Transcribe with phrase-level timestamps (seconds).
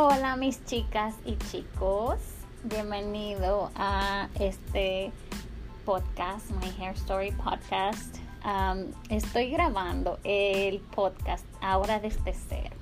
[0.00, 2.20] Hola mis chicas y chicos,
[2.62, 5.10] bienvenido a este
[5.84, 8.16] podcast, My Hair Story Podcast.
[9.10, 12.76] Estoy grabando el podcast ahora desde cero.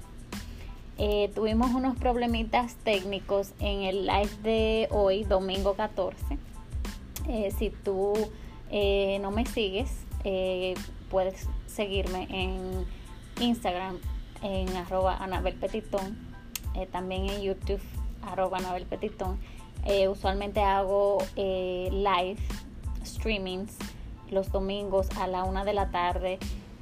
[0.99, 6.39] Eh, tuvimos unos problemitas técnicos en el live de hoy, domingo 14.
[7.29, 8.13] Eh, si tú
[8.71, 9.91] eh, no me sigues,
[11.09, 12.85] puedes seguirme en
[13.41, 13.97] Instagram
[14.43, 16.26] en arroba Anabel Petitón
[16.77, 17.81] eh, también en YouTube,
[18.23, 19.39] arroba Anabel Petitón.
[19.85, 22.41] Eh, usualmente hago eh, live
[23.05, 23.77] streamings
[24.31, 26.39] los domingos a la una de la tarde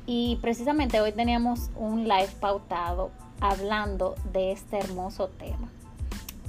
[0.07, 5.69] y precisamente hoy teníamos un live pautado hablando de este hermoso tema.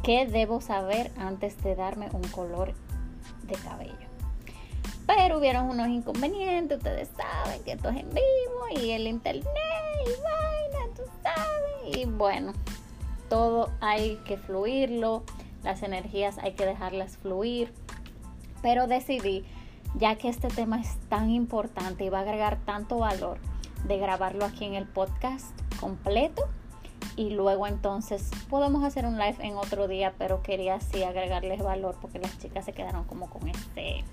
[0.04, 2.74] ¿Qué debo saber antes de darme un color
[3.44, 3.94] de cabello?
[5.08, 9.46] Pero hubieron unos inconvenientes, ustedes saben que esto es en vivo y el internet
[10.06, 11.98] y vaina, tú sabes.
[11.98, 12.54] Y bueno,
[13.30, 15.24] todo hay que fluirlo,
[15.64, 17.74] las energías hay que dejarlas fluir.
[18.62, 19.46] Pero decidí,
[19.96, 23.38] ya que este tema es tan importante y va a agregar tanto valor,
[23.88, 25.48] de grabarlo aquí en el podcast
[25.80, 26.44] completo
[27.16, 31.96] y luego entonces podemos hacer un live en otro día, pero quería así agregarles valor
[32.02, 34.04] porque las chicas se quedaron como con este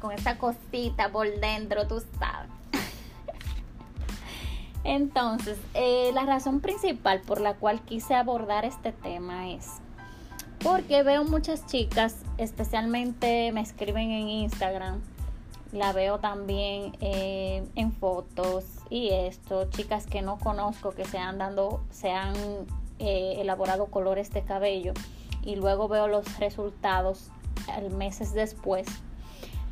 [0.00, 2.50] con esta cosita por dentro, tú sabes.
[4.84, 9.80] Entonces, eh, la razón principal por la cual quise abordar este tema es
[10.62, 15.00] porque veo muchas chicas, especialmente me escriben en Instagram,
[15.72, 21.38] la veo también eh, en fotos y esto, chicas que no conozco que se han
[21.38, 22.34] dando, se han
[22.98, 24.94] eh, elaborado colores de cabello
[25.42, 27.30] y luego veo los resultados
[27.96, 28.86] meses después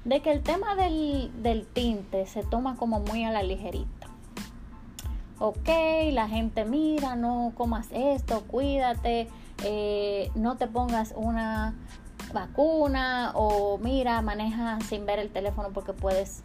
[0.04, 4.05] de que el tema del, del tinte se toma como muy a la ligerita
[5.38, 5.68] ok,
[6.12, 9.28] la gente mira, no comas esto, cuídate,
[9.64, 11.74] eh, no te pongas una
[12.32, 16.42] vacuna o mira, maneja sin ver el teléfono porque puedes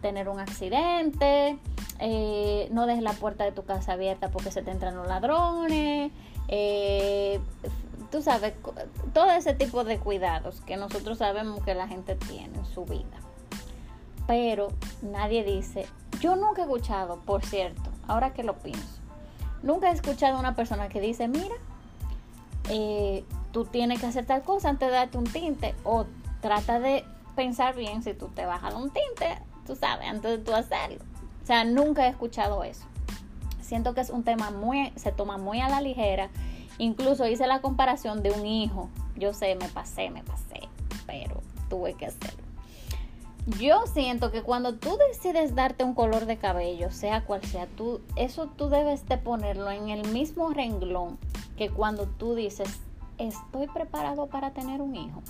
[0.00, 1.58] tener un accidente,
[2.00, 6.10] eh, no dejes la puerta de tu casa abierta porque se te entran los ladrones,
[6.48, 7.40] eh,
[8.10, 8.54] tú sabes,
[9.14, 13.20] todo ese tipo de cuidados que nosotros sabemos que la gente tiene en su vida.
[14.26, 14.68] Pero
[15.02, 15.86] nadie dice,
[16.22, 19.00] yo nunca he escuchado, por cierto, ahora que lo pienso,
[19.64, 21.56] nunca he escuchado a una persona que dice, mira,
[22.68, 26.06] eh, tú tienes que hacer tal cosa antes de darte un tinte o
[26.40, 30.38] trata de pensar bien si tú te vas a un tinte, tú sabes, antes de
[30.38, 31.00] tú hacerlo.
[31.42, 32.84] O sea, nunca he escuchado eso.
[33.60, 36.30] Siento que es un tema muy, se toma muy a la ligera.
[36.78, 38.90] Incluso hice la comparación de un hijo.
[39.16, 40.68] Yo sé, me pasé, me pasé,
[41.04, 42.51] pero tuve que hacerlo.
[43.46, 48.00] Yo siento que cuando tú decides darte un color de cabello, sea cual sea, tú,
[48.14, 51.18] eso tú debes de ponerlo en el mismo renglón
[51.56, 52.80] que cuando tú dices,
[53.18, 55.22] estoy preparado para tener un hijo,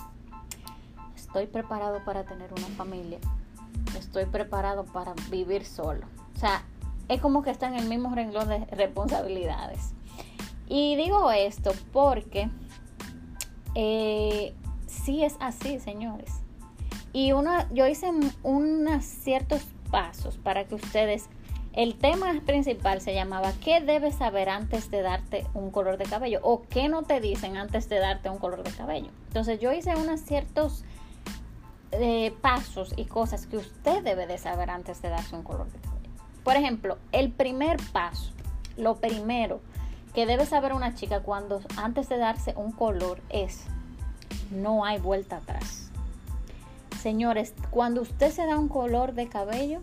[1.16, 3.18] estoy preparado para tener una familia,
[3.98, 6.06] estoy preparado para vivir solo.
[6.36, 6.64] O sea,
[7.08, 9.94] es como que está en el mismo renglón de responsabilidades.
[10.68, 12.50] Y digo esto porque
[13.74, 14.54] eh,
[14.86, 16.41] sí es así, señores.
[17.12, 18.10] Y una, yo hice
[18.42, 21.28] unos ciertos pasos para que ustedes,
[21.74, 26.40] el tema principal se llamaba ¿qué debes saber antes de darte un color de cabello?
[26.42, 29.10] o ¿qué no te dicen antes de darte un color de cabello?
[29.28, 30.84] Entonces yo hice unos ciertos
[31.92, 35.78] eh, pasos y cosas que usted debe de saber antes de darse un color de
[35.78, 36.10] cabello.
[36.42, 38.32] Por ejemplo, el primer paso,
[38.78, 39.60] lo primero
[40.14, 43.64] que debe saber una chica cuando antes de darse un color es
[44.50, 45.81] no hay vuelta atrás
[47.02, 49.80] Señores, cuando usted se da un color de cabello,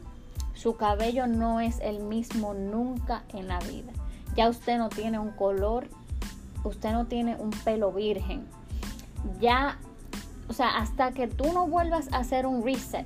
[0.53, 3.91] su cabello no es el mismo nunca en la vida.
[4.37, 5.89] Ya usted no tiene un color,
[6.63, 8.47] usted no tiene un pelo virgen.
[9.41, 9.79] Ya,
[10.47, 13.05] o sea, hasta que tú no vuelvas a hacer un reset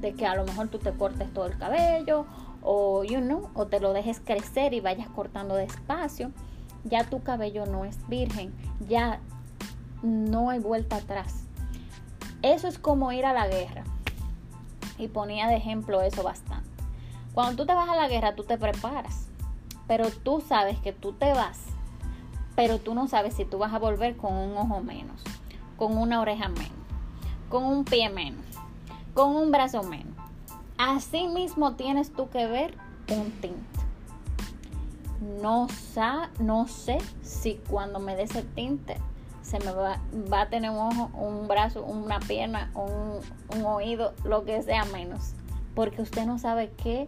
[0.00, 2.26] de que a lo mejor tú te cortes todo el cabello
[2.62, 6.32] o you o te lo dejes crecer y vayas cortando despacio,
[6.82, 8.52] ya tu cabello no es virgen,
[8.88, 9.20] ya
[10.02, 11.44] no hay vuelta atrás.
[12.42, 13.84] Eso es como ir a la guerra.
[14.98, 16.68] Y ponía de ejemplo eso bastante.
[17.34, 19.28] Cuando tú te vas a la guerra, tú te preparas.
[19.86, 21.60] Pero tú sabes que tú te vas.
[22.56, 25.22] Pero tú no sabes si tú vas a volver con un ojo menos.
[25.76, 26.72] Con una oreja menos.
[27.48, 28.44] Con un pie menos.
[29.14, 30.16] Con un brazo menos.
[30.78, 32.76] Así mismo tienes tú que ver
[33.08, 33.80] un tinte.
[35.40, 35.68] No,
[36.40, 38.96] no sé si cuando me dé ese tinte
[39.52, 40.00] se me va,
[40.32, 43.20] va a tener un ojo, un brazo, una pierna, un,
[43.54, 45.34] un oído, lo que sea menos.
[45.74, 47.06] Porque usted no sabe qué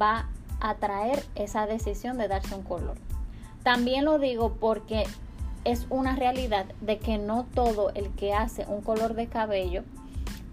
[0.00, 2.96] va a traer esa decisión de darse un color.
[3.62, 5.04] También lo digo porque
[5.64, 9.82] es una realidad de que no todo el que hace un color de cabello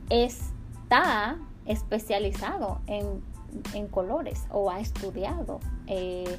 [0.10, 3.24] está especializado en,
[3.88, 6.38] colores o ha estudiado eh,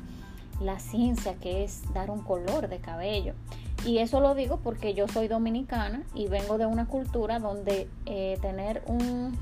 [0.61, 3.35] la ciencia que es dar un color de cabello.
[3.85, 8.39] Y eso lo digo porque yo soy dominicana y vengo de una cultura donde eh,
[8.43, 9.39] tener un...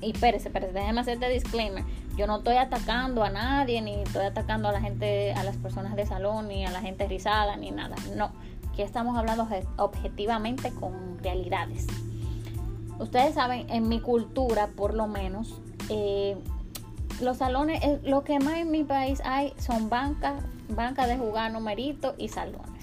[0.00, 1.82] Y espérese, espérese, déjeme hacer este disclaimer.
[2.16, 5.96] Yo no estoy atacando a nadie, ni estoy atacando a la gente, a las personas
[5.96, 7.96] de salón, ni a la gente rizada, ni nada.
[8.14, 8.30] No,
[8.70, 9.48] aquí estamos hablando
[9.78, 11.86] objetivamente con realidades.
[12.98, 16.36] Ustedes saben, en mi cultura, por lo menos, eh,
[17.20, 21.52] los salones, eh, lo que más en mi país hay son bancas, bancas de jugar
[21.52, 22.74] numerito y salones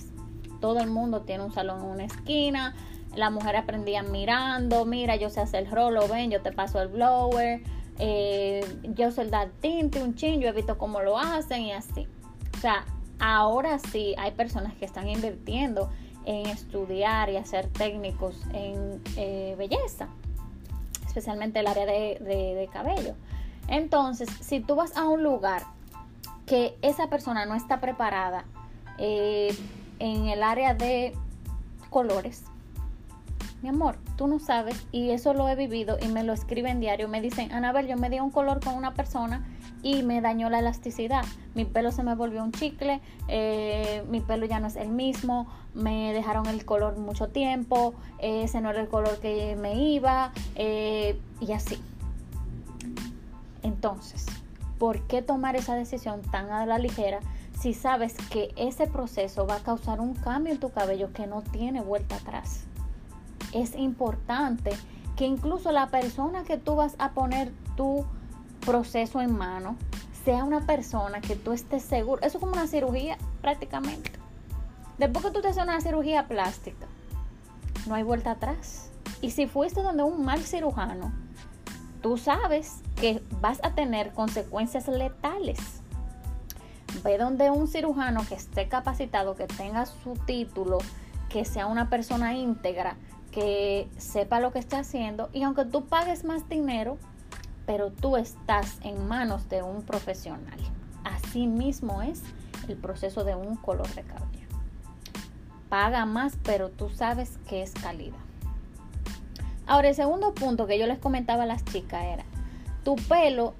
[0.62, 2.74] todo el mundo tiene un salón en una esquina.
[3.16, 6.88] Las mujeres aprendían mirando, mira, yo sé hacer el rolo, ven, yo te paso el
[6.88, 7.62] blower,
[8.00, 12.07] eh, yo sé dar tinte, un chin, yo he visto cómo lo hacen y así.
[12.56, 12.86] O sea,
[13.19, 15.89] ahora sí hay personas que están invirtiendo
[16.25, 20.07] en estudiar y hacer técnicos en eh, belleza,
[21.06, 23.16] especialmente el área de, cabello.
[23.67, 25.63] Entonces, si tú vas a un lugar
[26.45, 28.45] que esa persona no está preparada,
[28.97, 29.55] eh,
[29.99, 31.13] en el área de
[31.89, 32.43] colores.
[33.61, 37.07] Mi amor, tú no sabes y eso lo he vivido y me lo escriben diario.
[37.07, 39.45] Me dicen, Anabel, yo me di un color con una persona
[39.83, 41.23] y me dañó la elasticidad.
[41.53, 45.47] Mi pelo se me volvió un chicle, eh, mi pelo ya no es el mismo,
[45.75, 51.19] me dejaron el color mucho tiempo, ese no era el color que me iba eh,
[51.39, 51.79] y así.
[53.63, 54.25] Entonces,
[54.77, 57.19] ¿por qué tomar esa decisión tan a la ligera
[57.61, 61.43] si sabes que ese proceso va a causar un cambio en tu cabello que no
[61.43, 62.61] tiene vuelta atrás.
[63.53, 64.71] Es importante
[65.15, 68.03] que incluso la persona que tú vas a poner tu
[68.65, 69.75] proceso en mano
[70.25, 72.21] sea una persona que tú estés seguro.
[72.23, 74.11] Eso es como una cirugía prácticamente.
[74.97, 76.87] Después que tú te haces una cirugía plástica,
[77.87, 78.89] no hay vuelta atrás.
[79.21, 81.11] Y si fuiste donde un mal cirujano,
[82.01, 85.81] tú sabes que vas a tener consecuencias letales
[87.03, 90.80] ve donde un cirujano que esté capacitado, que tenga su título,
[91.30, 92.95] que sea una persona íntegra,
[93.31, 96.98] que sepa lo que está haciendo y aunque tú pagues más dinero,
[97.65, 100.59] pero tú estás en manos de un profesional.
[101.04, 102.21] Así mismo es
[102.68, 104.47] el proceso de un color de cabello.
[105.69, 108.18] Paga más, pero tú sabes que es calidad.
[109.67, 112.23] Ahora, el segundo punto que yo les comentaba a las chicas era,
[112.83, 113.53] tu pelo,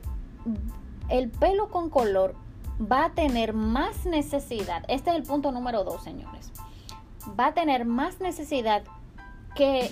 [1.10, 2.36] el pelo con color
[2.80, 6.52] va a tener más necesidad, este es el punto número dos, señores,
[7.40, 8.84] va a tener más necesidad
[9.56, 9.92] que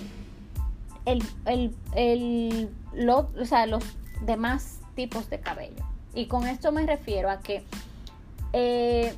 [1.04, 1.22] el,
[1.94, 3.82] el, los
[4.22, 5.84] demás tipos de cabello.
[6.14, 7.64] Y con esto me refiero a que
[8.52, 9.14] eh,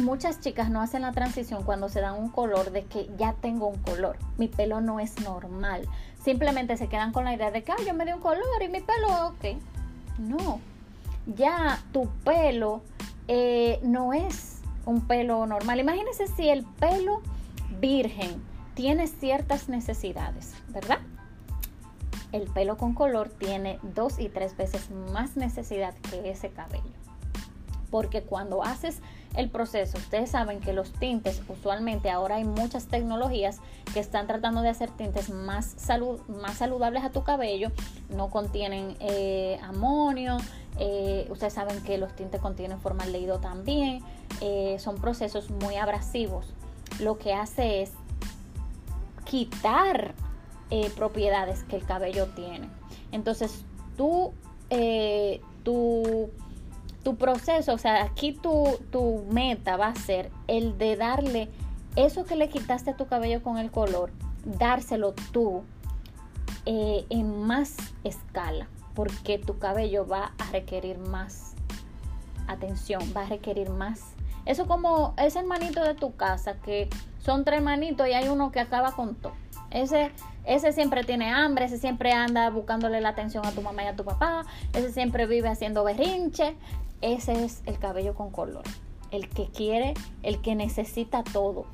[0.00, 3.66] muchas chicas no hacen la transición cuando se dan un color de que ya tengo
[3.66, 5.86] un color, mi pelo no es normal.
[6.22, 8.80] Simplemente se quedan con la idea de que yo me di un color y mi
[8.80, 9.58] pelo, ok.
[10.18, 10.60] No,
[11.26, 12.82] ya tu pelo
[13.28, 15.80] eh, no es un pelo normal.
[15.80, 17.22] Imagínense si el pelo
[17.80, 18.42] virgen
[18.74, 20.98] tiene ciertas necesidades, ¿verdad?
[22.32, 26.82] El pelo con color tiene dos y tres veces más necesidad que ese cabello.
[27.90, 29.00] Porque cuando haces
[29.34, 33.60] el proceso, ustedes saben que los tintes, usualmente ahora hay muchas tecnologías
[33.94, 35.74] que están tratando de hacer tintes más,
[36.28, 37.70] más saludables a tu cabello,
[38.10, 40.36] no contienen eh, amonio,
[40.78, 44.02] eh, ustedes saben que los tintes contienen formaldehído también.
[44.40, 46.46] Eh, son procesos muy abrasivos.
[46.98, 47.92] Lo que hace es
[49.24, 50.14] quitar
[50.96, 52.66] propiedades que el cabello tiene.
[53.12, 53.62] Entonces,
[53.98, 54.32] tú,
[55.62, 56.30] tu,
[57.02, 61.48] tu, proceso, o sea, aquí tu, tu meta va a ser el de darle
[61.96, 64.10] eso que le quitaste a tu cabello con el color,
[64.44, 65.62] dárselo tú
[66.64, 71.54] en más escala porque tu cabello va a requerir más
[72.46, 74.14] atención, va a requerir más.
[74.44, 78.60] Eso como ese hermanito de tu casa, que son tres hermanitos y hay uno que
[78.60, 79.34] acaba con todo.
[79.70, 80.10] Ese,
[80.44, 83.96] ese siempre tiene hambre, ese siempre anda buscándole la atención a tu mamá y a
[83.96, 84.44] tu papá,
[84.74, 86.56] ese siempre vive haciendo berrinche.
[87.02, 88.62] Ese es el cabello con color.
[89.10, 91.66] El que quiere, el que necesita todo.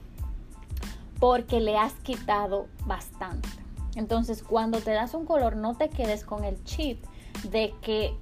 [1.21, 3.49] Porque le has quitado bastante.
[3.95, 7.05] Entonces, cuando te das un color, no te quedes con el chip
[7.51, 8.17] de que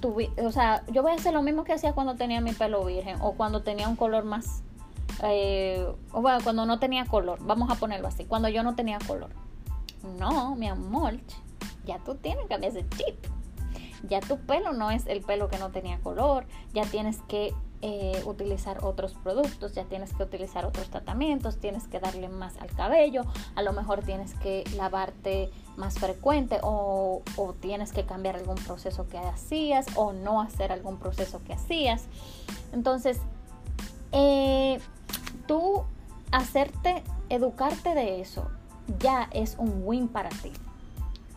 [0.00, 2.84] tu, o sea, yo voy a hacer lo mismo que hacía cuando tenía mi pelo
[2.84, 4.62] virgen o cuando tenía un color más,
[5.22, 8.98] eh, o bueno, cuando no tenía color, vamos a ponerlo así, cuando yo no tenía
[9.06, 9.30] color.
[10.18, 11.18] No, mi amor,
[11.84, 13.16] ya tú tienes que cambiar ese chip.
[14.02, 18.22] Ya tu pelo no es el pelo que no tenía color, ya tienes que eh,
[18.26, 23.22] utilizar otros productos, ya tienes que utilizar otros tratamientos, tienes que darle más al cabello,
[23.54, 27.22] a lo mejor tienes que lavarte más frecuente o,
[27.60, 32.04] tienes que cambiar algún proceso que hacías o no hacer algún proceso que hacías.
[32.72, 33.18] Entonces,
[34.12, 34.78] eh,
[35.46, 35.84] tú
[36.32, 38.50] hacerte, educarte de eso,
[38.98, 40.52] ya es un win para ti,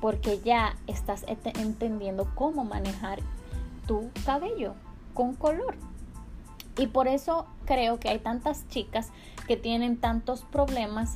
[0.03, 3.19] porque ya estás entendiendo cómo manejar
[3.87, 4.73] tu cabello
[5.13, 5.77] con color.
[6.77, 9.11] Y por eso creo que hay tantas chicas
[9.47, 11.15] que tienen tantos problemas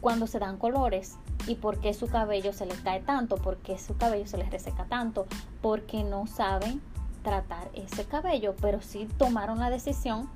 [0.00, 1.16] cuando se dan colores
[1.48, 4.48] y por qué su cabello se les cae tanto, por qué su cabello se les
[4.48, 5.26] reseca tanto,
[5.60, 6.80] porque no saben
[7.24, 10.30] tratar ese cabello, pero sí tomaron la decisión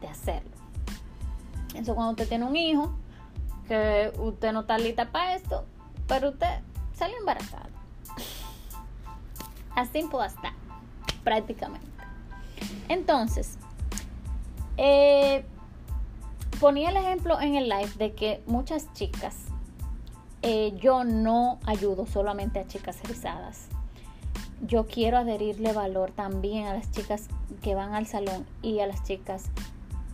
[0.00, 0.52] de hacerlo.
[1.74, 2.92] Eso cuando usted tiene un hijo,
[3.66, 5.64] que usted no está lista para esto,
[6.06, 6.60] pero usted
[6.98, 7.68] sale embarazada.
[9.74, 10.52] Así puede estar,
[11.22, 11.86] prácticamente.
[12.88, 13.58] Entonces,
[14.76, 15.44] eh,
[16.58, 19.36] ponía el ejemplo en el live de que muchas chicas,
[20.42, 23.68] eh, yo no ayudo solamente a chicas rizadas.
[24.62, 27.28] Yo quiero adherirle valor también a las chicas
[27.62, 29.50] que van al salón y a las chicas,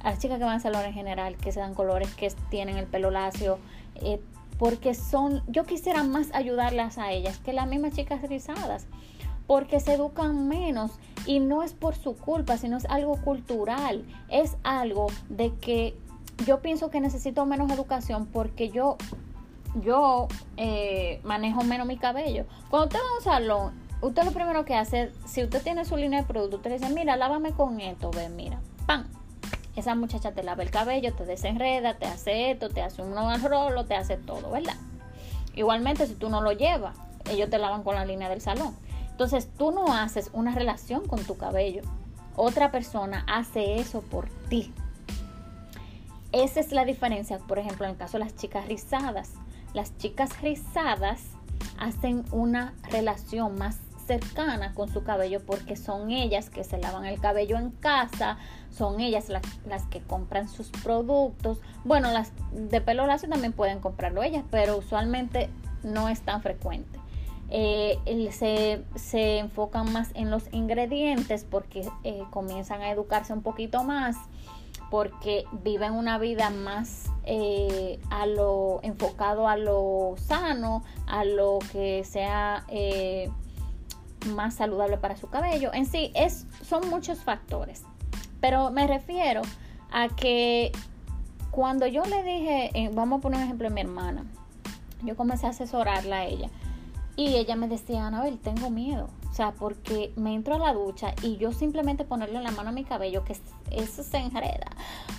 [0.03, 2.77] a las chicas que van al salón en general, que se dan colores, que tienen
[2.77, 3.59] el pelo lacio,
[3.95, 4.21] eh,
[4.59, 8.87] porque son, yo quisiera más ayudarlas a ellas que las mismas chicas rizadas
[9.47, 10.93] porque se educan menos
[11.27, 15.97] y no es por su culpa, sino es algo cultural, es algo de que
[16.47, 18.97] yo pienso que necesito menos educación porque yo,
[19.83, 22.47] yo eh, manejo menos mi cabello.
[22.71, 25.97] Cuando usted va a un salón, usted lo primero que hace, si usted tiene su
[25.97, 29.07] línea de producto, usted le dice, mira, lávame con esto, ve, mira, ¡pam!
[29.77, 33.85] Esa muchacha te lava el cabello, te desenreda, te hace esto, te hace un rolo,
[33.85, 34.77] te hace todo, ¿verdad?
[35.55, 36.97] Igualmente, si tú no lo llevas,
[37.31, 38.75] ellos te lavan con la línea del salón.
[39.11, 41.83] Entonces tú no haces una relación con tu cabello.
[42.37, 44.73] Otra persona hace eso por ti.
[46.33, 49.35] Esa es la diferencia, por ejemplo, en el caso de las chicas rizadas.
[49.73, 51.23] Las chicas rizadas
[51.79, 57.21] hacen una relación más cercana con su cabello porque son ellas que se lavan el
[57.21, 58.39] cabello en casa,
[58.77, 61.61] son ellas las, las, que compran sus productos.
[61.85, 65.49] Bueno, las de pelo lacio también pueden comprarlo ellas, pero usualmente
[65.83, 66.99] no es tan frecuente.
[67.51, 74.17] Eh, se, enfocan más en los ingredientes porque eh, comienzan a educarse un poquito más
[74.91, 82.05] porque viven una vida más eh, a lo enfocado a lo sano, a lo que
[82.05, 82.65] sea
[84.35, 85.73] más saludable para su cabello.
[85.73, 87.83] En sí, es, son muchos factores.
[88.45, 89.41] Pero me refiero
[89.91, 90.71] a que
[91.51, 94.27] cuando yo le dije, vamos a poner un ejemplo de mi hermana,
[95.03, 96.51] yo comencé a asesorarla a ella
[97.17, 99.09] y ella me decía, Anabel, tengo miedo.
[99.31, 102.73] O sea, porque me entro a la ducha y yo simplemente ponerle la mano a
[102.73, 103.35] mi cabello, que
[103.71, 104.71] eso se enreda.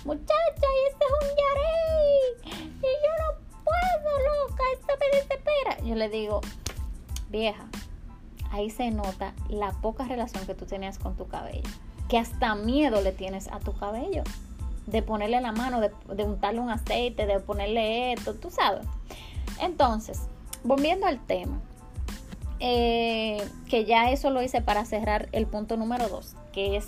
[0.04, 2.70] Muchacha, y este es un yarey.
[2.76, 5.78] Y yo no puedo, loca, esto me desespera.
[5.84, 6.42] Yo le digo,
[7.28, 7.66] vieja,
[8.52, 11.68] ahí se nota la poca relación que tú tenías con tu cabello.
[12.08, 14.22] Que hasta miedo le tienes a tu cabello.
[14.86, 18.86] De ponerle la mano, de, untarle un aceite, de ponerle esto, tú sabes.
[19.60, 20.22] Entonces,
[20.62, 21.60] volviendo al tema
[22.60, 26.86] eh, que ya eso lo hice para cerrar el punto número dos, que es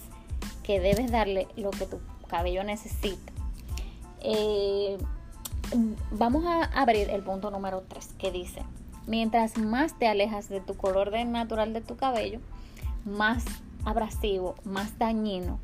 [0.63, 1.99] que debes darle lo que tu
[2.29, 3.33] cabello necesita.
[4.21, 4.99] Eh,
[6.11, 8.63] vamos a abrir el punto número 3 que dice,
[9.07, 12.41] mientras más te alejas de tu color natural de tu cabello,
[13.05, 13.45] más
[13.85, 15.59] abrasivo, más dañino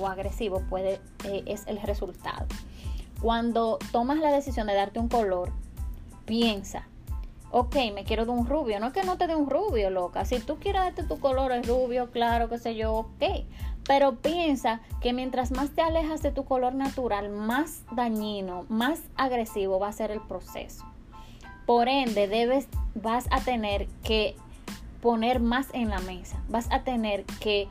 [0.00, 2.46] o agresivo puede, eh, es el resultado.
[3.20, 5.50] Cuando tomas la decisión de darte un color,
[6.24, 6.86] piensa
[7.50, 8.80] ok, me quiero de un rubio.
[8.80, 10.24] No es que no te dé un rubio, loca.
[10.24, 13.44] Si tú quieres darte tu color es rubio, claro, qué sé yo, ok.
[13.86, 19.78] Pero piensa que mientras más te alejas de tu color natural, más dañino, más agresivo
[19.78, 20.84] va a ser el proceso.
[21.66, 24.36] Por ende, debes, vas a tener que
[25.00, 26.38] poner más en la mesa.
[26.48, 27.68] Vas a tener que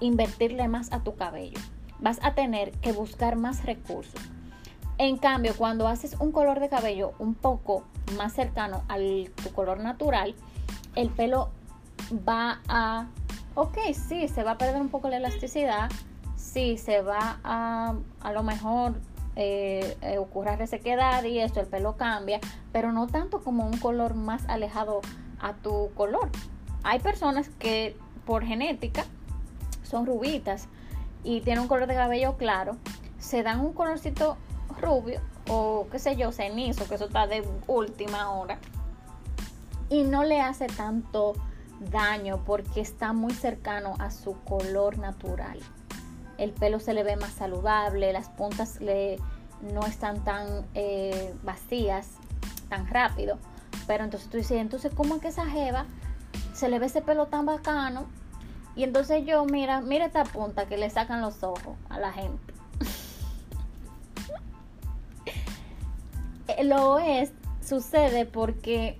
[0.00, 1.58] invertirle más a tu cabello.
[2.00, 4.20] Vas a tener que buscar más recursos.
[4.98, 7.84] En cambio, cuando haces un color de cabello un poco
[8.16, 10.34] más cercano al tu color natural,
[10.94, 11.50] el pelo
[12.26, 13.06] va a,
[13.54, 15.90] ok, sí, se va a perder un poco la elasticidad,
[16.36, 18.94] sí, se va a, a lo mejor
[19.38, 22.40] eh, eh, ocurra resequedad y esto, el pelo cambia,
[22.72, 25.02] pero no tanto como un color más alejado
[25.40, 26.30] a tu color.
[26.88, 29.04] Hay personas que por genética
[29.82, 30.68] son rubitas
[31.24, 32.76] y tienen un color de cabello claro,
[33.18, 34.36] se dan un colorcito
[34.80, 38.60] rubio o qué sé yo, cenizo, que eso está de última hora.
[39.88, 41.32] Y no le hace tanto
[41.90, 45.58] daño porque está muy cercano a su color natural.
[46.38, 48.78] el pelo se le ve más saludable, las puntas
[49.60, 52.10] no están tan eh, vacías,
[52.68, 53.38] tan rápido.
[53.88, 55.86] Pero entonces tú dices, entonces, ¿cómo es que esa jeva
[56.56, 58.06] se le ve ese pelo tan bacano?
[58.74, 62.54] Y entonces yo, mira, mira esta punta que le sacan los ojos a la gente.
[66.62, 67.32] Lo es,
[67.62, 68.98] sucede porque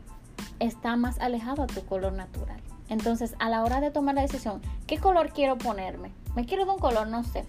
[0.58, 2.60] está más alejado a tu color natural.
[2.88, 6.12] Entonces, a la hora de tomar la decisión, ¿qué color quiero ponerme?
[6.34, 7.44] Me quiero de un color, no sé.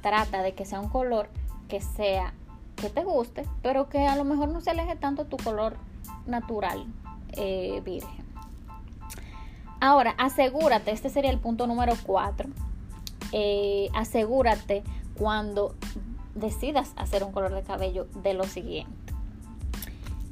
[0.00, 1.28] Trata de que sea un color
[1.68, 2.34] que sea
[2.76, 5.76] que te guste, pero que a lo mejor no se aleje tanto tu color
[6.26, 6.84] natural
[7.32, 8.21] eh, virgen.
[9.82, 12.48] Ahora, asegúrate, este sería el punto número 4.
[13.32, 14.84] Eh, asegúrate
[15.18, 15.74] cuando
[16.36, 19.12] decidas hacer un color de cabello de lo siguiente.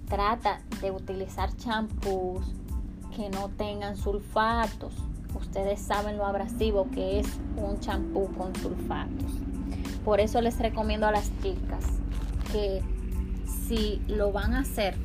[0.09, 2.47] Trata de utilizar champús
[3.17, 4.95] que no tengan sulfatos.
[5.35, 7.27] Ustedes saben lo abrasivo que es
[7.57, 9.33] un champú con sulfatos.
[10.05, 11.85] Por eso les recomiendo a las chicas
[12.53, 12.83] que
[13.67, 14.97] si lo van a hacer,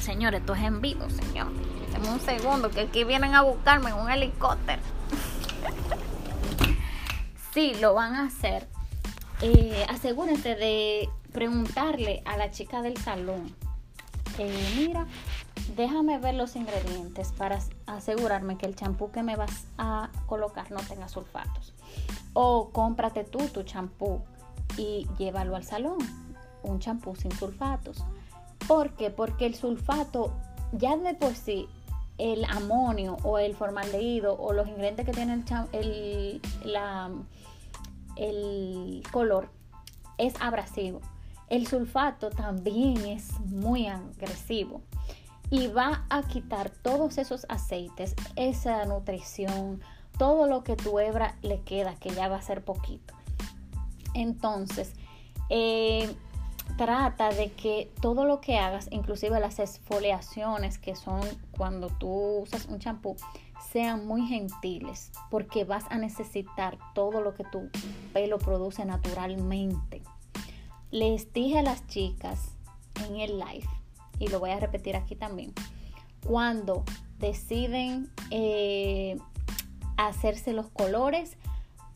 [0.00, 1.73] señores, esto es en vivo, señor.
[1.98, 4.82] Un segundo, que aquí vienen a buscarme en un helicóptero.
[7.54, 8.68] si lo van a hacer,
[9.40, 13.54] eh, asegúrense de preguntarle a la chica del salón,
[14.38, 15.06] eh, mira,
[15.76, 20.80] déjame ver los ingredientes para asegurarme que el champú que me vas a colocar no
[20.80, 21.72] tenga sulfatos.
[22.32, 24.20] O cómprate tú tu champú
[24.76, 25.98] y llévalo al salón,
[26.62, 28.04] un champú sin sulfatos.
[28.66, 29.10] ¿Por qué?
[29.10, 30.32] Porque el sulfato
[30.72, 31.68] ya de por sí
[32.18, 36.40] el amonio o el formaldehído o los ingredientes que tienen el,
[38.16, 39.48] el color
[40.18, 41.00] es abrasivo.
[41.48, 44.82] El sulfato también es muy agresivo
[45.50, 49.80] y va a quitar todos esos aceites, esa nutrición,
[50.18, 53.14] todo lo que tu hebra le queda, que ya va a ser poquito.
[54.14, 54.94] Entonces,
[55.50, 56.14] eh,
[56.76, 61.20] trata de que todo lo que hagas, inclusive las exfoliaciones que son
[61.52, 63.16] cuando tú usas un champú,
[63.72, 67.70] sean muy gentiles, porque vas a necesitar todo lo que tu
[68.12, 70.02] pelo produce naturalmente.
[70.90, 72.52] Les dije a las chicas
[73.08, 73.68] en el live,
[74.18, 75.52] y lo voy a repetir aquí también,
[76.24, 76.84] cuando
[77.18, 79.18] deciden eh,
[79.96, 81.36] hacerse los colores,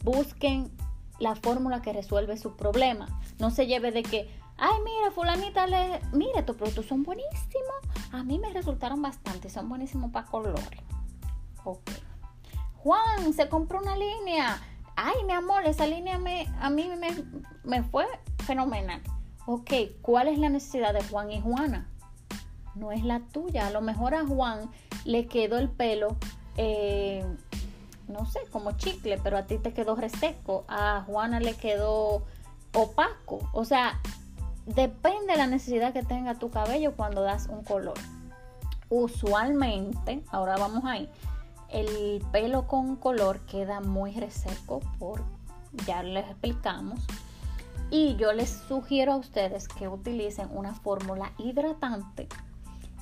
[0.05, 0.71] busquen
[1.19, 3.09] la fórmula que resuelve su problema.
[3.39, 6.01] No se lleve de que, ay, mira, fulanita, le...
[6.13, 7.77] mira, estos productos son buenísimos.
[8.13, 10.65] A mí me resultaron bastante, son buenísimos para colores.
[11.65, 11.91] Ok.
[12.77, 14.61] Juan, se compró una línea.
[14.97, 17.25] Ay, mi amor, esa línea me, a mí me,
[17.65, 18.07] me fue
[18.45, 19.01] fenomenal.
[19.47, 21.89] Ok, ¿cuál es la necesidad de Juan y Juana?
[22.75, 23.67] No es la tuya.
[23.67, 24.71] A lo mejor a Juan
[25.05, 26.17] le quedó el pelo,
[26.57, 27.25] eh,
[28.09, 30.65] no sé, como chicle, pero a ti te quedó reseco.
[30.69, 32.25] A Juana le quedó
[32.75, 33.41] opaco.
[33.53, 34.01] O sea,
[34.75, 37.99] depende de la necesidad que tenga tu cabello cuando das un color.
[38.91, 41.11] Usualmente, ahora vamos ahí,
[41.71, 45.25] el pelo con color queda muy reseco por,
[45.87, 47.01] ya les explicamos,
[47.91, 52.29] y yo les sugiero a ustedes que utilicen una fórmula hidratante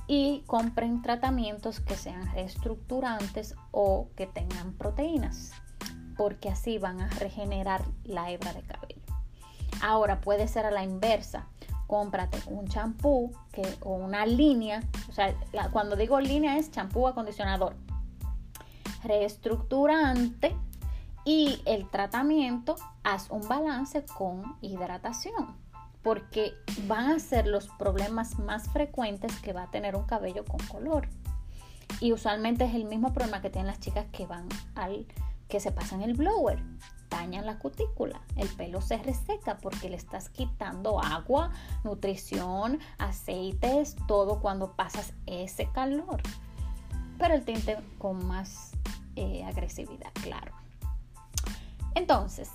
[0.07, 5.53] y compren tratamientos que sean reestructurantes o que tengan proteínas,
[6.17, 9.03] porque así van a regenerar la hebra de cabello.
[9.83, 11.47] Ahora puede ser a la inversa.
[11.87, 13.33] Cómprate un champú
[13.81, 15.35] o una línea, o sea,
[15.71, 17.77] cuando digo línea es champú acondicionador,
[19.05, 20.57] reestructurante
[21.25, 25.57] y el tratamiento, haz un balance con hidratación,
[26.03, 26.55] porque
[26.87, 31.09] van a ser los problemas más frecuentes que va a tener un cabello con color.
[32.01, 35.07] Y usualmente es el mismo problema que tienen las chicas que van al
[35.49, 36.63] que se pasan el blower,
[37.11, 41.51] dañan la cutícula, el pelo se reseca porque le estás quitando agua,
[41.85, 46.21] nutrición, aceites, todo cuando pasas ese calor.
[47.19, 48.73] Pero el tinte con más
[49.17, 50.53] eh, agresividad, claro.
[51.95, 52.51] Entonces,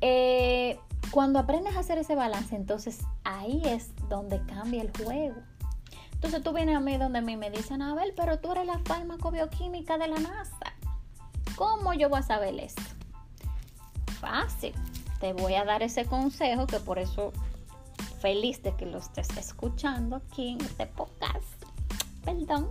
[0.00, 0.78] eh,
[1.10, 5.40] cuando aprendes a hacer ese balance, entonces ahí es donde cambia el juego.
[6.12, 8.78] Entonces tú vienes a mí donde a mí me dicen, Abel, pero tú eres la
[8.78, 10.74] farmacobioquímica de la NASA.
[11.56, 12.82] ¿Cómo yo voy a saber esto?
[14.22, 14.72] Fácil.
[15.20, 17.32] Te voy a dar ese consejo que por eso
[18.20, 21.44] feliz de que lo estés escuchando aquí en este podcast.
[22.24, 22.70] Perdón.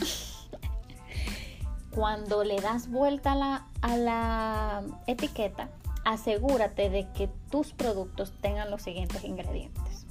[1.92, 5.70] Cuando le das vuelta a la, a la etiqueta,
[6.04, 10.04] asegúrate de que tus productos tengan los siguientes ingredientes.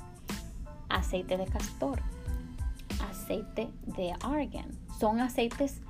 [0.87, 2.01] Aceite de castor,
[3.09, 4.71] aceite de argan.
[4.99, 5.81] Son aceites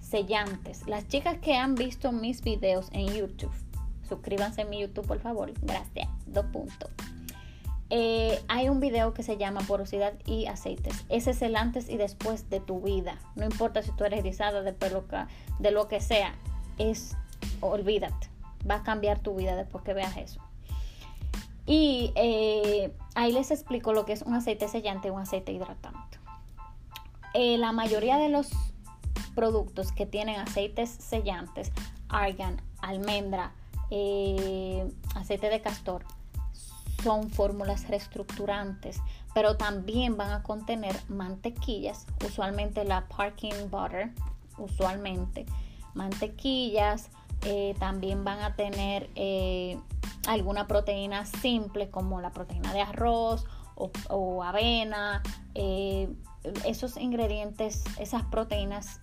[0.00, 0.86] sellantes.
[0.86, 3.52] Las chicas que han visto mis videos en YouTube,
[4.12, 5.52] suscríbanse a mi YouTube, por favor.
[5.62, 6.08] Gracias.
[6.26, 6.90] Dos puntos.
[7.88, 11.04] Eh, hay un video que se llama Porosidad y Aceites.
[11.08, 13.18] Ese es el antes y después de tu vida.
[13.36, 15.04] No importa si tú eres rizada de pelo,
[15.58, 16.34] de lo que sea.
[16.78, 17.16] Es,
[17.60, 18.28] olvídate.
[18.68, 20.40] Va a cambiar tu vida después que veas eso.
[21.66, 26.18] Y eh, ahí les explico lo que es un aceite sellante y un aceite hidratante.
[27.34, 28.50] Eh, la mayoría de los
[29.34, 31.72] productos que tienen aceites sellantes,
[32.08, 33.52] argan, almendra,
[35.14, 36.04] aceite de castor,
[37.02, 39.00] son fórmulas reestructurantes,
[39.34, 44.12] pero también van a contener mantequillas, usualmente la parking butter,
[44.58, 45.46] usualmente.
[45.94, 47.10] Mantequillas,
[47.44, 49.78] eh, también van a tener eh,
[50.28, 55.22] alguna proteína simple como la proteína de arroz o, avena,
[55.54, 56.08] eh,
[56.64, 59.00] esos ingredientes, esas proteínas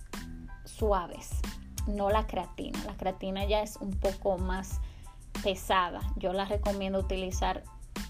[0.64, 1.32] suaves,
[1.90, 2.80] no la creatina.
[2.86, 4.80] La creatina ya es un poco más
[5.44, 6.02] pesada.
[6.16, 7.64] Yo la recomiendo utilizar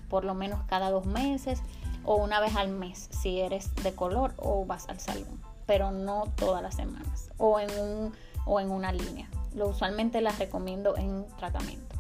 [0.10, 1.62] por lo menos cada dos meses
[2.04, 6.24] o una vez al mes si eres de color o vas al salón, pero no
[6.36, 8.14] todas las semanas o en, un,
[8.46, 9.30] o en una línea.
[9.54, 11.96] Lo usualmente las recomiendo en tratamiento.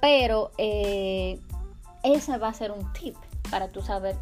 [0.00, 1.40] Pero eh,
[2.02, 3.16] ese va a ser un tip
[3.50, 4.16] para tú saber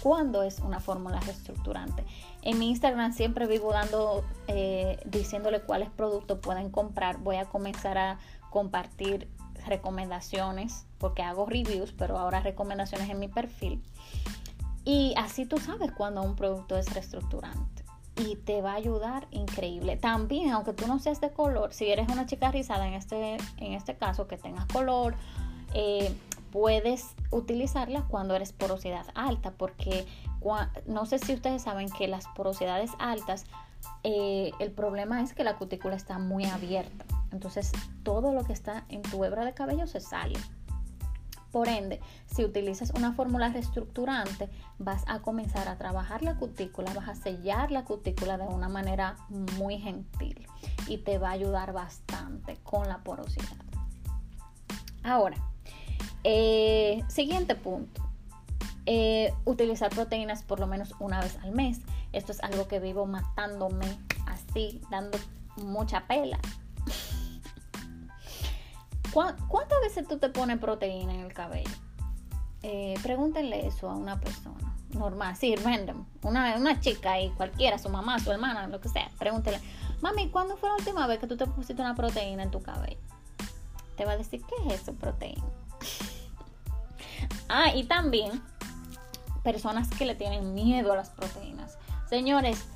[0.00, 2.04] cuándo es una fórmula reestructurante.
[2.42, 7.18] En mi Instagram siempre vivo dando, eh, diciéndole cuáles productos pueden comprar.
[7.18, 8.18] Voy a comenzar a
[8.50, 9.28] compartir
[9.66, 13.82] recomendaciones, porque hago reviews, pero ahora recomendaciones en mi perfil.
[14.84, 17.84] Y así tú sabes cuando un producto es reestructurante.
[18.16, 19.96] Y te va a ayudar increíble.
[19.96, 23.74] También, aunque tú no seas de color, si eres una chica rizada en este, en
[23.74, 25.14] este caso, que tengas color,
[25.74, 26.12] eh,
[26.50, 30.06] puedes utilizarla cuando eres porosidad alta, porque
[30.86, 33.44] no sé si ustedes saben que las porosidades altas,
[34.02, 37.04] eh, el problema es que la cutícula está muy abierta.
[37.32, 37.72] Entonces
[38.02, 40.38] todo lo que está en tu hebra de cabello se sale.
[41.50, 47.08] Por ende, si utilizas una fórmula reestructurante, vas a comenzar a trabajar la cutícula, vas
[47.08, 49.16] a sellar la cutícula de una manera
[49.56, 50.46] muy gentil
[50.86, 53.56] y te va a ayudar bastante con la porosidad.
[55.02, 55.36] Ahora,
[56.22, 58.07] eh, siguiente punto.
[58.90, 61.82] Eh, utilizar proteínas por lo menos una vez al mes.
[62.14, 63.84] Esto es algo que vivo matándome
[64.24, 65.18] así, dando
[65.56, 66.38] mucha pela.
[69.12, 71.68] ¿Cuántas veces tú te pones proteína en el cabello?
[72.62, 77.90] Eh, pregúntenle eso a una persona normal, sí, random, una, una chica y cualquiera, su
[77.90, 79.10] mamá, su hermana, lo que sea.
[79.18, 79.60] Pregúntenle,
[80.00, 83.00] mami, ¿cuándo fue la última vez que tú te pusiste una proteína en tu cabello?
[83.98, 85.44] Te va a decir, ¿qué es eso, proteína?
[87.50, 88.42] ah, y también
[89.52, 91.78] personas que le tienen miedo a las proteínas.
[92.08, 92.66] Señores,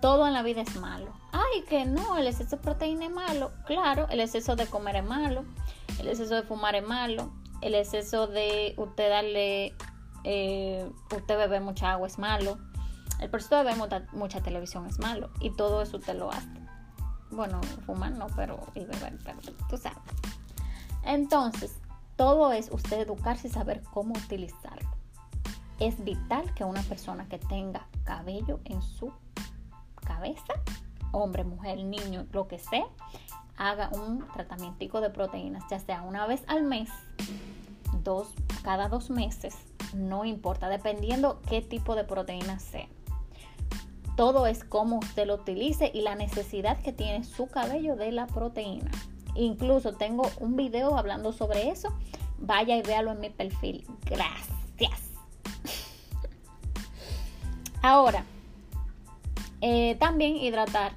[0.00, 1.12] todo en la vida es malo.
[1.32, 3.52] Ay, que no, el exceso de proteína es malo.
[3.66, 5.44] Claro, el exceso de comer es malo
[5.98, 9.74] el exceso de fumar es malo, el exceso de usted darle,
[10.24, 12.58] eh, usted bebe mucha agua es malo,
[13.20, 13.76] el proceso de ver
[14.12, 16.48] mucha, televisión es malo y todo eso usted lo hace.
[17.30, 19.98] Bueno, fumar no, pero y beber, pero tú sabes.
[21.04, 21.78] Entonces,
[22.16, 24.90] todo es usted educarse y saber cómo utilizarlo.
[25.82, 29.12] Es vital que una persona que tenga cabello en su
[30.06, 30.54] cabeza,
[31.10, 32.84] hombre, mujer, niño, lo que sea,
[33.56, 36.88] haga un tratamiento de proteínas, ya sea una vez al mes,
[38.04, 38.28] dos,
[38.62, 39.56] cada dos meses,
[39.92, 42.86] no importa, dependiendo qué tipo de proteína sea.
[44.16, 48.28] Todo es cómo usted lo utilice y la necesidad que tiene su cabello de la
[48.28, 48.92] proteína.
[49.34, 51.92] Incluso tengo un video hablando sobre eso.
[52.38, 53.84] Vaya y véalo en mi perfil.
[54.04, 55.11] Gracias.
[57.82, 58.24] Ahora,
[59.60, 60.92] eh, también hidratar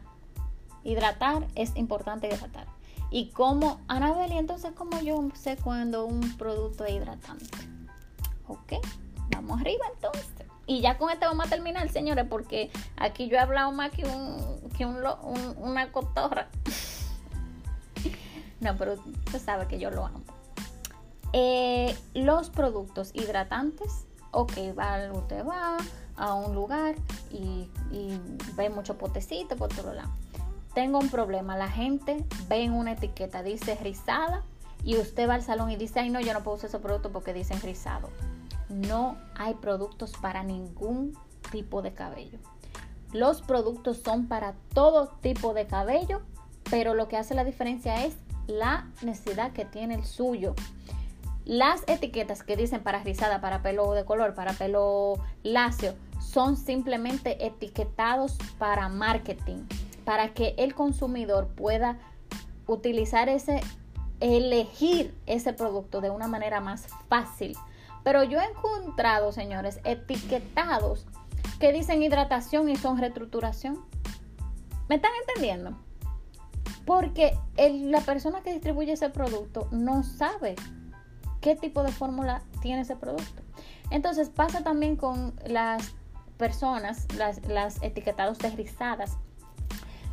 [0.86, 2.68] Hidratar es importante hidratar.
[3.10, 7.58] Y como Anabel, entonces como yo sé cuando un producto es hidratante.
[8.48, 8.74] Ok,
[9.32, 10.30] vamos arriba entonces.
[10.68, 14.06] Y ya con esto vamos a terminar, señores, porque aquí yo he hablado más que,
[14.06, 14.98] un, que un,
[15.58, 16.50] una cotorra.
[18.60, 20.22] no, pero usted sabe que yo lo amo.
[21.34, 24.05] Eh, los productos hidratantes,
[24.36, 25.78] ok, va, usted va
[26.18, 26.96] a un lugar
[27.32, 27.70] y,
[28.56, 29.70] ve mucho potecito por
[30.74, 31.58] tengo un problema.
[31.58, 34.44] La gente ve en una etiqueta, dice rizada,
[34.84, 37.12] y usted va al salón y dice, ay no, yo no puedo usar esos productos
[37.12, 38.10] porque dicen rizado.
[38.70, 41.18] No hay productos para ningún
[41.50, 42.40] tipo de cabello.
[43.14, 46.22] Los productos son para todo tipo de cabello,
[46.70, 48.16] pero lo que hace la diferencia es
[48.48, 50.56] la necesidad que tiene el suyo.
[51.46, 57.46] Las etiquetas que dicen para rizada, para pelo de color, para pelo lacio, son simplemente
[57.46, 59.64] etiquetados para marketing
[60.06, 61.98] para que el consumidor pueda
[62.68, 63.62] utilizar ese
[64.22, 67.58] elegir ese producto de una manera más fácil.
[68.04, 71.06] Pero yo he encontrado, señores, etiquetados
[71.60, 73.84] que dicen hidratación y son reestructuración.
[74.88, 75.78] ¿Me están entendiendo?
[76.86, 80.56] Porque la persona que distribuye ese producto no sabe
[81.46, 83.44] qué tipo de fórmula tiene ese producto.
[83.92, 85.94] Entonces pasa también con las
[86.38, 89.20] personas, las, las etiquetados de rizadas.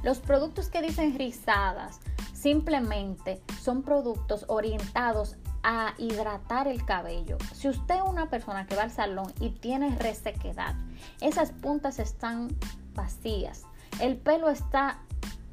[0.02, 2.00] Los productos que dicen rizadas
[2.34, 7.38] simplemente son productos orientados a hidratar el cabello.
[7.54, 10.74] Si usted es una persona que va al salón y tiene resequedad,
[11.22, 12.54] esas puntas están
[12.92, 13.62] vacías,
[14.00, 14.98] el pelo está,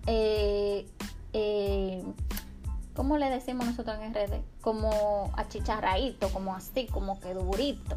[0.07, 0.85] eh,
[1.31, 2.03] eh,
[2.99, 4.41] ¿cómo le decimos nosotros en redes?
[4.59, 7.95] Como achicharradito, como así, como que durito.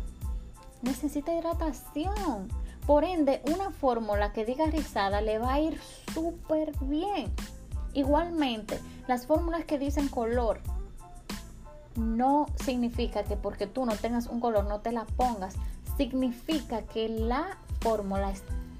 [0.80, 2.46] Necesita hidratación.
[2.86, 5.80] Por ende, una fórmula que diga rizada le va a ir
[6.14, 7.32] súper bien.
[7.94, 10.60] Igualmente, las fórmulas que dicen color
[11.96, 15.56] no significa que porque tú no tengas un color no te la pongas.
[15.96, 18.32] Significa que la fórmula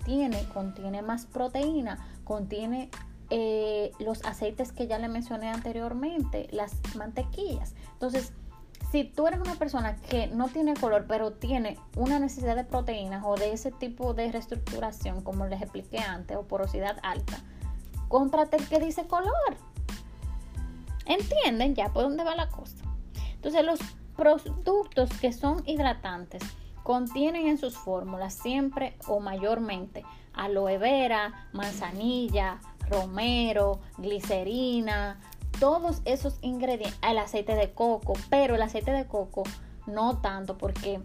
[0.04, 2.90] tiene, contiene más proteína, contiene
[3.34, 7.74] eh, los aceites que ya le mencioné anteriormente, las mantequillas.
[7.94, 8.34] Entonces,
[8.90, 13.22] si tú eres una persona que no tiene color, pero tiene una necesidad de proteínas
[13.24, 17.38] o de ese tipo de reestructuración, como les expliqué antes, o porosidad alta,
[18.08, 19.56] cómprate el que dice color.
[21.06, 22.84] ¿Entienden ya por dónde va la cosa?
[23.32, 23.80] Entonces los
[24.14, 26.42] productos que son hidratantes
[26.82, 32.60] contienen en sus fórmulas siempre o mayormente aloe vera, manzanilla,
[32.92, 35.20] romero, glicerina,
[35.58, 39.44] todos esos ingredientes, el aceite de coco, pero el aceite de coco
[39.86, 41.00] no tanto porque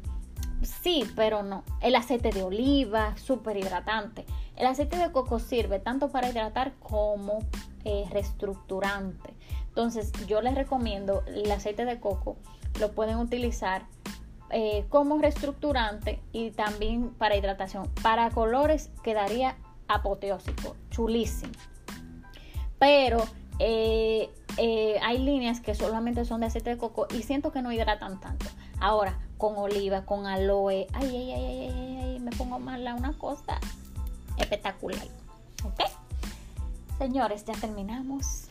[0.62, 1.64] sí, pero no.
[1.82, 4.26] El aceite de oliva, súper hidratante.
[4.56, 7.40] El aceite de coco sirve tanto para hidratar como
[7.86, 9.34] eh, reestructurante.
[9.70, 12.38] Entonces yo les recomiendo el aceite de coco,
[12.80, 13.86] lo pueden utilizar
[14.50, 17.88] eh, como reestructurante y también para hidratación.
[18.02, 19.56] Para colores quedaría
[19.88, 21.54] apoteósico, chulísimo.
[22.80, 23.24] Pero
[23.60, 27.72] eh, eh, hay líneas que solamente son de aceite de coco y siento que no
[27.72, 28.46] hidratan tanto.
[28.80, 33.14] Ahora, con oliva, con aloe, ay, ay, ay, ay, ay, ay me pongo mala una
[33.14, 33.60] cosa
[34.38, 35.08] espectacular.
[35.64, 35.82] ¿Ok?
[36.98, 38.46] Señores, ya terminamos.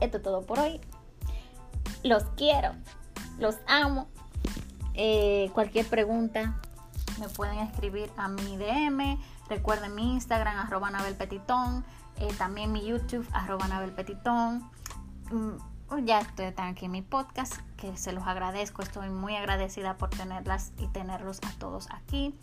[0.00, 0.80] Esto es todo por hoy.
[2.02, 2.72] Los quiero,
[3.38, 4.06] los amo.
[4.94, 6.60] Eh, cualquier pregunta
[7.20, 9.18] me pueden escribir a mi DM.
[9.48, 10.90] Recuerden mi Instagram, arroba.
[12.20, 14.68] Eh, también mi YouTube, arroba Nabel Petitón.
[15.30, 18.82] Mm, ya estoy aquí en mi podcast, que se los agradezco.
[18.82, 22.34] Estoy muy agradecida por tenerlas y tenerlos a todos aquí.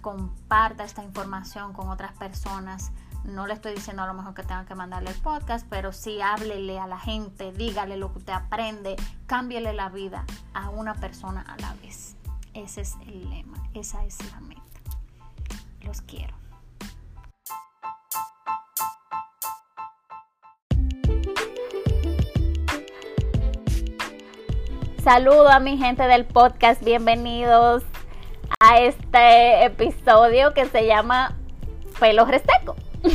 [0.00, 2.92] Comparta esta información con otras personas
[3.24, 6.20] no le estoy diciendo a lo mejor que tenga que mandarle el podcast, pero sí
[6.20, 11.42] háblele a la gente, dígale lo que usted aprende, cámbiele la vida a una persona
[11.42, 12.16] a la vez.
[12.54, 14.60] Ese es el lema, esa es la meta.
[15.82, 16.39] Los quiero.
[25.02, 27.82] Saludo a mi gente del podcast, bienvenidos
[28.60, 31.38] a este episodio que se llama
[31.98, 32.76] Pelo Reseco.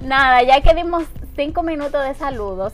[0.00, 1.04] Nada, ya que dimos
[1.36, 2.72] cinco minutos de saludos,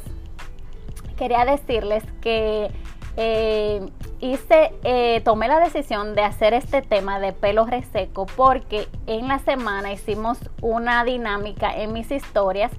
[1.18, 2.70] quería decirles que
[3.16, 3.84] eh,
[4.20, 9.40] hice, eh, tomé la decisión de hacer este tema de pelo reseco porque en la
[9.40, 12.70] semana hicimos una dinámica en mis historias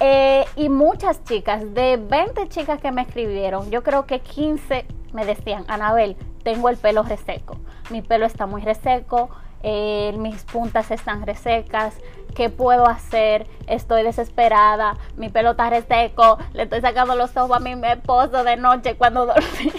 [0.00, 5.24] eh, y muchas chicas, de 20 chicas que me escribieron, yo creo que 15 me
[5.24, 7.56] decían, Anabel, tengo el pelo reseco,
[7.90, 9.30] mi pelo está muy reseco,
[9.62, 11.94] eh, mis puntas están resecas,
[12.36, 13.48] ¿qué puedo hacer?
[13.66, 18.56] Estoy desesperada, mi pelo está reseco, le estoy sacando los ojos a mi esposo de
[18.56, 19.72] noche cuando dormí.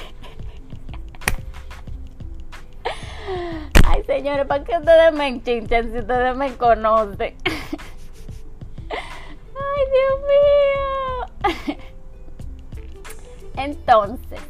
[3.88, 7.36] Ay, señores, ¿para qué ustedes me enchinchan si ustedes me conocen?
[9.80, 10.20] Ay, Dios
[11.66, 11.78] mío.
[13.58, 14.42] Entonces,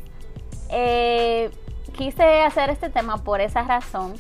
[0.70, 1.52] eh,
[1.94, 4.14] quise hacer este tema por esa razón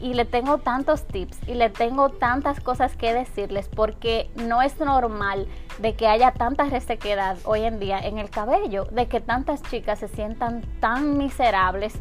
[0.00, 4.78] y le tengo tantos tips y le tengo tantas cosas que decirles porque no es
[4.80, 5.46] normal
[5.78, 10.00] de que haya tanta resequedad hoy en día en el cabello, de que tantas chicas
[10.00, 11.94] se sientan tan miserables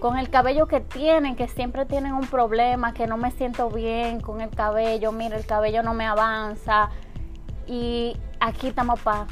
[0.00, 4.20] con el cabello que tienen, que siempre tienen un problema, que no me siento bien
[4.20, 6.90] con el cabello, mira, el cabello no me avanza.
[7.66, 9.26] Y aquí estamos para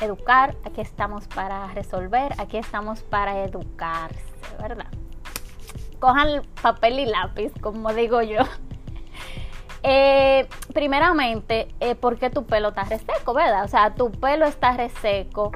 [0.00, 4.22] educar, aquí estamos para resolver, aquí estamos para educarse,
[4.60, 4.88] ¿verdad?
[6.02, 8.40] cojan papel y lápiz, como digo yo.
[9.84, 13.64] Eh, primeramente, eh, ¿por qué tu pelo está reseco, verdad?
[13.64, 15.50] O sea, tu pelo está reseco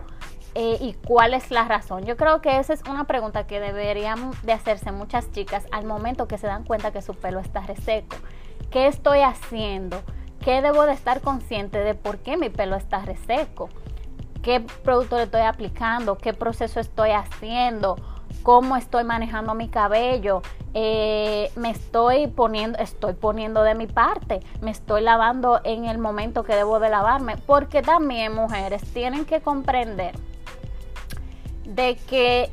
[0.57, 2.05] eh, y cuál es la razón.
[2.05, 6.27] Yo creo que esa es una pregunta que deberían de hacerse muchas chicas al momento
[6.27, 8.17] que se dan cuenta que su pelo está reseco.
[8.73, 10.03] ¿Qué estoy haciendo?
[10.41, 13.69] ¿Qué debo de estar consciente de por qué mi pelo está reseco?
[14.43, 16.17] ¿Qué producto le estoy aplicando?
[16.19, 17.97] ¿Qué proceso estoy haciendo?
[18.43, 24.71] cómo estoy manejando mi cabello, eh, me estoy poniendo, estoy poniendo de mi parte, me
[24.71, 30.15] estoy lavando en el momento que debo de lavarme, porque también mujeres tienen que comprender
[31.65, 32.51] de que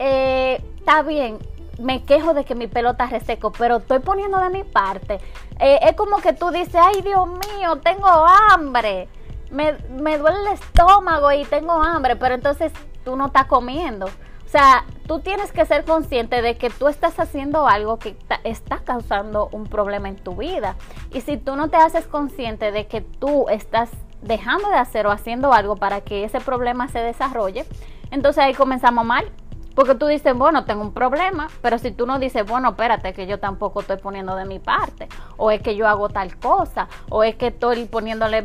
[0.00, 1.38] eh, está bien,
[1.78, 5.20] me quejo de que mi pelo está reseco, pero estoy poniendo de mi parte.
[5.60, 9.08] Eh, es como que tú dices, ay Dios mío, tengo hambre,
[9.50, 12.72] me, me duele el estómago y tengo hambre, pero entonces
[13.04, 14.06] tú no estás comiendo.
[14.48, 18.78] O sea, tú tienes que ser consciente de que tú estás haciendo algo que está
[18.78, 20.74] causando un problema en tu vida.
[21.12, 23.90] Y si tú no te haces consciente de que tú estás
[24.22, 27.66] dejando de hacer o haciendo algo para que ese problema se desarrolle,
[28.10, 29.30] entonces ahí comenzamos mal.
[29.78, 33.28] Porque tú dices, bueno, tengo un problema, pero si tú no dices, bueno, espérate, que
[33.28, 37.22] yo tampoco estoy poniendo de mi parte, o es que yo hago tal cosa, o
[37.22, 38.42] es que estoy poniéndole,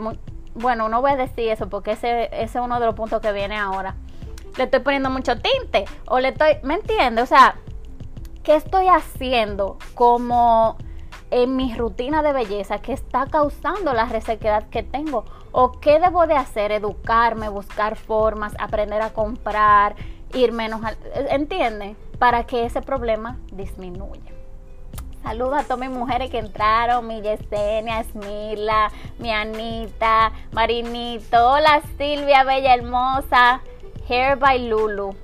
[0.54, 3.32] bueno, no voy a decir eso porque ese, ese es uno de los puntos que
[3.32, 3.96] viene ahora
[4.58, 7.24] le estoy poniendo mucho tinte o le estoy, ¿me entiendes?
[7.24, 7.56] O sea,
[8.44, 10.78] ¿qué estoy haciendo como
[11.32, 15.26] en mi rutina de belleza que está causando la resequedad que tengo?
[15.52, 16.72] ¿O qué debo de hacer?
[16.72, 19.96] Educarme, buscar formas, aprender a comprar,
[20.34, 20.98] ir menos al...
[21.30, 21.96] ¿Entiendes?
[22.20, 24.22] Para que ese problema disminuya.
[25.24, 32.44] Saludos a todas mis mujeres que entraron, mi Yesenia, Esmila, mi Anita, Marinito, hola Silvia,
[32.44, 33.62] bella hermosa.
[34.10, 35.16] Hair by Lulu.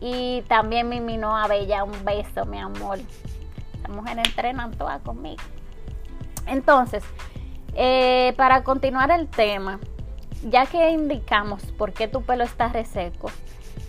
[0.00, 2.98] Y también mi Minoa Bella, un beso, mi amor.
[3.82, 5.42] La mujer entrenan toda conmigo.
[6.46, 7.02] Entonces,
[7.74, 9.80] eh, para continuar el tema,
[10.48, 13.30] ya que indicamos por qué tu pelo está reseco,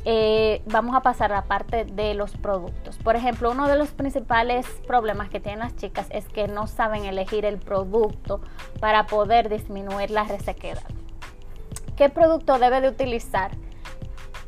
[0.05, 2.97] eh, vamos a pasar a la parte de los productos.
[2.97, 7.05] Por ejemplo, uno de los principales problemas que tienen las chicas es que no saben
[7.05, 8.41] elegir el producto
[8.79, 10.83] para poder disminuir la resequedad.
[11.95, 13.51] ¿Qué producto debe de utilizar?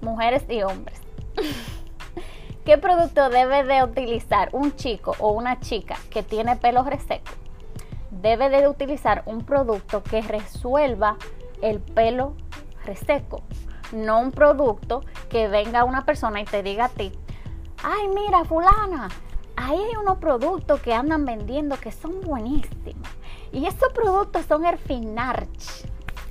[0.01, 0.99] mujeres y hombres.
[2.65, 7.31] ¿Qué producto debe de utilizar un chico o una chica que tiene pelo reseco?
[8.11, 11.17] Debe de utilizar un producto que resuelva
[11.61, 12.35] el pelo
[12.85, 13.41] reseco,
[13.91, 17.11] no un producto que venga una persona y te diga a ti,
[17.83, 19.09] ay mira fulana,
[19.55, 23.09] ahí hay unos productos que andan vendiendo que son buenísimos.
[23.51, 25.85] Y estos productos son el Finarch,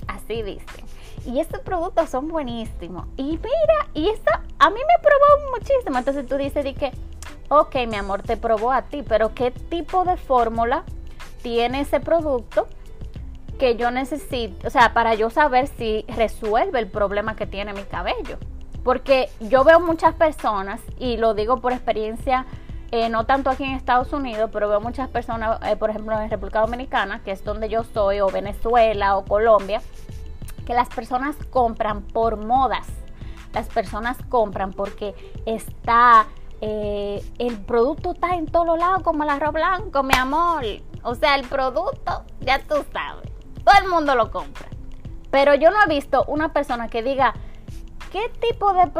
[0.07, 0.89] así dicen
[1.29, 3.07] y estos productos son buenísimos.
[3.17, 5.99] Y mira, y esto a mí me probó muchísimo.
[5.99, 6.93] Entonces tú dices de que,
[7.51, 10.85] ok, mi amor, te probó a ti, pero ¿qué tipo de fórmula
[11.43, 12.67] tiene ese producto
[13.59, 14.67] que yo necesito?
[14.67, 18.39] O sea, para yo saber si resuelve el problema que tiene mi cabello.
[18.85, 22.47] Porque yo veo muchas personas, y lo digo por experiencia,
[22.91, 26.31] eh, no tanto aquí en Estados Unidos, pero veo muchas personas, eh, por ejemplo, en
[26.31, 29.83] República Dominicana, que es donde yo soy, o Venezuela, o Colombia,
[30.65, 32.87] que las personas compran por modas.
[33.53, 36.27] Las personas compran porque está,
[36.61, 40.65] eh, el producto está en todos lados como el arroz blanco, mi amor.
[41.03, 43.31] O sea, el producto, ya tú sabes,
[43.69, 44.69] todo el mundo lo compra.
[45.31, 47.35] Pero yo no he visto una persona que diga,
[48.11, 48.91] ¿qué tipo de,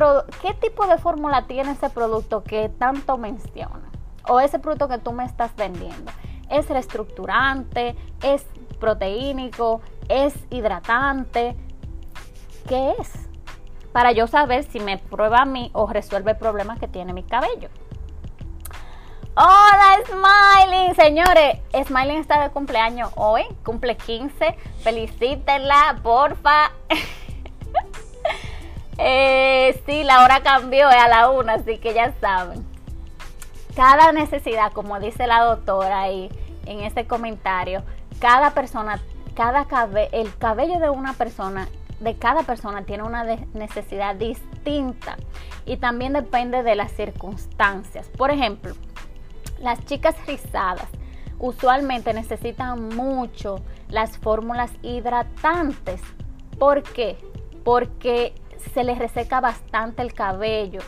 [0.43, 3.91] qué tipo de fórmula tiene ese producto que tanto menciona?
[4.29, 6.13] O ese producto que tú me estás vendiendo.
[6.51, 7.97] ¿Es reestructurante?
[8.23, 8.45] ¿Es
[8.79, 9.81] proteínico?
[10.09, 11.55] es hidratante,
[12.67, 13.29] ¿qué es?
[13.93, 17.23] Para yo saber si me prueba a mí o resuelve el problema que tiene mi
[17.23, 17.69] cabello.
[19.41, 21.61] Hola Smiling, señores.
[21.87, 24.57] Smiling está de cumpleaños hoy, cumple 15.
[24.83, 26.73] Felicítenla, porfa.
[28.99, 32.67] eh, sí, la hora cambió, es a la una, así que ya saben.
[33.77, 36.29] Cada necesidad, como dice la doctora ahí
[36.67, 37.85] en ese comentario,
[38.19, 39.01] cada persona
[39.37, 39.69] cada
[40.11, 41.69] el cabello de una persona,
[42.01, 43.23] de cada persona tiene una
[43.55, 45.17] necesidad distinta
[45.65, 48.09] y también depende de las circunstancias.
[48.17, 48.75] Por ejemplo,
[49.61, 50.89] las chicas rizadas
[51.39, 56.01] usualmente necesitan mucho las fórmulas hidratantes.
[56.59, 57.17] ¿Por qué?
[57.65, 58.35] Porque
[58.75, 60.81] se les reseca bastante el cabello.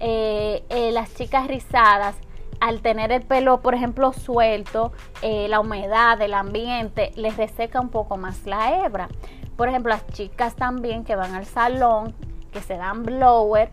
[0.00, 2.14] Eh, eh, las chicas rizadas
[2.60, 4.92] al tener el pelo, por ejemplo, suelto,
[5.22, 9.08] eh, la humedad del ambiente les reseca un poco más la hebra.
[9.56, 12.14] Por ejemplo, las chicas también que van al salón,
[12.52, 13.70] que se dan blower,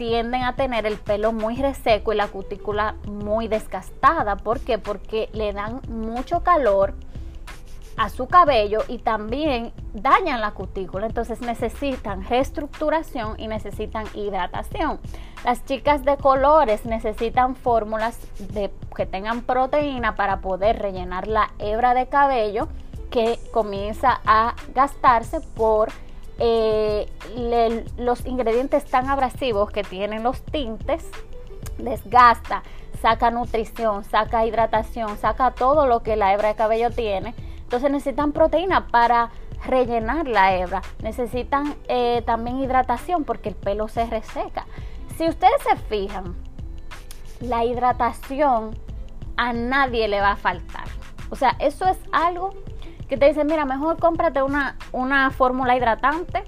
[0.00, 4.36] tienden a tener el pelo muy reseco y la cutícula muy desgastada.
[4.36, 4.78] ¿Por qué?
[4.78, 6.94] Porque le dan mucho calor
[7.98, 11.04] a su cabello y también dañan la cutícula.
[11.04, 15.00] Entonces necesitan reestructuración y necesitan hidratación.
[15.44, 21.92] Las chicas de colores necesitan fórmulas de, que tengan proteína para poder rellenar la hebra
[21.92, 22.68] de cabello
[23.10, 25.90] que comienza a gastarse por
[26.40, 27.06] eh,
[27.98, 31.06] los ingredientes tan abrasivos que tienen los tintes,
[31.76, 32.62] desgasta,
[33.00, 37.34] saca nutrición, saca hidratación, saca todo lo que la hebra de cabello tiene.
[37.62, 39.30] Entonces necesitan proteína para
[39.66, 40.82] rellenar la hebra.
[41.02, 44.66] Necesitan eh, también hidratación porque el pelo se reseca.
[45.16, 46.34] Si ustedes se fijan,
[47.40, 48.78] la hidratación
[49.36, 50.84] a nadie le va a faltar.
[51.30, 52.54] O sea, eso es algo
[53.10, 56.44] que te dicen, mira, mejor cómprate una, una fórmula hidratante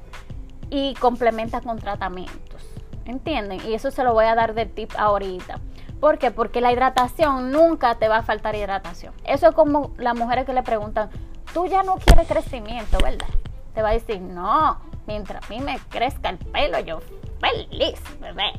[0.70, 2.64] y complementa con tratamientos.
[3.04, 3.60] ¿Entienden?
[3.66, 5.58] Y eso se lo voy a dar de tip ahorita.
[5.98, 6.30] ¿Por qué?
[6.30, 9.12] Porque la hidratación nunca te va a faltar hidratación.
[9.24, 11.10] Eso es como las mujeres que le preguntan,
[11.52, 13.26] tú ya no quieres crecimiento, ¿verdad?
[13.74, 17.00] Te va a decir, no, mientras a mí me crezca el pelo, yo
[17.40, 18.52] feliz, bebé.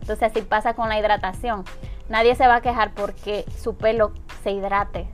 [0.00, 1.64] Entonces así pasa con la hidratación.
[2.08, 5.10] Nadie se va a quejar porque su pelo se hidrate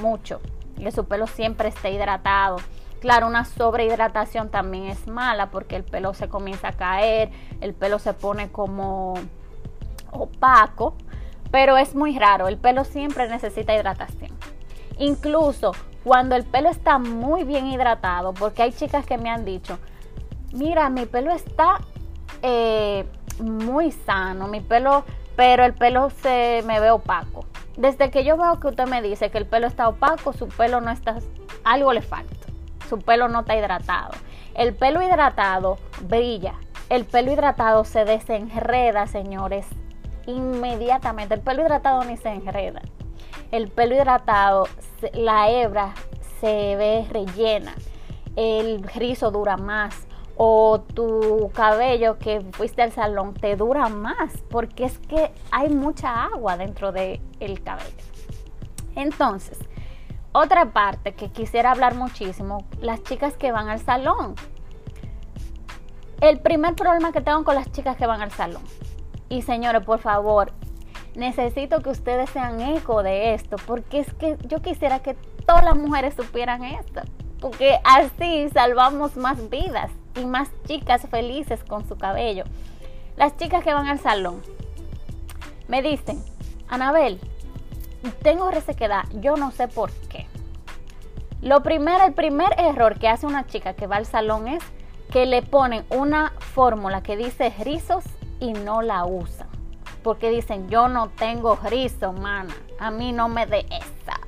[0.00, 0.40] mucho
[0.76, 2.56] que su pelo siempre esté hidratado.
[3.00, 7.98] Claro, una sobrehidratación también es mala porque el pelo se comienza a caer, el pelo
[7.98, 9.14] se pone como
[10.10, 10.94] opaco,
[11.50, 14.32] pero es muy raro, el pelo siempre necesita hidratación.
[14.98, 15.72] Incluso
[16.02, 19.78] cuando el pelo está muy bien hidratado, porque hay chicas que me han dicho,
[20.52, 21.80] mira, mi pelo está
[22.42, 23.06] eh,
[23.40, 25.04] muy sano, mi pelo,
[25.36, 27.44] pero el pelo se me ve opaco.
[27.76, 30.80] Desde que yo veo que usted me dice que el pelo está opaco, su pelo
[30.80, 31.18] no está,
[31.64, 32.34] algo le falta.
[32.88, 34.12] Su pelo no está hidratado.
[34.54, 36.54] El pelo hidratado brilla.
[36.88, 39.66] El pelo hidratado se desenreda, señores,
[40.26, 41.34] inmediatamente.
[41.34, 42.82] El pelo hidratado ni se enreda.
[43.50, 44.68] El pelo hidratado,
[45.12, 45.94] la hebra
[46.40, 47.74] se ve rellena.
[48.36, 50.06] El rizo dura más
[50.36, 56.24] o tu cabello que fuiste al salón te dura más porque es que hay mucha
[56.24, 57.90] agua dentro del el cabello.
[58.96, 59.58] Entonces,
[60.32, 64.34] otra parte que quisiera hablar muchísimo, las chicas que van al salón.
[66.20, 68.62] El primer problema que tengo con las chicas que van al salón.
[69.28, 70.52] Y señores, por favor,
[71.14, 75.14] necesito que ustedes sean eco de esto, porque es que yo quisiera que
[75.46, 77.02] todas las mujeres supieran esto,
[77.40, 82.44] porque así salvamos más vidas y más chicas felices con su cabello.
[83.16, 84.42] Las chicas que van al salón
[85.68, 86.22] me dicen,
[86.68, 87.20] Anabel,
[88.22, 90.26] tengo resequedad, yo no sé por qué.
[91.40, 94.62] Lo primero, el primer error que hace una chica que va al salón es
[95.10, 98.04] que le ponen una fórmula que dice rizos
[98.40, 99.48] y no la usan.
[100.02, 102.54] Porque dicen, yo no tengo rizo, mana.
[102.78, 104.20] A mí no me de esa.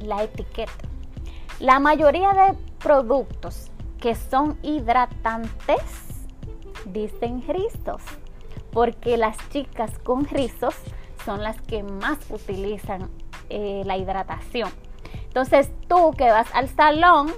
[0.00, 0.72] La etiqueta.
[1.60, 3.70] La mayoría de productos
[4.00, 5.82] que son hidratantes,
[6.86, 8.02] dicen rizos,
[8.72, 10.74] porque las chicas con rizos
[11.24, 13.10] son las que más utilizan
[13.50, 14.70] eh, la hidratación.
[15.24, 17.32] Entonces tú que vas al salón,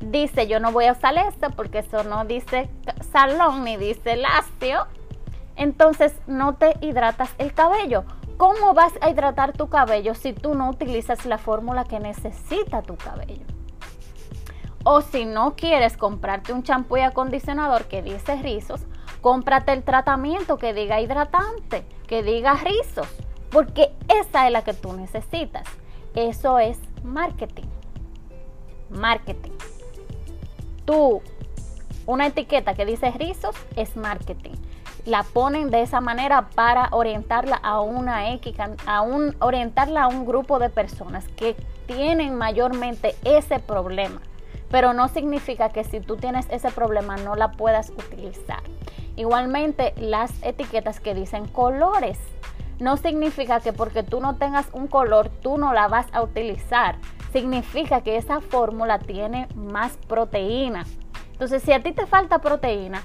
[0.00, 2.68] dice yo no voy a usar esto porque eso no dice
[3.12, 4.86] salón ni dice lácteo.
[5.56, 8.04] Entonces no te hidratas el cabello.
[8.36, 12.96] ¿Cómo vas a hidratar tu cabello si tú no utilizas la fórmula que necesita tu
[12.96, 13.46] cabello?
[14.86, 18.82] O si no quieres comprarte un champú y acondicionador que dice rizos,
[19.22, 23.08] cómprate el tratamiento que diga hidratante, que diga rizos,
[23.50, 25.66] porque esa es la que tú necesitas.
[26.14, 27.64] Eso es marketing.
[28.90, 29.52] Marketing.
[30.84, 31.22] Tú,
[32.04, 34.52] una etiqueta que dice rizos es marketing.
[35.06, 38.54] La ponen de esa manera para orientarla a una X,
[38.84, 41.56] a un, orientarla a un grupo de personas que
[41.86, 44.20] tienen mayormente ese problema
[44.74, 48.60] pero no significa que si tú tienes ese problema no la puedas utilizar.
[49.14, 52.18] Igualmente, las etiquetas que dicen colores,
[52.80, 56.96] no significa que porque tú no tengas un color tú no la vas a utilizar.
[57.32, 60.84] Significa que esa fórmula tiene más proteína.
[61.30, 63.00] Entonces, si a ti te falta proteína,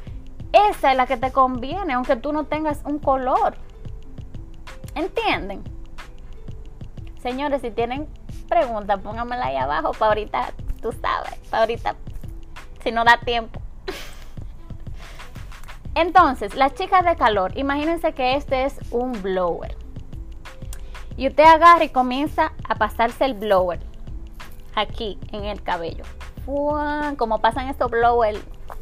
[0.52, 3.54] esa es la que te conviene, aunque tú no tengas un color.
[4.96, 5.62] ¿Entienden?
[7.22, 8.08] Señores, si tienen
[8.48, 10.52] preguntas, pónganmela ahí abajo para ahorita
[10.82, 11.96] tú sabes, ahorita,
[12.84, 13.62] si no da tiempo.
[15.96, 19.76] Entonces, las chicas de calor, imagínense que este es un blower.
[21.18, 23.82] Y usted agarra y comienza a pasarse el blower
[24.76, 26.06] aquí en el cabello.
[27.18, 28.40] Como pasan estos blowers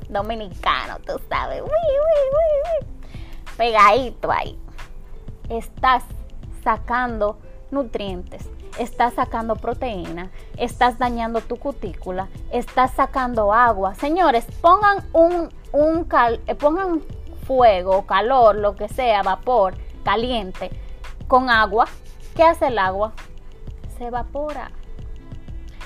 [0.10, 1.62] dominicano, tú sabes.
[1.62, 2.88] Uy, uy, uy,
[3.58, 4.58] Pegadito ahí.
[5.50, 6.04] Estás
[6.64, 7.40] sacando
[7.72, 8.48] nutrientes,
[8.80, 13.96] estás sacando proteína, estás dañando tu cutícula, estás sacando agua.
[13.96, 17.02] Señores, pongan un, un cal, eh, pongan
[17.46, 20.70] fuego, calor, lo que sea, vapor, caliente,
[21.28, 21.86] con agua.
[22.36, 23.14] ¿Qué hace el agua?
[23.98, 24.72] Se evapora.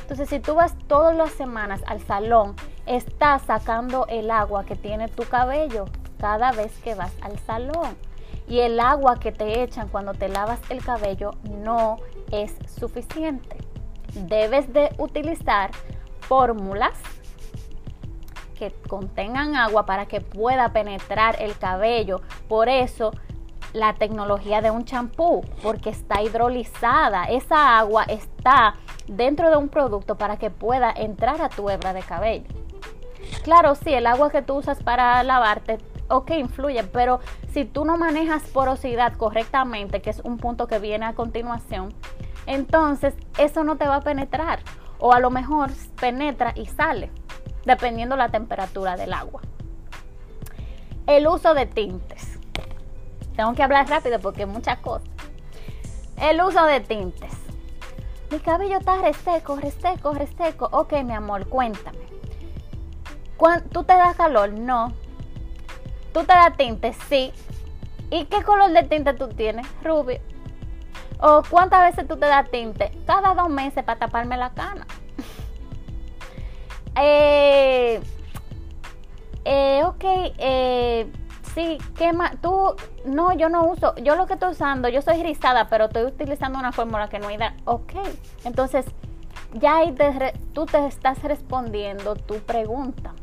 [0.01, 5.07] Entonces, si tú vas todas las semanas al salón, estás sacando el agua que tiene
[5.07, 5.85] tu cabello
[6.19, 7.95] cada vez que vas al salón.
[8.52, 11.32] Y el agua que te echan cuando te lavas el cabello
[11.64, 11.95] no
[12.34, 13.56] es suficiente.
[14.14, 15.72] Debes de utilizar
[16.20, 16.91] fórmulas
[18.60, 22.20] que contengan agua para que pueda penetrar el cabello.
[22.49, 23.14] Por eso
[23.72, 27.24] la tecnología de un champú porque está hidrolizada.
[27.30, 28.76] Esa agua está
[29.08, 32.49] dentro de un producto para que pueda entrar a tu hebra de cabello.
[33.43, 35.78] Claro, sí, el agua que tú usas para lavarte,
[36.10, 37.22] ok, influye, pero
[37.54, 41.93] si tú no manejas porosidad correctamente, que es un punto que viene a continuación,
[42.45, 44.60] entonces eso no te va a penetrar.
[44.99, 47.12] O a lo mejor penetra y sale,
[47.66, 49.41] dependiendo la temperatura del agua.
[51.08, 52.39] El uso de tintes.
[53.36, 55.10] Tengo que hablar rápido porque muchas cosas.
[56.22, 57.34] El uso de tintes.
[58.30, 60.70] Mi cabello está reseco, reseco, reseco.
[60.72, 61.99] Ok, mi amor, cuéntame.
[63.72, 64.54] ¿Tú te das calor?
[64.54, 64.93] No.
[66.14, 66.93] ¿Tú te das tinte?
[67.07, 67.32] Sí.
[68.09, 69.66] ¿Y qué color de tinte tú tienes?
[69.84, 70.20] Rubio.
[71.20, 72.91] ¿O cuántas veces tú te das tinte?
[73.05, 74.86] Cada dos meses para taparme la cana.
[76.95, 78.01] eh,
[79.45, 80.03] eh, ok,
[80.38, 81.12] eh,
[81.53, 82.39] Sí, ¿qué más?
[82.41, 86.03] Tú, no, yo no uso, yo lo que estoy usando, yo soy rizada, pero estoy
[86.03, 87.38] utilizando una fórmula que no hay.
[87.66, 87.93] Ok,
[88.45, 88.86] entonces
[89.53, 89.93] ya ahí
[90.53, 93.14] tú te estás respondiendo tu pregunta.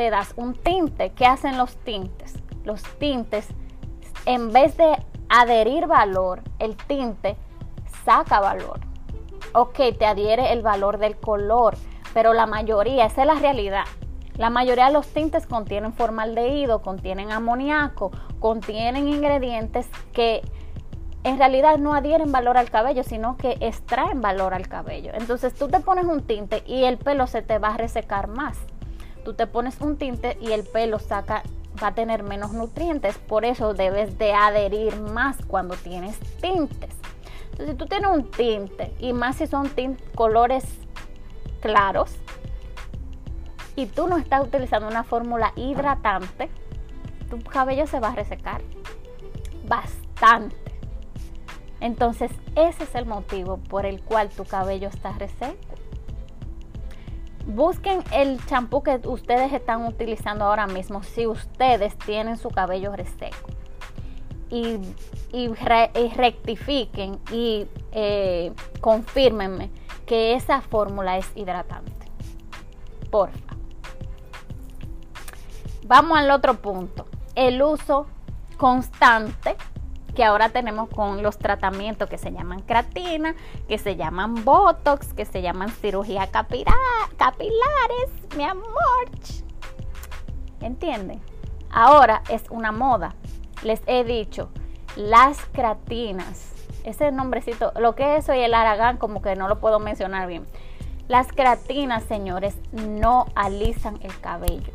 [0.00, 1.10] Te das un tinte.
[1.10, 2.34] ¿Qué hacen los tintes?
[2.64, 3.46] Los tintes,
[4.24, 4.96] en vez de
[5.28, 7.36] adherir valor, el tinte
[8.06, 8.80] saca valor.
[9.52, 11.76] Ok, te adhiere el valor del color,
[12.14, 13.84] pero la mayoría, esa es la realidad
[14.38, 20.40] la mayoría de los tintes contienen formaldehído, contienen amoníaco, contienen ingredientes que
[21.24, 25.12] en realidad no adhieren valor al cabello, sino que extraen valor al cabello.
[25.12, 28.56] Entonces tú te pones un tinte y el pelo se te va a resecar más.
[29.24, 31.42] Tú te pones un tinte y el pelo saca
[31.82, 36.90] va a tener menos nutrientes, por eso debes de adherir más cuando tienes tintes.
[37.52, 39.70] Entonces, si tú tienes un tinte y más si son
[40.14, 40.64] colores
[41.60, 42.16] claros,
[43.76, 46.50] y tú no estás utilizando una fórmula hidratante,
[47.30, 48.62] tu cabello se va a resecar
[49.66, 50.56] bastante.
[51.80, 55.79] Entonces, ese es el motivo por el cual tu cabello está reseco.
[57.46, 63.48] Busquen el champú que ustedes están utilizando ahora mismo si ustedes tienen su cabello reseco.
[64.50, 64.78] Y,
[65.32, 65.48] y,
[66.16, 69.70] rectifiquen y eh, confirmenme
[70.06, 71.92] que esa fórmula es hidratante.
[73.10, 73.56] Porfa.
[75.86, 77.06] Vamos al otro punto.
[77.34, 78.06] El uso
[78.56, 79.56] constante
[80.20, 83.34] que ahora tenemos con los tratamientos que se llaman creatina,
[83.68, 86.74] que se llaman botox, que se llaman cirugía capilar,
[87.16, 89.08] capilares, mi amor.
[90.60, 91.22] ¿Entienden?
[91.70, 93.14] Ahora es una moda.
[93.62, 94.50] Les he dicho,
[94.94, 96.52] las creatinas.
[96.84, 100.46] Ese nombrecito, lo que es hoy el aragán, como que no lo puedo mencionar bien.
[101.08, 104.70] Las creatinas, señores, no alisan el cabello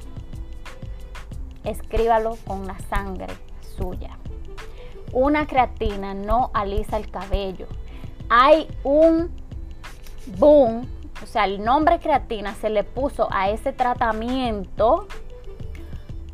[1.65, 3.33] escríbalo con la sangre
[3.77, 4.17] suya.
[5.15, 7.67] Una creatina no alisa el cabello.
[8.27, 9.31] Hay un
[10.37, 10.85] boom,
[11.23, 15.07] o sea, el nombre creatina se le puso a ese tratamiento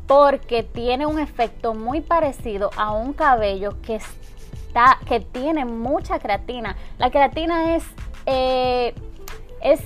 [0.08, 6.74] porque tiene un efecto muy parecido a un cabello que está que tiene mucha creatina.
[6.98, 7.84] La creatina es
[8.26, 8.96] eh,
[9.62, 9.80] es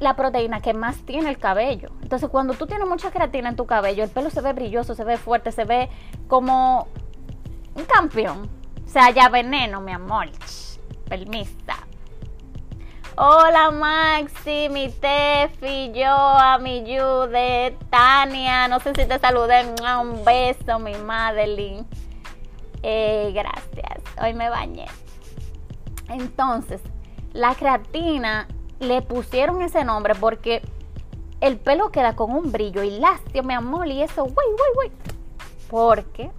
[0.00, 1.90] la proteína que más tiene el cabello.
[2.02, 5.04] Entonces, cuando tú tienes mucha creatina en tu cabello, el pelo se ve brilloso, se
[5.04, 5.90] ve fuerte, se ve
[6.26, 6.88] como
[7.74, 8.48] un campeón.
[8.84, 10.28] O sea, ya veneno, mi amor.
[11.08, 11.76] Permisa.
[13.16, 19.66] Hola Maxi, mi Tefi, yo, a mi Jude, Tania, no sé si te saludé,
[20.00, 21.84] un beso, mi Madeline.
[22.82, 24.86] Eh, gracias, hoy me bañé.
[26.08, 26.80] Entonces,
[27.34, 28.48] la creatina
[28.78, 30.62] le pusieron ese nombre porque
[31.42, 34.92] el pelo queda con un brillo y lástigo, mi amor, y eso, güey, güey, güey.
[35.68, 36.30] Porque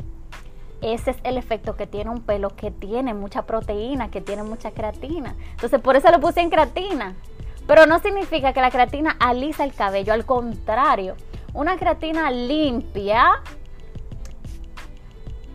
[0.81, 4.71] ese es el efecto que tiene un pelo que tiene mucha proteína, que tiene mucha
[4.71, 5.35] creatina.
[5.51, 7.15] Entonces, por eso lo puse en creatina.
[7.67, 11.15] Pero no significa que la creatina alisa el cabello, al contrario.
[11.53, 13.41] Una creatina limpia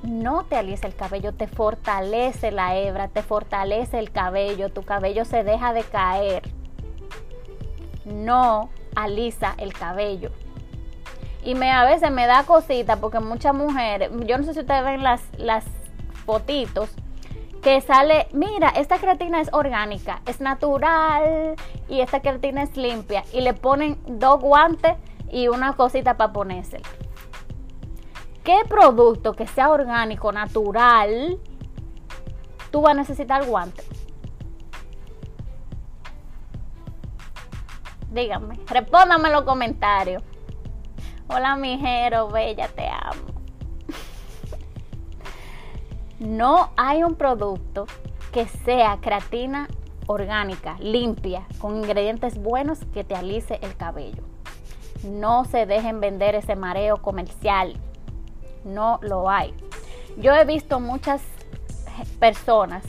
[0.06, 5.24] no te alisa el cabello, te fortalece la hebra, te fortalece el cabello, tu cabello
[5.24, 6.42] se deja de caer.
[8.04, 10.30] No alisa el cabello.
[11.46, 14.84] Y me, a veces me da cosita porque muchas mujeres, yo no sé si ustedes
[14.84, 15.64] ven las, las
[16.24, 16.90] fotitos,
[17.62, 21.54] que sale, mira, esta creatina es orgánica, es natural
[21.88, 23.22] y esta creatina es limpia.
[23.32, 24.94] Y le ponen dos guantes
[25.30, 26.82] y una cosita para ponerse.
[28.42, 31.38] ¿Qué producto que sea orgánico, natural,
[32.72, 33.86] tú vas a necesitar guantes?
[38.10, 40.24] Díganme, respóndame en los comentarios.
[41.28, 43.26] Hola, mijero, bella, te amo.
[46.18, 47.86] no hay un producto
[48.32, 49.68] que sea creatina
[50.06, 54.22] orgánica, limpia, con ingredientes buenos que te alice el cabello.
[55.04, 57.78] No se dejen vender ese mareo comercial
[58.66, 59.54] no lo hay.
[60.18, 61.22] Yo he visto muchas
[62.18, 62.84] personas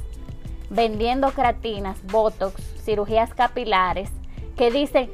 [0.69, 4.09] vendiendo creatinas, botox, cirugías capilares,
[4.57, 5.09] que dicen,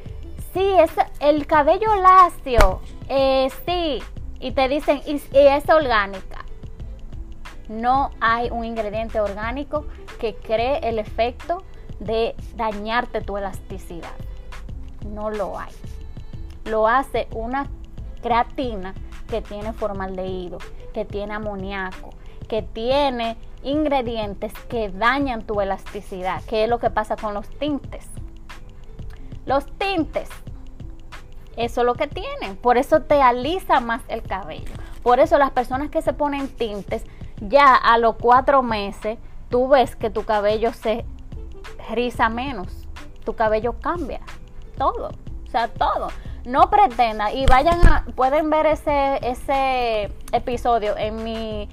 [0.53, 4.01] sí, es el cabello lacio, eh, sí,
[4.39, 6.43] y te dicen, y, es orgánica.
[7.69, 9.85] No hay un ingrediente orgánico
[10.19, 11.63] que cree el efecto
[11.99, 14.11] de dañarte tu elasticidad.
[15.07, 15.71] No lo hay.
[16.65, 17.69] Lo hace una
[18.21, 18.93] creatina
[19.29, 20.57] que tiene formaldehído,
[20.93, 22.09] que tiene amoníaco,
[22.47, 28.07] que tiene ingredientes que dañan tu elasticidad, que es lo que pasa con los tintes.
[29.45, 30.29] Los tintes,
[31.57, 34.71] eso es lo que tienen, por eso te alisa más el cabello.
[35.01, 37.03] Por eso las personas que se ponen tintes,
[37.41, 39.17] ya a los cuatro meses,
[39.49, 41.05] tú ves que tu cabello se
[41.89, 42.87] riza menos,
[43.25, 44.21] tu cabello cambia,
[44.77, 45.09] todo,
[45.45, 46.07] o sea, todo
[46.45, 51.69] no pretenda y vayan a, pueden ver ese, ese episodio en mi,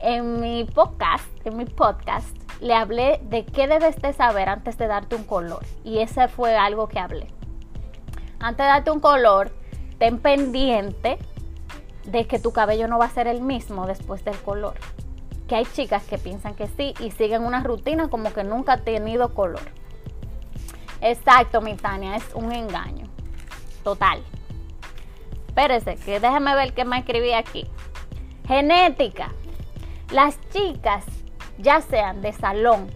[0.00, 4.86] en mi podcast, en mi podcast, le hablé de qué debes de saber antes de
[4.86, 5.64] darte un color.
[5.84, 7.26] Y ese fue algo que hablé.
[8.42, 9.52] Antes de darte un color,
[9.98, 11.16] ten pendiente
[12.04, 14.74] de que tu cabello no va a ser el mismo después del color.
[15.46, 18.78] Que hay chicas que piensan que sí y siguen una rutina como que nunca ha
[18.78, 19.62] tenido color.
[21.00, 23.06] Exacto, mi Tania, es un engaño
[23.84, 24.22] total.
[25.46, 27.66] Espérese, que déjame ver qué me escribí aquí.
[28.48, 29.30] Genética.
[30.10, 31.04] Las chicas,
[31.58, 32.88] ya sean de salón,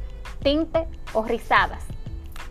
[0.43, 1.85] tinte o rizadas,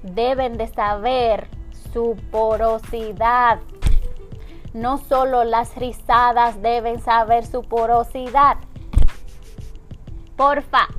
[0.01, 1.55] deben de saber
[1.95, 3.59] su porosidad.
[4.73, 8.57] No solo las rizadas deben saber su porosidad.
[10.35, 10.89] Porfa,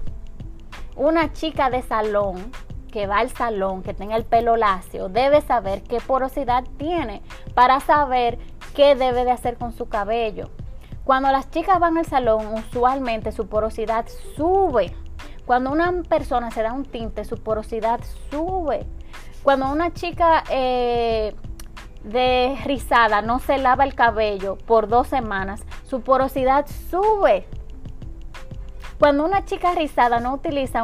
[0.97, 2.51] una chica de salón
[2.91, 7.21] que va al salón, que tenga el pelo lacio, debe saber qué porosidad tiene
[7.53, 8.39] para saber
[8.75, 10.49] qué debe de hacer con su cabello.
[11.05, 14.97] Cuando las chicas van al salón, usualmente su porosidad sube.
[15.47, 18.85] Cuando una persona se da un tinte, su porosidad sube.
[19.45, 21.37] Cuando una chica eh,
[22.03, 27.47] de rizada no se lava el cabello por dos semanas, su porosidad sube.
[28.99, 30.83] Cuando una chica rizada no utiliza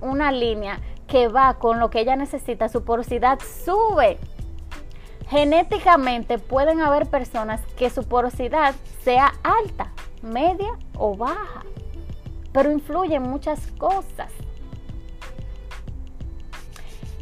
[0.00, 4.18] una línea que va con lo que ella necesita, su porosidad sube.
[5.28, 9.92] Genéticamente pueden haber personas que su porosidad sea alta,
[10.22, 11.62] media o baja,
[12.54, 14.32] pero influyen muchas cosas.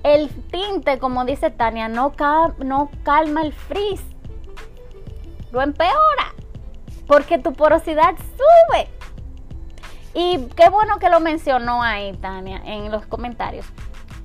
[0.05, 2.13] El tinte, como dice Tania, no,
[2.59, 4.03] no calma el frizz,
[5.51, 6.35] lo empeora,
[7.07, 8.89] porque tu porosidad sube.
[10.15, 13.65] Y qué bueno que lo mencionó ahí, Tania, en los comentarios.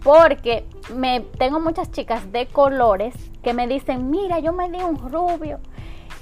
[0.04, 4.98] Porque me tengo muchas chicas de colores que me dicen, mira, yo me di un
[5.10, 5.60] rubio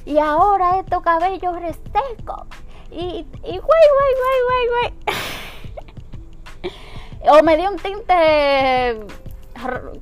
[0.06, 2.46] y ahora estos cabellos resecos.
[2.92, 4.94] Y, y güey, güey, güey, güey, güey.
[7.40, 9.06] o me di un tinte,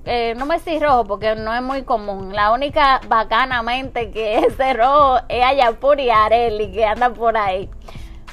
[0.05, 2.33] eh, no me decís rojo porque no es muy común.
[2.33, 7.69] La única bacanamente que es de rojo es Ayapur y Areli que andan por ahí.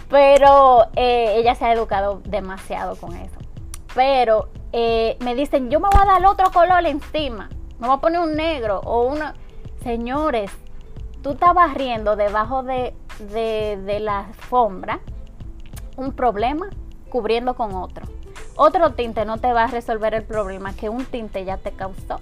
[0.08, 3.38] Pero eh, ella se ha educado demasiado con eso.
[3.94, 7.48] Pero eh, me dicen, yo me voy a dar otro color encima.
[7.78, 9.34] Me voy a poner un negro o una...
[9.82, 10.50] Señores,
[11.22, 15.00] tú estás barriendo debajo de, de la alfombra
[15.96, 16.68] un problema
[17.08, 18.06] cubriendo con otro.
[18.56, 22.20] Otro tinte no te va a resolver el problema que un tinte ya te causó.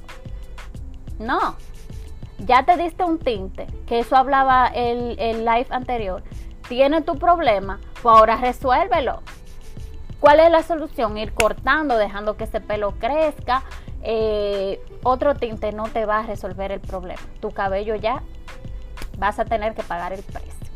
[1.19, 1.57] No,
[2.39, 6.23] ya te diste un tinte, que eso hablaba el, el live anterior
[6.69, 9.23] tiene tu problema, pues ahora resuélvelo.
[10.21, 11.17] ¿Cuál es la solución?
[11.17, 13.63] Ir cortando, dejando que ese pelo crezca.
[14.03, 17.21] Eh, otro tinte no te va a resolver el problema.
[17.41, 18.23] Tu cabello ya
[19.19, 20.69] vas a tener que pagar el precio.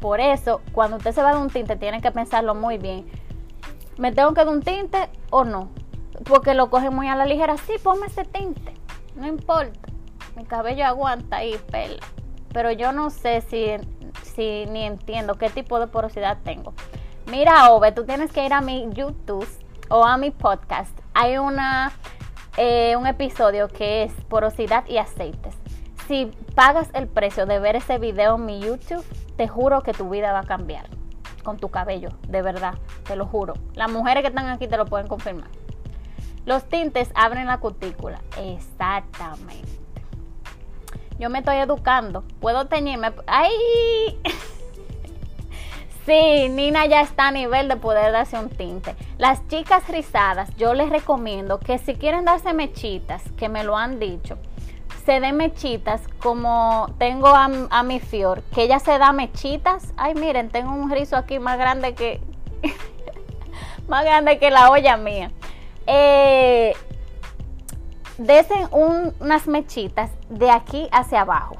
[0.00, 3.06] Por eso, cuando usted se va de un tinte, tiene que pensarlo muy bien.
[3.96, 5.70] ¿Me tengo que dar un tinte o no?
[6.24, 7.56] Porque lo cogen muy a la ligera.
[7.56, 8.74] Sí, ponme ese tinte.
[9.16, 9.88] No importa.
[10.36, 12.02] Mi cabello aguanta y pela.
[12.52, 13.66] Pero yo no sé si,
[14.22, 16.74] si ni entiendo qué tipo de porosidad tengo.
[17.30, 19.48] Mira, Ove, tú tienes que ir a mi YouTube
[19.88, 20.96] o a mi podcast.
[21.14, 21.92] Hay una,
[22.58, 25.63] eh, un episodio que es porosidad y aceites.
[26.06, 29.04] Si pagas el precio de ver ese video en mi YouTube,
[29.36, 30.86] te juro que tu vida va a cambiar
[31.42, 32.74] con tu cabello, de verdad,
[33.04, 33.54] te lo juro.
[33.74, 35.48] Las mujeres que están aquí te lo pueden confirmar.
[36.44, 39.68] Los tintes abren la cutícula, exactamente.
[41.18, 43.12] Yo me estoy educando, puedo teñirme.
[43.26, 43.52] ¡Ay!
[46.06, 48.94] Sí, Nina ya está a nivel de poder darse un tinte.
[49.16, 53.98] Las chicas rizadas, yo les recomiendo que si quieren darse mechitas, que me lo han
[53.98, 54.36] dicho,
[55.04, 59.92] se den mechitas como tengo a, mi Fior, que ella se da mechitas.
[59.96, 62.20] Ay, miren, tengo un rizo aquí más grande que
[63.88, 65.30] más grande que la olla mía.
[65.86, 66.74] Eh,
[68.16, 71.56] desen unas mechitas de aquí hacia abajo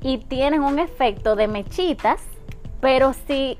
[0.00, 2.22] y tienen un efecto de mechitas,
[2.80, 3.58] pero si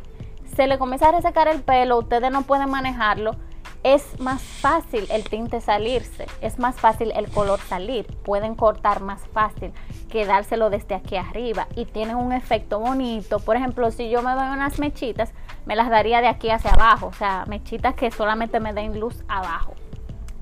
[0.57, 3.37] se le comienza a resecar el pelo, ustedes no pueden manejarlo
[3.83, 9.27] es más fácil el tinte salirse, es más fácil el color salir, pueden cortar más
[9.29, 9.73] fácil
[10.11, 13.41] que dárselo desde aquí arriba y tienen un efecto bonito.
[13.41, 15.33] Por ejemplo, si yo me doy unas mechitas,
[15.65, 19.25] me las daría de aquí hacia abajo, o sea, mechitas que solamente me den luz
[19.29, 19.75] abajo.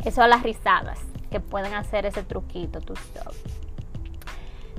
[0.05, 0.99] Eso a las rizadas,
[1.31, 2.95] que pueden hacer ese truquito, tú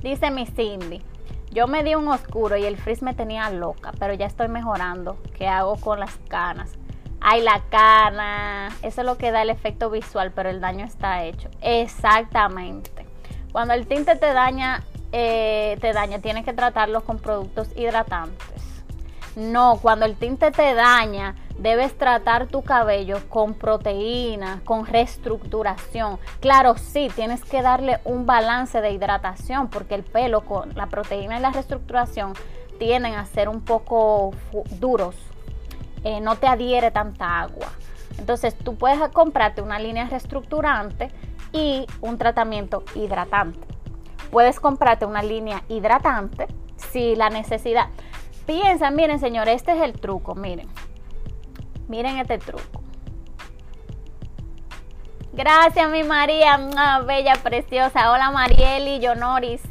[0.02, 1.02] Dice mi Cindy,
[1.50, 5.18] yo me di un oscuro y el frizz me tenía loca, pero ya estoy mejorando.
[5.36, 6.78] ¿Qué hago con las canas?
[7.20, 8.68] Ay, la cana.
[8.82, 11.48] Eso es lo que da el efecto visual, pero el daño está hecho.
[11.60, 13.06] Exactamente.
[13.52, 18.48] Cuando el tinte te daña, eh, te daña, tienes que tratarlo con productos hidratantes.
[19.36, 26.18] No, cuando el tinte te daña, debes tratar tu cabello con proteína, con reestructuración.
[26.40, 31.38] Claro, sí, tienes que darle un balance de hidratación porque el pelo con la proteína
[31.38, 32.32] y la reestructuración
[32.78, 34.32] tienden a ser un poco
[34.80, 35.14] duros
[36.04, 37.68] eh, no te adhiere tanta agua.
[38.18, 41.08] Entonces tú puedes comprarte una línea reestructurante
[41.52, 43.66] y un tratamiento hidratante.
[44.30, 46.46] Puedes comprarte una línea hidratante
[46.76, 47.88] si la necesidad.
[48.46, 50.68] Piensa, miren señores, este es el truco, miren.
[51.88, 52.82] Miren este truco.
[55.32, 58.12] Gracias, mi María, una bella, preciosa.
[58.12, 59.62] Hola, Marieli, Yonoris.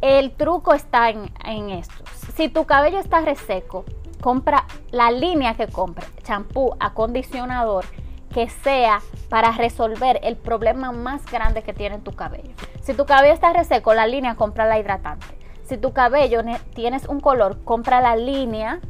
[0.00, 2.04] El truco está en, en esto.
[2.36, 3.84] Si tu cabello está reseco,
[4.20, 7.84] compra la línea que compre, champú, acondicionador,
[8.32, 12.50] que sea para resolver el problema más grande que tiene tu cabello.
[12.82, 15.26] Si tu cabello está reseco, la línea compra la hidratante.
[15.64, 16.42] Si tu cabello
[16.74, 18.80] tienes un color, compra la línea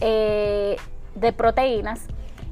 [0.00, 0.76] eh,
[1.14, 2.06] de proteínas.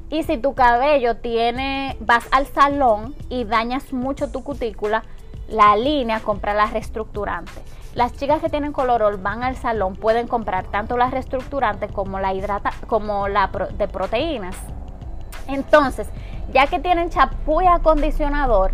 [0.09, 5.03] Y si tu cabello tiene, vas al salón y dañas mucho tu cutícula,
[5.47, 7.51] la línea compra la reestructurante.
[7.95, 12.33] Las chicas que tienen colorol van al salón, pueden comprar tanto la reestructurante como la
[12.33, 14.57] hidrata, como la de proteínas.
[15.47, 16.09] Entonces,
[16.51, 18.73] ya que tienen champú y acondicionador,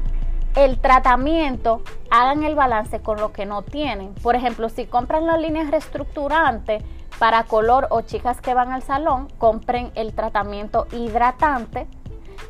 [0.56, 4.16] el tratamiento hagan el balance con lo que no tienen.
[4.16, 6.84] Por ejemplo, si compran la línea reestructurante
[7.20, 11.88] para color o chicas que van al salón, compren el tratamiento hidratante.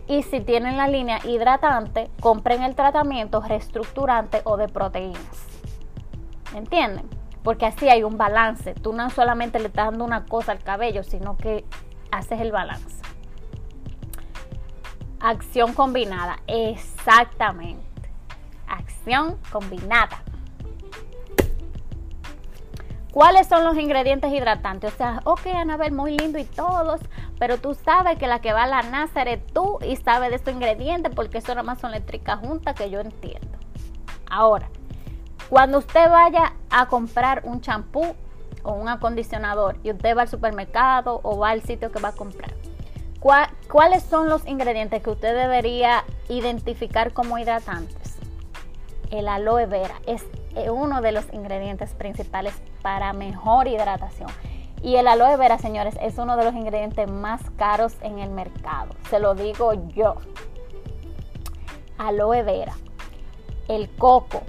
[0.07, 5.50] Y si tienen la línea hidratante, compren el tratamiento reestructurante o de proteínas.
[6.55, 7.09] ¿Entienden?
[7.43, 8.73] Porque así hay un balance.
[8.73, 11.65] Tú no solamente le estás dando una cosa al cabello, sino que
[12.11, 13.01] haces el balance.
[15.19, 16.39] Acción combinada.
[16.47, 17.83] Exactamente.
[18.67, 20.23] Acción combinada.
[23.11, 24.93] ¿Cuáles son los ingredientes hidratantes?
[24.93, 27.01] O sea, ok, Anabel, muy lindo y todos,
[27.37, 30.37] pero tú sabes que la que va a la NASA eres tú y sabes de
[30.37, 33.57] estos ingredientes porque eso nada más son eléctricas juntas que yo entiendo.
[34.29, 34.69] Ahora,
[35.51, 38.15] cuando usted vaya a comprar un champú
[38.63, 42.11] o un acondicionador y usted va al supermercado o va al sitio que va a
[42.13, 42.53] comprar,
[43.69, 48.15] ¿cuáles son los ingredientes que usted debería identificar como hidratantes?
[49.09, 50.23] El aloe vera es
[50.55, 54.29] eh, uno de los ingredientes principales para mejor hidratación.
[54.81, 58.95] Y el aloe vera, señores, es uno de los ingredientes más caros en el mercado.
[59.09, 60.15] Se lo digo yo.
[61.97, 62.77] Aloe vera.
[63.67, 64.43] El coco,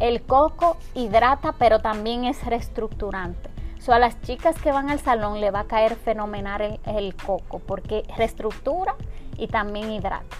[0.00, 3.50] el coco hidrata, pero también es reestructurante.
[3.78, 7.60] So, a las chicas que van al salón le va a caer fenomenal el, coco
[7.60, 8.94] porque reestructura
[9.38, 10.36] y también hidrata.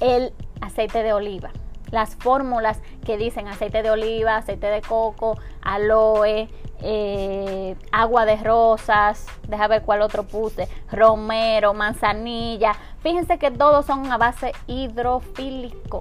[0.00, 1.50] El aceite de oliva.
[1.90, 6.48] las fórmulas que dicen aceite de oliva, aceite de coco, aloe,
[6.80, 12.72] eh, agua de rosas, deja ver cuál otro puse, romero, manzanilla.
[13.00, 16.00] Fíjense que todos son a base hidrofílico,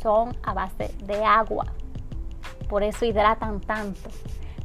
[0.00, 1.66] son a base de agua.
[2.68, 4.10] Por eso hidratan tanto.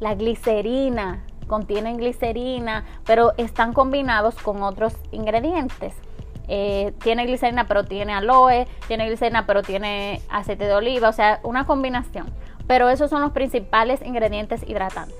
[0.00, 5.94] La glicerina, contienen glicerina, pero están combinados con otros ingredientes.
[6.46, 11.40] Eh, tiene glicerina pero tiene aloe, tiene glicerina pero tiene aceite de oliva, o sea,
[11.42, 12.26] una combinación.
[12.66, 15.16] Pero esos son los principales ingredientes hidratantes.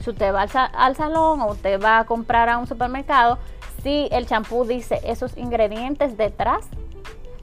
[0.00, 3.38] Si usted va al, salón o usted va a comprar a un supermercado,
[3.82, 6.68] si el champú dice esos ingredientes detrás,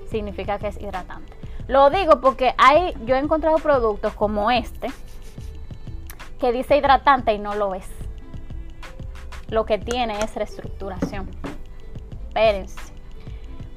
[0.10, 1.39] significa que es hidratante.
[1.70, 4.88] Lo digo porque hay, yo he encontrado productos como este
[6.40, 7.88] que dice hidratante y no lo es.
[9.50, 11.30] Lo que tiene es reestructuración.
[12.28, 12.80] Espérense.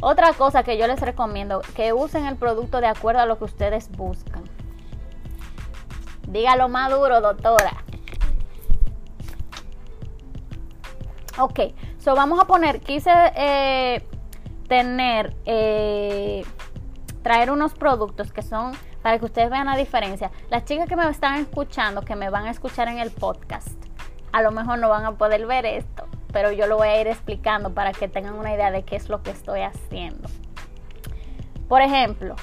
[0.00, 3.44] Otra cosa que yo les recomiendo, que usen el producto de acuerdo a lo que
[3.44, 4.42] ustedes buscan.
[6.26, 7.84] Dígalo más duro, doctora.
[11.38, 11.60] Ok,
[11.98, 14.02] so vamos a poner, quise eh,
[14.66, 16.42] tener, eh,
[17.22, 20.30] traer unos productos que son para que ustedes vean la diferencia.
[20.50, 23.76] Las chicas que me están escuchando, que me van a escuchar en el podcast,
[24.32, 27.06] a lo mejor no van a poder ver esto, pero yo lo voy a ir
[27.06, 30.28] explicando para que tengan una idea de qué es lo que estoy haciendo.
[31.68, 32.36] Por ejemplo,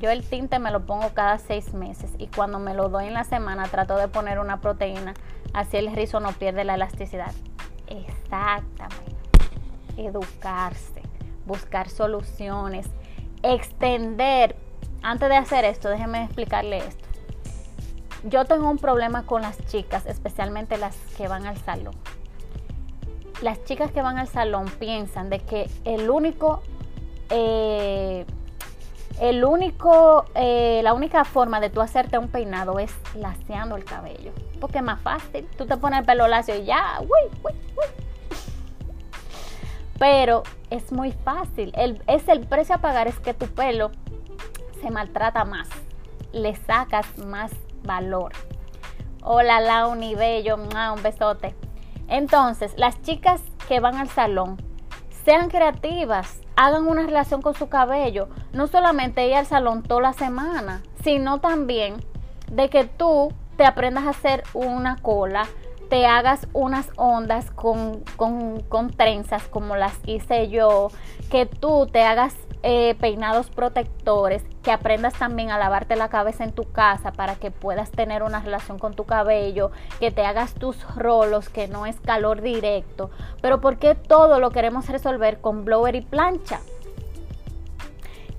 [0.00, 3.14] yo el tinte me lo pongo cada seis meses y cuando me lo doy en
[3.14, 5.14] la semana trato de poner una proteína,
[5.54, 7.32] así el rizo no pierde la elasticidad.
[7.86, 9.16] Exactamente.
[9.96, 11.02] Educarse,
[11.46, 12.88] buscar soluciones,
[13.42, 14.56] extender.
[15.02, 17.08] Antes de hacer esto, déjenme explicarle esto.
[18.24, 21.94] Yo tengo un problema con las chicas, especialmente las que van al salón
[23.42, 26.62] las chicas que van al salón piensan de que el único,
[27.30, 28.24] eh,
[29.20, 34.32] el único, eh, la única forma de tú hacerte un peinado es laseando el cabello.
[34.60, 35.46] Porque es más fácil.
[35.58, 37.84] Tú te pones el pelo lacio y ya, uy, uy, uy.
[40.02, 41.72] Pero es muy fácil.
[42.08, 43.92] es el precio a pagar es que tu pelo
[44.80, 45.68] se maltrata más.
[46.32, 47.52] Le sacas más
[47.84, 48.32] valor.
[49.22, 51.54] Hola, Launi Bello, un besote.
[52.08, 54.56] Entonces, las chicas que van al salón,
[55.24, 60.12] sean creativas, hagan una relación con su cabello, no solamente ir al salón toda la
[60.14, 62.04] semana, sino también
[62.50, 65.46] de que tú te aprendas a hacer una cola,
[65.92, 70.88] te hagas unas ondas con, con trenzas como las hice yo,
[71.30, 76.52] que tú te hagas eh, peinados protectores, que aprendas también a lavarte la cabeza en
[76.52, 79.70] tu casa para que puedas tener una relación con tu cabello,
[80.00, 83.10] que te hagas tus rolos, que no es calor directo.
[83.42, 86.60] Pero ¿por qué todo lo queremos resolver con blower y plancha?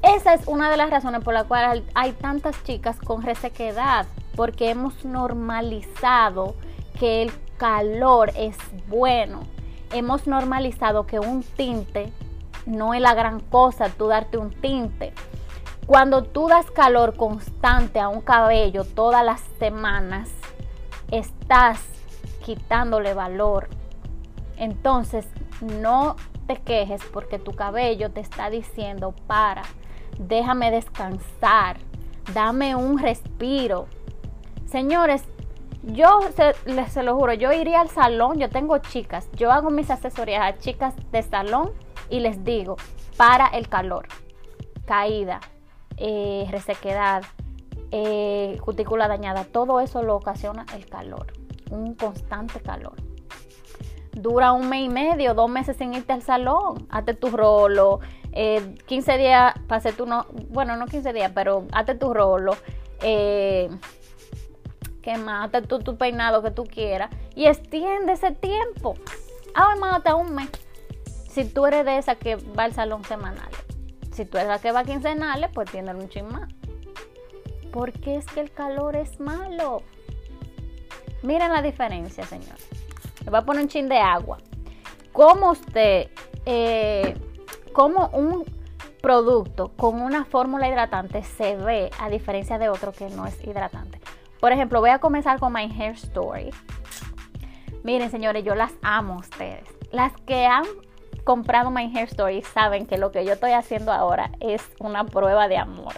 [0.01, 4.71] Esa es una de las razones por la cual hay tantas chicas con resequedad, porque
[4.71, 6.55] hemos normalizado
[6.99, 7.31] que el
[7.63, 8.57] calor es
[8.89, 9.39] bueno.
[9.93, 12.11] Hemos normalizado que un tinte
[12.65, 15.13] no es la gran cosa tú darte un tinte.
[15.85, 20.29] Cuando tú das calor constante a un cabello todas las semanas,
[21.09, 21.79] estás
[22.43, 23.69] quitándole valor.
[24.57, 25.25] Entonces,
[25.61, 29.61] no te quejes porque tu cabello te está diciendo, para,
[30.19, 31.77] déjame descansar,
[32.33, 33.87] dame un respiro.
[34.65, 35.23] Señores,
[35.83, 36.53] yo se,
[36.89, 40.57] se, lo juro, yo iría al salón, yo tengo chicas, yo hago mis asesorías a
[40.57, 41.71] chicas de salón
[42.09, 42.77] y les digo,
[43.17, 44.07] para el calor,
[44.85, 45.41] caída,
[45.97, 47.23] eh, resequedad,
[47.91, 51.33] eh, cutícula dañada, todo eso lo ocasiona el calor,
[51.69, 52.95] un constante calor.
[54.13, 57.99] Dura un mes y medio, dos meses sin irte al salón, hazte tu rolo,
[58.31, 62.55] 15 eh, días, pase tu no, bueno, no 15 días, pero hazte tu rolo,
[63.01, 63.69] eh,
[65.03, 68.95] que más, hazte tu, tu peinado que tú quieras y extiende ese tiempo.
[69.53, 70.49] Ah, hermano, hasta un mes
[71.33, 73.49] si tú eres de esa que va al salón semanal,
[74.11, 76.47] si tú eres la que va a quincenales, pues tiene un chin más.
[77.71, 79.81] Porque es que el calor es malo.
[81.23, 82.55] Miren la diferencia, señor.
[83.25, 84.37] Le voy a poner un chin de agua.
[85.11, 86.11] ¿Cómo usted,
[86.45, 87.15] eh,
[87.73, 88.45] cómo un
[89.01, 94.02] producto con una fórmula hidratante se ve a diferencia de otro que no es hidratante?
[94.43, 96.49] Por ejemplo, voy a comenzar con My Hair Story.
[97.85, 99.63] Miren, señores, yo las amo a ustedes.
[99.93, 100.65] Las que han
[101.23, 105.47] comprado My Hair Story saben que lo que yo estoy haciendo ahora es una prueba
[105.47, 105.93] de amor.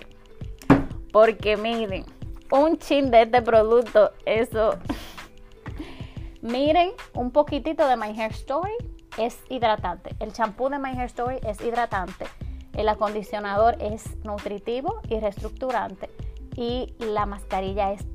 [1.11, 2.05] Porque miren,
[2.51, 4.77] un chin de este producto, eso.
[6.43, 8.75] miren, un poquitito de My Hair Story
[9.17, 10.15] es hidratante.
[10.19, 12.27] El champú de My Hair Story es hidratante.
[12.73, 16.11] El acondicionador es nutritivo y reestructurante
[16.55, 18.05] y la mascarilla es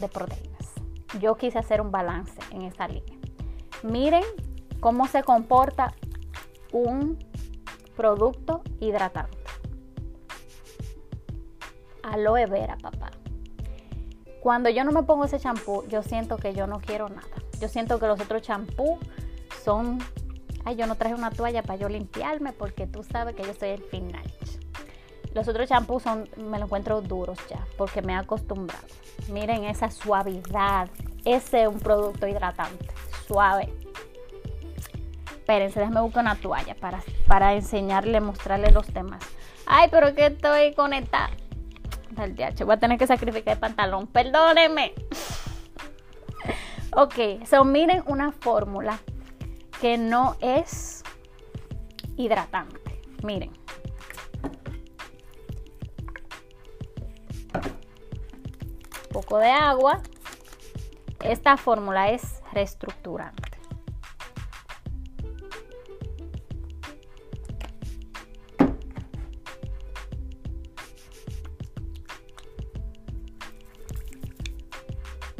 [0.00, 0.72] de proteínas.
[1.20, 3.18] Yo quise hacer un balance en esa línea.
[3.82, 4.24] Miren
[4.80, 5.94] cómo se comporta
[6.72, 7.18] un
[7.96, 9.36] producto hidratante.
[12.02, 13.10] Aloe vera, papá.
[14.40, 17.28] Cuando yo no me pongo ese champú, yo siento que yo no quiero nada.
[17.60, 18.98] Yo siento que los otros champús
[19.62, 19.98] son
[20.64, 23.70] ay, yo no traje una toalla para yo limpiarme porque tú sabes que yo soy
[23.70, 24.22] el final.
[25.34, 28.84] Los otros champús son, me los encuentro duros ya, porque me he acostumbrado.
[29.28, 30.88] Miren esa suavidad.
[31.24, 32.88] Ese es un producto hidratante,
[33.26, 33.72] suave.
[35.26, 39.22] Espérense, déjenme buscar una toalla para, para enseñarle, mostrarle los temas.
[39.66, 41.30] Ay, pero que estoy conectada.
[42.10, 44.06] Del DH, voy a tener que sacrificar el pantalón.
[44.08, 44.94] Perdónenme.
[46.96, 48.98] ok, so miren una fórmula
[49.80, 51.04] que no es
[52.16, 53.00] hidratante.
[53.22, 53.59] Miren.
[59.10, 60.00] Poco de agua.
[61.22, 63.58] Esta fórmula es reestructurante.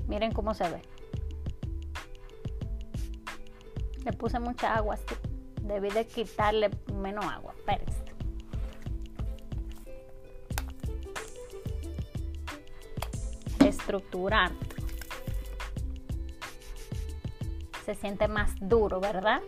[0.06, 0.82] Miren cómo se ve.
[4.04, 5.14] Le puse mucha agua, así.
[5.62, 7.54] Debí de quitarle menos agua.
[7.56, 8.09] Espérense.
[13.70, 14.76] Estructurante.
[17.84, 19.40] Se siente más duro, ¿verdad?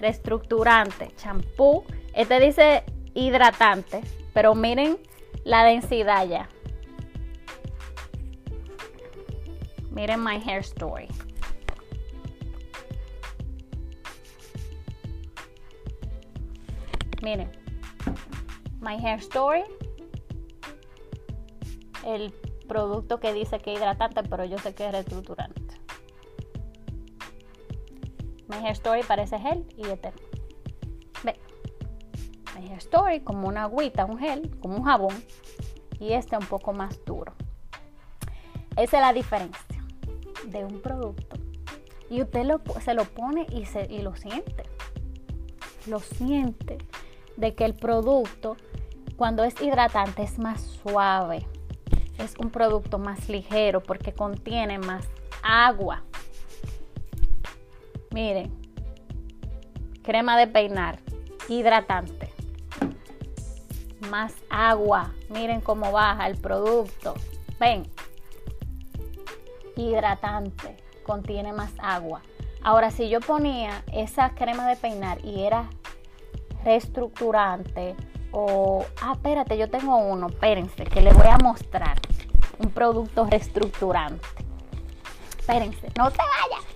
[0.00, 1.84] Reestructurante, champú.
[2.14, 2.84] Este dice
[3.14, 4.00] hidratante,
[4.32, 4.98] pero miren
[5.44, 6.48] la densidad ya.
[9.90, 11.08] Miren My Hair Story.
[17.22, 17.50] Miren,
[18.80, 19.64] My Hair Story,
[22.04, 22.32] el
[22.64, 25.62] producto que dice que es hidratante, pero yo sé que es reestructurante.
[28.48, 30.20] My Hair Story parece gel y eterno.
[31.22, 31.38] Ve,
[32.58, 35.14] My Story como una agüita, un gel, como un jabón,
[35.98, 37.32] y este un poco más duro.
[38.76, 39.84] Esa es la diferencia
[40.46, 41.36] de un producto.
[42.10, 42.46] Y usted
[42.80, 44.64] se lo pone y, se, y lo siente.
[45.86, 46.78] Lo siente
[47.36, 48.56] de que el producto
[49.16, 51.46] cuando es hidratante es más suave,
[52.18, 55.08] es un producto más ligero porque contiene más
[55.42, 56.02] agua.
[58.10, 58.52] Miren,
[60.02, 60.98] crema de peinar,
[61.48, 62.30] hidratante,
[64.10, 65.12] más agua.
[65.30, 67.14] Miren cómo baja el producto.
[67.58, 67.84] Ven,
[69.76, 72.22] hidratante, contiene más agua.
[72.62, 75.68] Ahora, si yo ponía esa crema de peinar y era
[76.64, 77.94] reestructurante
[78.30, 81.98] o, ah, espérate, yo tengo uno, espérense, que les voy a mostrar
[82.74, 84.26] producto reestructurante.
[85.38, 86.74] Espérense, no se vayan.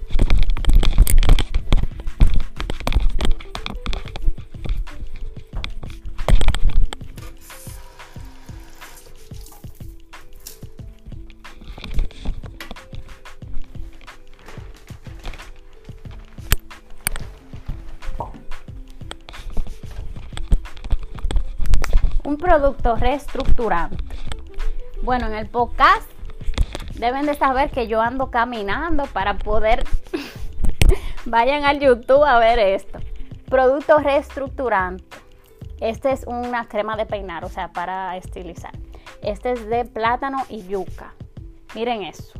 [22.25, 24.18] un producto reestructurante.
[25.09, 26.07] Bueno, en el podcast
[26.97, 29.87] deben de saber que yo ando caminando para poder...
[31.25, 32.99] Vayan al YouTube a ver esto.
[33.49, 35.17] Producto reestructurante.
[35.81, 38.73] Este es una crema de peinar, o sea, para estilizar.
[39.23, 41.15] Este es de plátano y yuca.
[41.75, 42.39] Miren eso.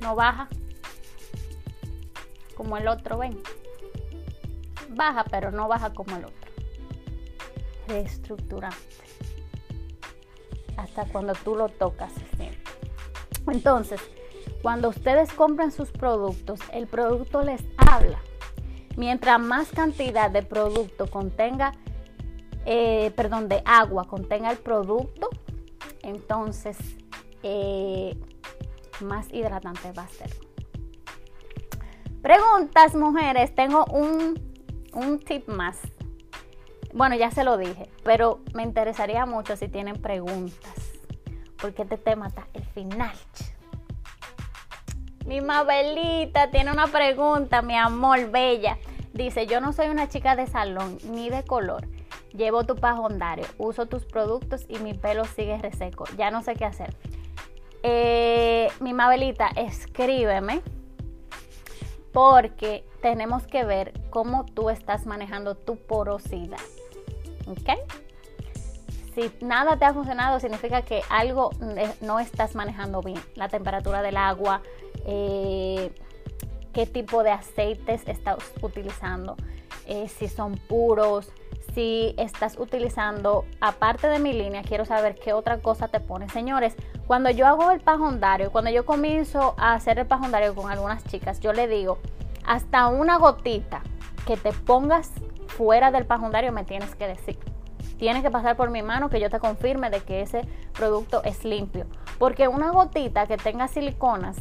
[0.00, 0.48] No baja
[2.54, 3.36] como el otro, ven.
[4.94, 6.50] Baja, pero no baja como el otro.
[7.88, 8.76] Reestructurante.
[10.76, 12.12] Hasta cuando tú lo tocas
[13.46, 14.00] Entonces,
[14.62, 18.18] cuando ustedes compran sus productos, el producto les habla.
[18.96, 21.72] Mientras más cantidad de producto contenga,
[22.64, 25.30] eh, perdón, de agua contenga el producto,
[26.02, 26.76] entonces
[27.42, 28.16] eh,
[29.00, 30.30] más hidratante va a ser.
[32.22, 33.52] Preguntas, mujeres.
[33.54, 34.51] Tengo un,
[35.24, 35.80] tip más.
[36.92, 40.74] Bueno, ya se lo dije, pero me interesaría mucho si tienen preguntas.
[41.60, 43.16] Porque este tema está el final.
[45.26, 48.78] Mi Mabelita tiene una pregunta, mi amor bella.
[49.12, 51.86] Dice, yo no soy una chica de salón ni de color.
[52.32, 56.04] Llevo tu pajondario, uso tus productos y mi pelo sigue reseco.
[56.16, 56.96] Ya no sé qué hacer.
[57.82, 60.62] Eh, mi Mabelita, escríbeme
[62.12, 66.60] porque tenemos que ver cómo tú estás manejando tu porosidad.
[67.46, 67.70] ¿Ok?
[69.14, 71.50] Si nada te ha funcionado, significa que algo
[72.00, 73.20] no estás manejando bien.
[73.34, 74.62] La temperatura del agua,
[75.04, 75.92] eh,
[76.72, 79.36] qué tipo de aceites estás utilizando,
[79.86, 81.30] eh, si son puros,
[81.74, 86.28] si estás utilizando, aparte de mi línea, quiero saber qué otra cosa te pone.
[86.28, 91.04] Señores, cuando yo hago el pajondario, cuando yo comienzo a hacer el pajondario con algunas
[91.04, 91.98] chicas, yo le digo,
[92.44, 93.82] hasta una gotita
[94.26, 95.10] que te pongas
[95.46, 97.38] fuera del pajondario me tienes que decir.
[97.98, 100.42] Tienes que pasar por mi mano que yo te confirme de que ese
[100.72, 101.86] producto es limpio.
[102.18, 104.36] Porque una gotita que tenga siliconas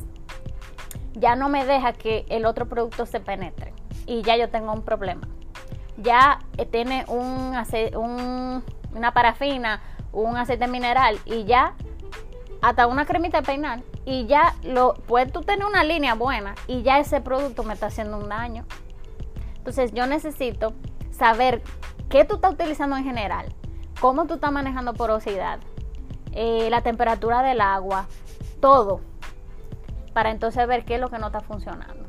[1.14, 3.74] ya no me deja que el otro producto se penetre.
[4.08, 5.28] Y ya yo tengo un problema.
[6.02, 7.56] Ya eh, tiene un,
[7.96, 9.82] un, una parafina,
[10.12, 11.74] un aceite mineral y ya
[12.62, 17.00] hasta una cremita peinar y ya lo puedes tú tener una línea buena y ya
[17.00, 18.66] ese producto me está haciendo un daño.
[19.58, 20.74] Entonces yo necesito
[21.12, 21.62] saber
[22.10, 23.54] qué tú estás utilizando en general,
[24.00, 25.60] cómo tú estás manejando porosidad,
[26.34, 28.08] eh, la temperatura del agua,
[28.60, 29.02] todo,
[30.14, 32.06] para entonces ver qué es lo que no está funcionando.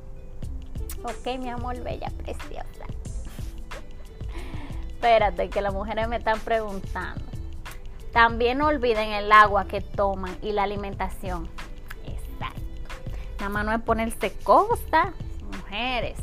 [1.05, 2.82] Ok, mi amor, bella, preciosa.
[5.03, 7.25] Espérate, que las mujeres me están preguntando.
[8.13, 11.49] También olviden el agua que toman y la alimentación.
[12.07, 12.63] Exacto.
[13.41, 15.13] Nada más no es ponerse costa,
[15.57, 16.21] mujeres.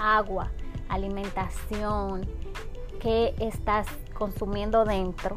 [0.00, 0.50] Agua,
[0.88, 2.28] alimentación,
[3.00, 5.36] qué estás consumiendo dentro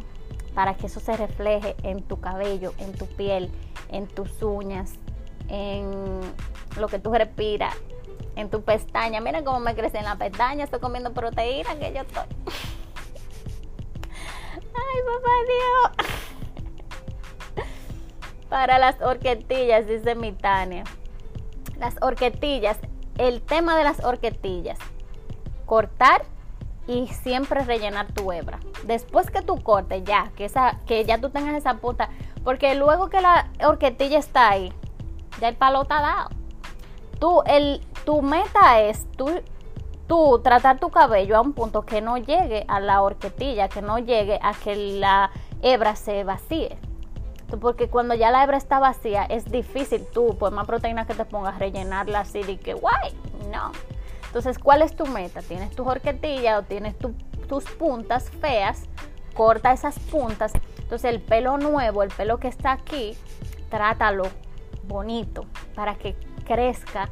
[0.56, 3.52] para que eso se refleje en tu cabello, en tu piel,
[3.90, 4.96] en tus uñas,
[5.48, 5.92] en
[6.80, 7.76] lo que tú respiras,
[8.36, 9.22] en tu pestaña.
[9.22, 12.24] Mira cómo me crecen las pestañas, estoy comiendo proteína que yo estoy.
[14.76, 15.92] Ay, papá Dios.
[18.50, 20.84] Para las horquetillas, dice mi Tania.
[21.78, 22.78] Las horquetillas,
[23.18, 24.78] el tema de las horquetillas.
[25.66, 26.26] Cortar
[26.88, 28.60] y siempre rellenar tu hebra.
[28.86, 32.10] Después que tú cortes ya, que, esa, que ya tú tengas esa punta,
[32.44, 34.74] porque luego que la horquetilla está ahí,
[35.40, 36.30] ya el palo está dado.
[37.20, 39.30] Tú, el, tu meta es tú
[40.08, 44.00] tú tratar tu cabello a un punto que no llegue a la horquetilla, que no
[44.00, 45.32] llegue a que la
[45.62, 46.78] hebra se vacíe.
[47.62, 51.24] Porque cuando ya la hebra está vacía, es difícil tú, por más proteína que te
[51.26, 53.14] pongas, rellenarla así de que, guay,
[53.52, 53.72] no.
[54.26, 55.42] Entonces, ¿cuál es tu meta?
[55.42, 56.96] ¿Tienes tu horquetilla o tienes
[57.48, 58.86] tus puntas feas?
[59.36, 60.54] Corta esas puntas.
[60.80, 63.16] Entonces, el pelo nuevo, el pelo que está aquí,
[63.70, 64.24] trátalo
[64.88, 65.46] bonito
[65.76, 67.10] para que crezca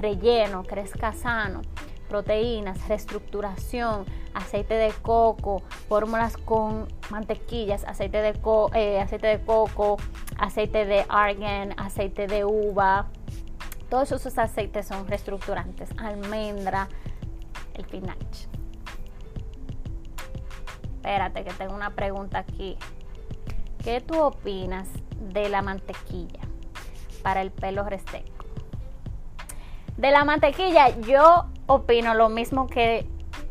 [0.00, 1.62] relleno, crezca sano
[2.10, 8.38] proteínas, reestructuración, aceite de coco, fórmulas con mantequillas, aceite de,
[8.74, 9.96] eh, aceite de coco,
[10.36, 13.06] aceite de argan, aceite de uva.
[13.88, 15.88] Todos esos aceites son reestructurantes.
[15.98, 16.88] Almendra,
[17.74, 18.18] el pinach.
[20.96, 22.76] Espérate que tengo una pregunta aquí.
[23.82, 24.88] ¿Qué tú opinas
[25.32, 26.42] de la mantequilla
[27.22, 28.39] para el pelo reseco?
[30.00, 33.06] De la mantequilla, yo opino lo mismo que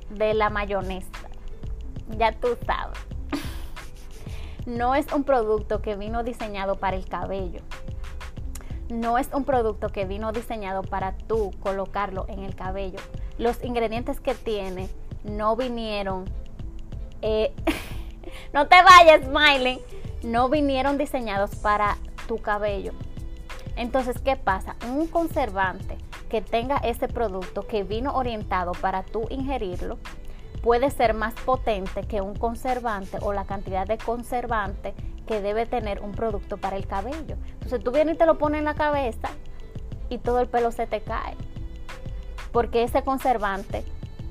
[0.10, 1.12] de la mayonesa.
[2.18, 2.98] Ya tú sabes.
[4.66, 7.62] No es un producto que vino diseñado para el cabello.
[8.90, 13.00] No es un producto que vino diseñado para tú colocarlo en el cabello.
[13.38, 14.90] Los ingredientes que tiene
[15.24, 16.26] no vinieron.
[17.22, 17.54] Eh,
[18.54, 19.82] no te vayas, Smiley.
[20.24, 21.98] No vinieron diseñados para
[22.28, 22.94] tu cabello.
[23.80, 24.76] Entonces, ¿qué pasa?
[24.90, 25.98] Un conservante
[26.30, 29.98] que tenga ese producto que vino orientado para tú ingerirlo
[30.62, 34.94] puede ser más potente que un conservante o la cantidad de conservante
[35.26, 37.38] que debe tener un producto para el cabello.
[37.54, 39.30] Entonces tú vienes y te lo pones en la cabeza
[40.10, 41.38] y todo el pelo se te cae.
[42.52, 43.86] Porque ese conservante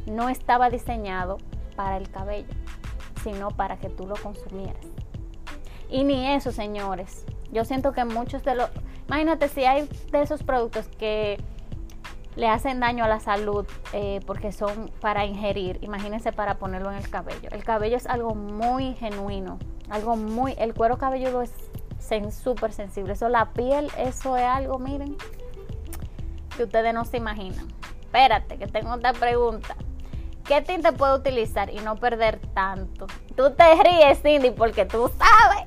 [0.04, 1.38] no estaba diseñado
[1.74, 2.52] para el cabello,
[3.24, 4.84] sino para que tú lo consumieras.
[5.88, 7.24] Y ni eso, señores.
[7.52, 8.70] Yo siento que muchos de los...
[9.06, 11.42] Imagínate si hay de esos productos que
[12.36, 15.78] le hacen daño a la salud eh, porque son para ingerir.
[15.82, 17.48] Imagínense para ponerlo en el cabello.
[17.50, 19.58] El cabello es algo muy genuino,
[19.90, 20.54] algo muy.
[20.58, 21.52] El cuero cabelludo es
[22.30, 23.14] súper sensible.
[23.14, 25.16] Eso, la piel, eso es algo, miren,
[26.56, 27.66] que ustedes no se imaginan.
[28.00, 29.76] Espérate, que tengo otra pregunta.
[30.44, 33.06] ¿Qué tinte puedo utilizar y no perder tanto?
[33.36, 35.66] Tú te ríes, Cindy, porque tú sabes.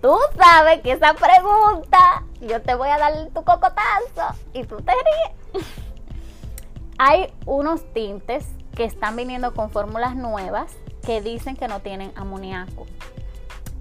[0.00, 4.92] Tú sabes que esa pregunta yo te voy a dar tu cocotazo y tú te
[4.92, 5.66] ríes.
[6.98, 10.72] Hay unos tintes que están viniendo con fórmulas nuevas
[11.04, 12.86] que dicen que no tienen amoníaco.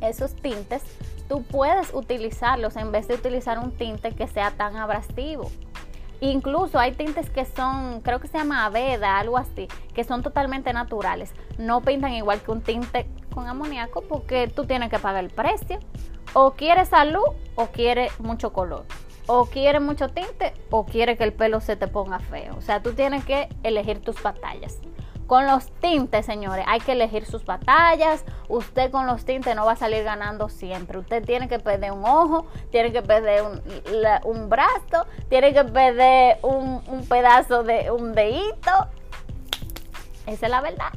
[0.01, 0.83] Esos tintes
[1.29, 5.49] tú puedes utilizarlos en vez de utilizar un tinte que sea tan abrasivo.
[6.21, 10.73] Incluso hay tintes que son, creo que se llama Aveda, algo así, que son totalmente
[10.73, 11.33] naturales.
[11.57, 15.79] No pintan igual que un tinte con amoníaco porque tú tienes que pagar el precio.
[16.33, 17.23] O quieres salud
[17.55, 18.85] o quieres mucho color.
[19.27, 22.55] O quieres mucho tinte o quieres que el pelo se te ponga feo.
[22.57, 24.79] O sea, tú tienes que elegir tus batallas.
[25.29, 28.25] Con los tintes, señores, hay que elegir sus batallas.
[28.47, 30.97] Usted con los tintes no va a salir ganando siempre.
[30.97, 33.43] Usted tiene que perder un ojo, tiene que perder
[34.23, 38.71] un, brazo, tiene que perder un, un pedazo de un dedito.
[40.25, 40.93] Esa es la verdad.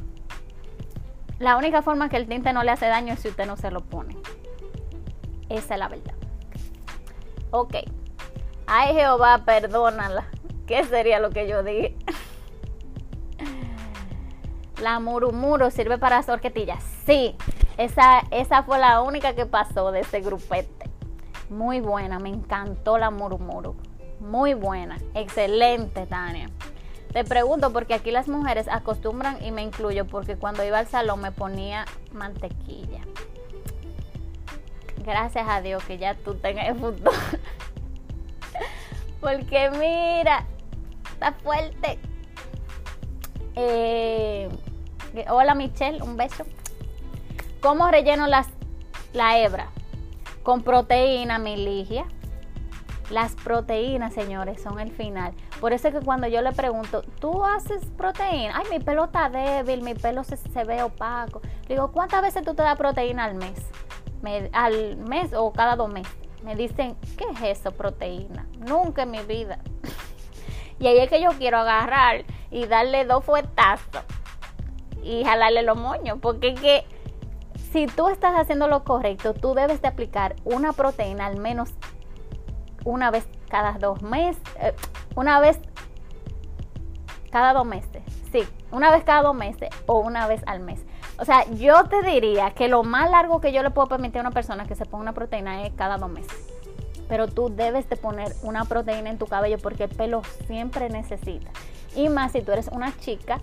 [1.37, 3.69] La única forma que el tinte no le hace daño es si usted no se
[3.69, 4.17] lo pone.
[5.47, 6.15] Esa es la verdad.
[7.51, 7.75] Ok.
[8.65, 10.25] Ay Jehová, perdónala.
[10.65, 11.95] ¿Qué sería lo que yo dije?
[14.83, 16.83] La murumuro sirve para hacer horquetillas.
[17.05, 17.37] Sí,
[17.77, 20.89] esa, esa fue la única que pasó de ese grupete.
[21.49, 23.77] Muy buena, me encantó la murumuro.
[24.19, 26.49] Muy buena, excelente, Tania.
[27.13, 31.21] Te pregunto porque aquí las mujeres acostumbran y me incluyo porque cuando iba al salón
[31.21, 33.03] me ponía mantequilla.
[34.97, 37.11] Gracias a Dios que ya tú tengas el futuro.
[39.21, 40.45] porque mira,
[41.13, 41.99] está fuerte.
[43.55, 44.49] Eh,
[45.29, 46.43] Hola Michelle, un beso.
[47.61, 48.47] ¿Cómo relleno las,
[49.13, 49.67] la hebra?
[50.41, 52.05] Con proteína, mi ligia.
[53.11, 55.33] Las proteínas, señores, son el final.
[55.61, 58.57] Por eso es que cuando yo le pregunto, ¿tú haces proteína?
[58.57, 61.41] Ay, mi pelo está débil, mi pelo se, ve opaco.
[61.67, 63.61] digo, ¿cuántas veces tú te das proteína al mes?
[64.53, 66.11] al mes o cada dos meses.
[66.43, 68.47] Me dicen, ¿qué es eso, proteína?
[68.57, 69.59] Nunca en mi vida.
[70.79, 74.03] y ahí es que yo quiero agarrar y darle dos fuetazos
[75.03, 76.85] y jalarle los moños, porque que
[77.71, 81.73] si tú estás haciendo lo correcto, tú debes de aplicar una proteína al menos
[82.85, 84.73] una vez cada dos meses, eh,
[85.15, 85.59] una vez
[87.31, 90.85] cada dos meses, sí, una vez cada dos meses o una vez al mes.
[91.19, 94.21] O sea, yo te diría que lo más largo que yo le puedo permitir a
[94.21, 96.33] una persona que se ponga una proteína es cada dos meses.
[97.07, 101.51] Pero tú debes de poner una proteína en tu cabello porque el pelo siempre necesita.
[101.95, 103.41] Y más si tú eres una chica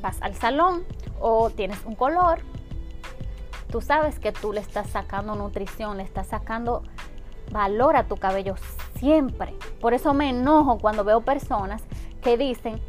[0.00, 0.84] vas al salón
[1.20, 2.40] o tienes un color,
[3.70, 6.82] tú sabes que tú le estás sacando nutrición, le estás sacando
[7.50, 8.54] valor a tu cabello
[8.98, 9.54] siempre.
[9.80, 11.82] Por eso me enojo cuando veo personas
[12.22, 12.80] que dicen,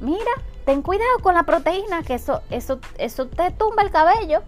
[0.00, 0.30] mira,
[0.64, 4.42] ten cuidado con la proteína, que eso, eso, eso te tumba el cabello.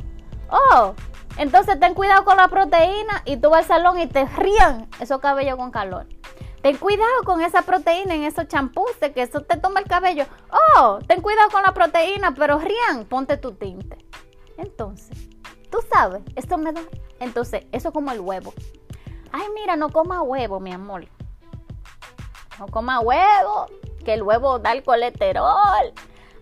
[0.51, 0.95] Oh,
[1.39, 5.21] entonces ten cuidado con la proteína y tú vas al salón y te rían esos
[5.21, 6.07] cabellos con calor.
[6.63, 10.27] Ten cuidado con esa proteína en esos champús, que eso te toma el cabello.
[10.77, 13.99] Oh, ten cuidado con la proteína, pero Rian, ponte tu tinte.
[14.57, 15.19] Entonces,
[15.71, 16.81] tú sabes, esto me da.
[17.19, 18.55] Entonces, eso es como el huevo.
[19.33, 21.07] Ay, mira, no coma huevo, mi amor.
[22.61, 23.67] No coma huevo,
[24.05, 25.93] que el huevo da el colesterol.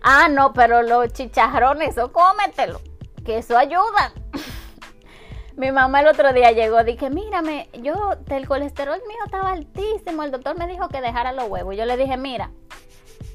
[0.03, 2.79] Ah, no, pero los chicharrones, eso cómetelo,
[3.25, 4.13] que eso ayuda.
[5.61, 7.93] Mi mamá el otro día llegó, dije, mírame, yo,
[8.29, 11.77] el colesterol mío estaba altísimo, el doctor me dijo que dejara los huevos.
[11.77, 12.49] Yo le dije, mira,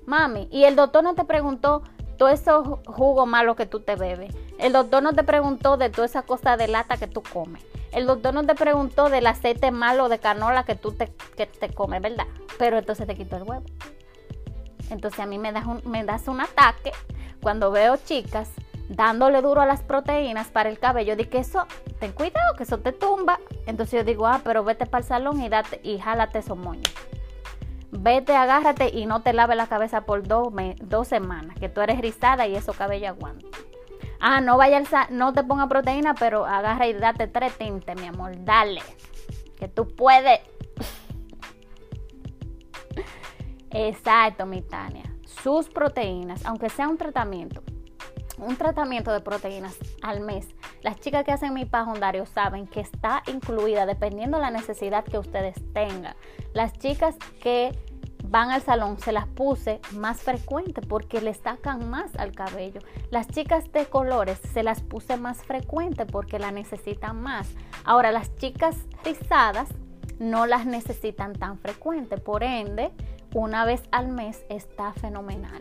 [0.07, 1.85] mami, y el doctor no te preguntó
[2.19, 4.35] todo esos jugos malos que tú te bebes.
[4.59, 7.63] El doctor no te preguntó de toda esa cosa de lata que tú comes.
[7.93, 11.73] El doctor no te preguntó del aceite malo de canola que tú te, que te
[11.73, 12.27] comes, ¿verdad?
[12.59, 13.63] Pero entonces te quitó el huevo.
[14.91, 16.91] Entonces a mí me das un, me das un ataque
[17.41, 18.51] cuando veo chicas
[18.89, 21.67] dándole duro a las proteínas para el cabello, di que eso,
[21.99, 23.41] ten cuidado, que eso te tumba.
[23.67, 26.93] Entonces yo digo, ah, pero vete para el salón y date y jálate esos moños.
[27.91, 30.49] Vete, agárrate y no te lave la cabeza por dos,
[30.83, 33.47] dos semanas, que tú eres rizada y eso cabello aguanta.
[34.21, 38.07] Ah, no vaya al no te ponga proteína, pero agarra y date tres tintes, mi
[38.07, 38.83] amor, dale.
[39.59, 40.41] Que tú puedes.
[43.71, 45.05] Exacto, mi Tania.
[45.43, 47.63] Sus proteínas, aunque sea un tratamiento,
[48.39, 50.47] un tratamiento de proteínas al mes,
[50.83, 55.19] las chicas que hacen mi pajundario saben que está incluida dependiendo de la necesidad que
[55.19, 56.15] ustedes tengan.
[56.53, 57.77] Las chicas que
[58.29, 62.81] van al salón se las puse más frecuente porque le sacan más al cabello.
[63.11, 67.49] Las chicas de colores se las puse más frecuente porque la necesitan más.
[67.85, 69.69] Ahora las chicas rizadas
[70.19, 72.91] no las necesitan tan frecuente, por ende,
[73.35, 75.61] una vez al mes está fenomenal.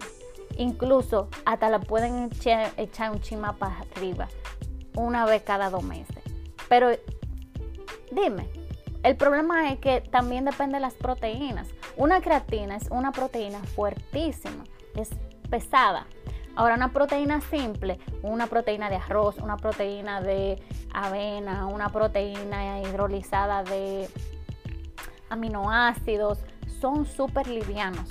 [0.57, 2.29] Incluso hasta la pueden
[2.77, 4.27] echar, un chima para arriba
[4.95, 6.23] una vez cada dos meses.
[6.69, 6.89] Pero
[8.11, 8.49] dime,
[9.03, 11.67] el problema es que también depende de las proteínas.
[11.97, 14.63] Una creatina es una proteína fuertísima,
[14.95, 15.09] es
[15.49, 16.07] pesada.
[16.55, 20.61] Ahora una proteína simple, una proteína de arroz, una proteína de
[20.93, 24.07] avena, una proteína hidrolizada de
[25.29, 26.39] aminoácidos,
[26.79, 28.07] son súper livianos.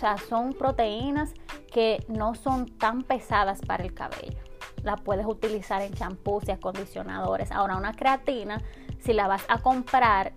[0.00, 1.34] O sea, son proteínas
[1.70, 4.38] que no son tan pesadas para el cabello.
[4.82, 7.52] La puedes utilizar en champús y acondicionadores.
[7.52, 8.62] Ahora, una creatina,
[8.98, 10.32] si la vas a comprar,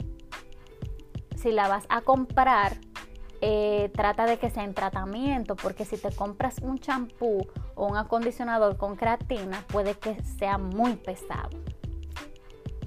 [1.38, 2.76] si la vas a comprar,
[3.40, 7.96] eh, trata de que sea en tratamiento, porque si te compras un champú o un
[7.96, 11.58] acondicionador con creatina, puede que sea muy pesado.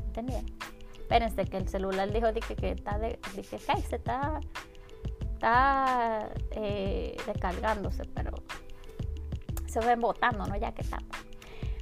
[0.08, 0.44] ¿Entendieron?
[0.92, 4.40] Espérense que el celular dijo que, está de, dije, se está,
[5.36, 8.32] está eh, descargándose, pero
[9.66, 10.56] se ven botando, ¿no?
[10.56, 10.98] Ya que está.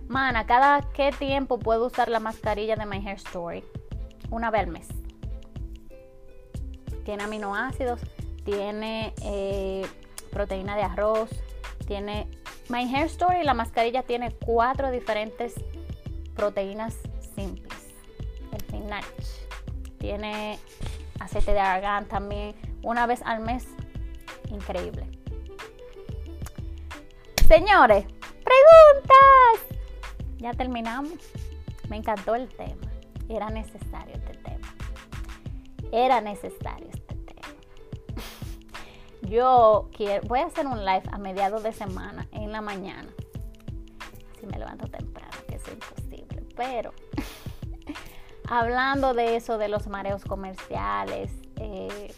[0.09, 3.65] Mana, ¿cada qué tiempo puedo usar la mascarilla de My Hair Story?
[4.31, 4.89] Una vez al mes.
[7.05, 8.01] Tiene aminoácidos,
[8.45, 9.87] tiene eh,
[10.31, 11.31] proteína de arroz,
[11.87, 12.29] tiene...
[12.71, 15.55] My Hair Story, la mascarilla tiene cuatro diferentes
[16.35, 16.97] proteínas
[17.35, 17.95] simples.
[18.53, 19.05] El final
[19.99, 20.59] tiene
[21.21, 22.55] aceite de argán también,
[22.85, 23.67] una vez al mes.
[24.51, 25.09] Increíble.
[27.49, 28.05] Señores,
[28.45, 29.79] preguntas.
[30.39, 31.19] Ya terminamos.
[31.89, 32.91] Me encantó el tema.
[33.29, 34.75] Era necesario este tema.
[35.93, 37.49] Era necesario este tema.
[39.23, 43.09] Yo quiero, voy a hacer un live a mediados de semana, en la mañana.
[44.39, 46.43] Si me levanto temprano, que es imposible.
[46.57, 46.93] Pero
[48.49, 52.15] hablando de eso, de los mareos comerciales, eh,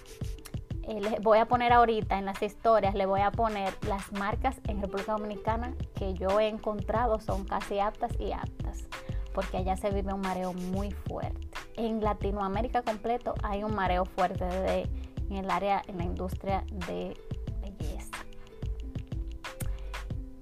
[0.88, 4.60] eh, les voy a poner ahorita en las historias, le voy a poner las marcas
[4.68, 8.84] en República Dominicana que yo he encontrado son casi aptas y aptas,
[9.34, 11.48] porque allá se vive un mareo muy fuerte.
[11.76, 14.88] En Latinoamérica completo hay un mareo fuerte de,
[15.28, 17.16] en el área, en la industria de
[17.60, 18.18] belleza.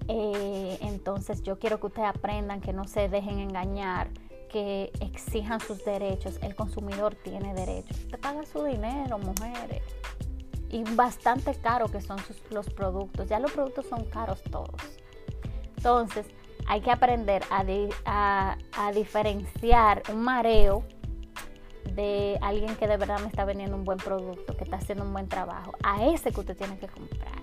[0.09, 4.11] Eh, entonces yo quiero que ustedes aprendan que no se dejen engañar
[4.51, 6.39] que exijan sus derechos.
[6.43, 7.99] El consumidor tiene derechos.
[7.99, 9.83] Usted paga su dinero, mujeres
[10.75, 12.19] y bastante caro que son
[12.51, 13.29] los productos.
[13.29, 14.75] Ya los productos son caros todos.
[15.77, 16.27] Entonces,
[16.67, 20.83] hay que aprender a, a, diferenciar un mareo
[21.95, 25.13] de alguien que de verdad me está vendiendo un buen producto, que está haciendo un
[25.13, 25.75] buen trabajo.
[25.85, 27.41] A ese que usted tiene que comprar.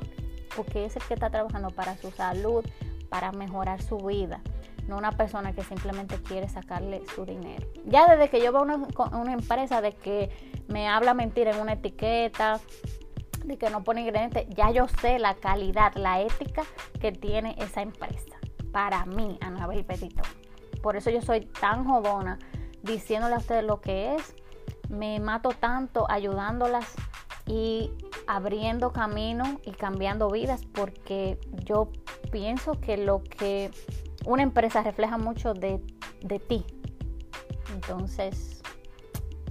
[0.53, 2.65] Porque es el que está trabajando para su salud,
[3.07, 4.41] para mejorar su vida.
[4.89, 7.65] No una persona que simplemente quiere sacarle su dinero.
[7.85, 8.75] Ya desde que yo veo una,
[9.13, 10.31] una empresa de que
[10.67, 12.59] me habla mentira en una etiqueta,
[13.43, 16.63] de que no pone ingredientes, ya yo sé la calidad, la ética
[16.99, 18.37] que tiene esa empresa.
[18.71, 20.23] Para mí, Anabel Petito.
[20.81, 22.39] Por eso yo soy tan jodona
[22.81, 24.35] diciéndole a ustedes lo que es.
[24.89, 26.93] Me mato tanto ayudándolas
[27.45, 27.91] y
[28.27, 31.89] abriendo camino y cambiando vidas porque yo
[32.31, 33.71] pienso que lo que
[34.25, 35.81] una empresa refleja mucho de,
[36.21, 36.65] de ti.
[37.73, 38.61] Entonces,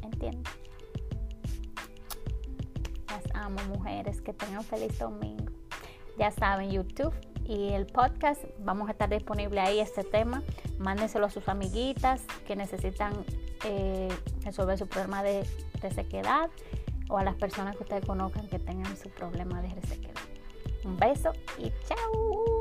[0.02, 0.50] entiendo
[3.34, 5.52] amo mujeres, que tengan feliz domingo.
[6.18, 7.14] Ya saben, YouTube
[7.44, 10.42] y el podcast, vamos a estar disponible ahí este tema.
[10.78, 13.12] Mándenselo a sus amiguitas que necesitan
[13.64, 14.08] eh,
[14.44, 15.46] resolver su problema de
[15.80, 16.50] resequedad
[17.08, 20.22] o a las personas que ustedes conozcan que tengan su problema de resequedad.
[20.84, 22.59] Un beso y chao.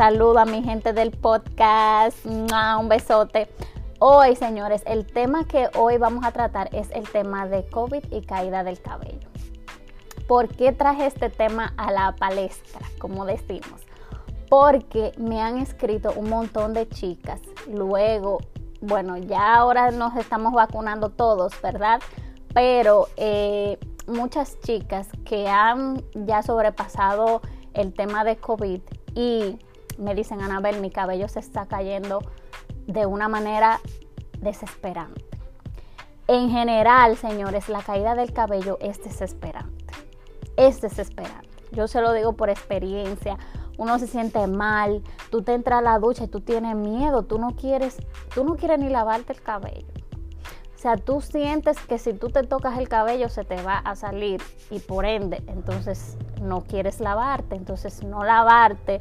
[0.00, 2.24] Saludo a mi gente del podcast.
[2.24, 3.50] Un besote.
[3.98, 8.22] Hoy, señores, el tema que hoy vamos a tratar es el tema de COVID y
[8.22, 9.28] caída del cabello.
[10.26, 13.82] ¿Por qué traje este tema a la palestra, como decimos?
[14.48, 17.42] Porque me han escrito un montón de chicas.
[17.70, 18.38] Luego,
[18.80, 22.00] bueno, ya ahora nos estamos vacunando todos, ¿verdad?
[22.54, 27.42] Pero eh, muchas chicas que han ya sobrepasado
[27.74, 28.80] el tema de COVID
[29.14, 29.58] y
[30.00, 32.20] me dicen, Anabel, mi cabello se está cayendo
[32.86, 33.80] de una manera
[34.38, 35.24] desesperante.
[36.26, 39.94] En general, señores, la caída del cabello es desesperante.
[40.56, 41.48] Es desesperante.
[41.72, 43.36] Yo se lo digo por experiencia.
[43.78, 47.38] Uno se siente mal, tú te entras a la ducha y tú tienes miedo, tú
[47.38, 47.96] no quieres,
[48.34, 49.86] tú no quieres ni lavarte el cabello.
[50.74, 53.96] O sea, tú sientes que si tú te tocas el cabello se te va a
[53.96, 58.98] salir y por ende, entonces no quieres lavarte, entonces no lavarte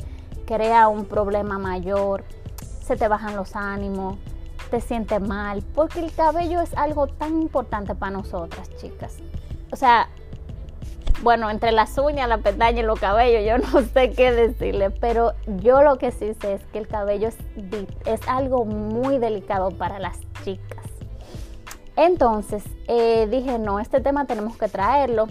[0.49, 2.23] crea un problema mayor,
[2.81, 4.17] se te bajan los ánimos,
[4.71, 9.17] te sientes mal, porque el cabello es algo tan importante para nosotras, chicas.
[9.71, 10.09] O sea,
[11.21, 15.33] bueno, entre las uñas, la pestaña y los cabellos, yo no sé qué decirle, pero
[15.61, 17.37] yo lo que sí sé es que el cabello es,
[18.05, 20.83] es algo muy delicado para las chicas.
[21.95, 25.27] Entonces, eh, dije, no, este tema tenemos que traerlo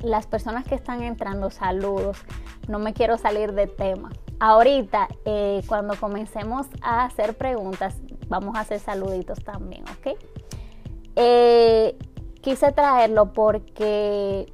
[0.00, 2.18] las personas que están entrando, saludos.
[2.68, 4.10] No me quiero salir de tema.
[4.40, 7.96] Ahorita, eh, cuando comencemos a hacer preguntas,
[8.28, 10.18] vamos a hacer saluditos también, ¿ok?
[11.16, 11.96] Eh,
[12.40, 14.52] quise traerlo porque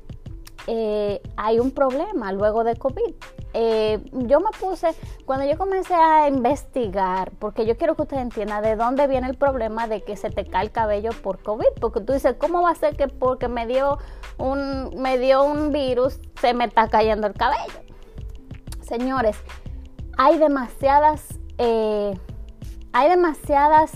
[0.67, 3.15] eh, hay un problema luego de COVID.
[3.55, 4.89] Eh, yo me puse,
[5.25, 9.37] cuando yo comencé a investigar, porque yo quiero que usted entienda de dónde viene el
[9.37, 12.71] problema de que se te cae el cabello por COVID, porque tú dices, ¿cómo va
[12.71, 13.99] a ser que porque me dio
[14.37, 17.88] un, me dio un virus se me está cayendo el cabello?
[18.89, 19.37] Señores,
[20.17, 22.19] hay demasiadas, eh,
[22.93, 23.93] hay demasiadas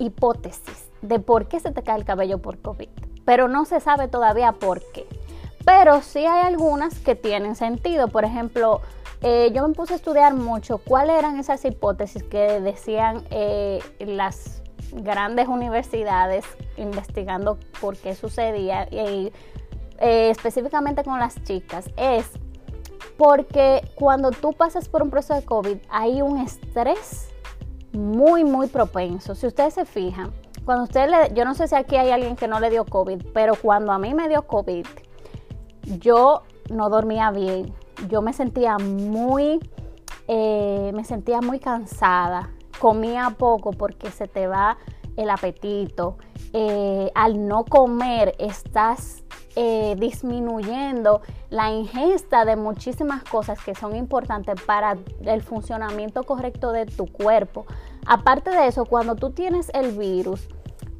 [0.00, 2.88] hipótesis de por qué se te cae el cabello por COVID
[3.26, 5.06] pero no se sabe todavía por qué.
[5.66, 8.08] Pero sí hay algunas que tienen sentido.
[8.08, 8.80] Por ejemplo,
[9.20, 14.62] eh, yo me puse a estudiar mucho cuáles eran esas hipótesis que decían eh, las
[14.92, 16.44] grandes universidades
[16.76, 19.32] investigando por qué sucedía y
[19.98, 21.90] eh, específicamente con las chicas.
[21.96, 22.30] Es
[23.16, 27.28] porque cuando tú pasas por un proceso de COVID hay un estrés
[27.92, 29.34] muy, muy propenso.
[29.34, 30.32] Si ustedes se fijan,
[30.64, 33.22] cuando usted le, yo no sé si aquí hay alguien que no le dio COVID,
[33.32, 34.86] pero cuando a mí me dio COVID,
[36.00, 37.72] yo no dormía bien,
[38.08, 39.60] yo me sentía muy,
[40.28, 44.76] eh, me sentía muy cansada, comía poco porque se te va
[45.16, 46.18] el apetito,
[46.52, 49.24] eh, al no comer estás
[49.56, 56.86] eh, disminuyendo la ingesta de muchísimas cosas que son importantes para el funcionamiento correcto de
[56.86, 57.66] tu cuerpo.
[58.06, 60.48] Aparte de eso, cuando tú tienes el virus,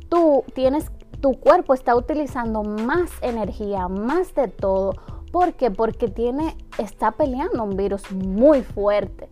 [0.08, 0.90] tú tienes,
[1.20, 4.94] tu cuerpo está utilizando más energía, más de todo.
[5.30, 5.70] ¿Por qué?
[5.70, 9.28] Porque tiene, está peleando un virus muy fuerte.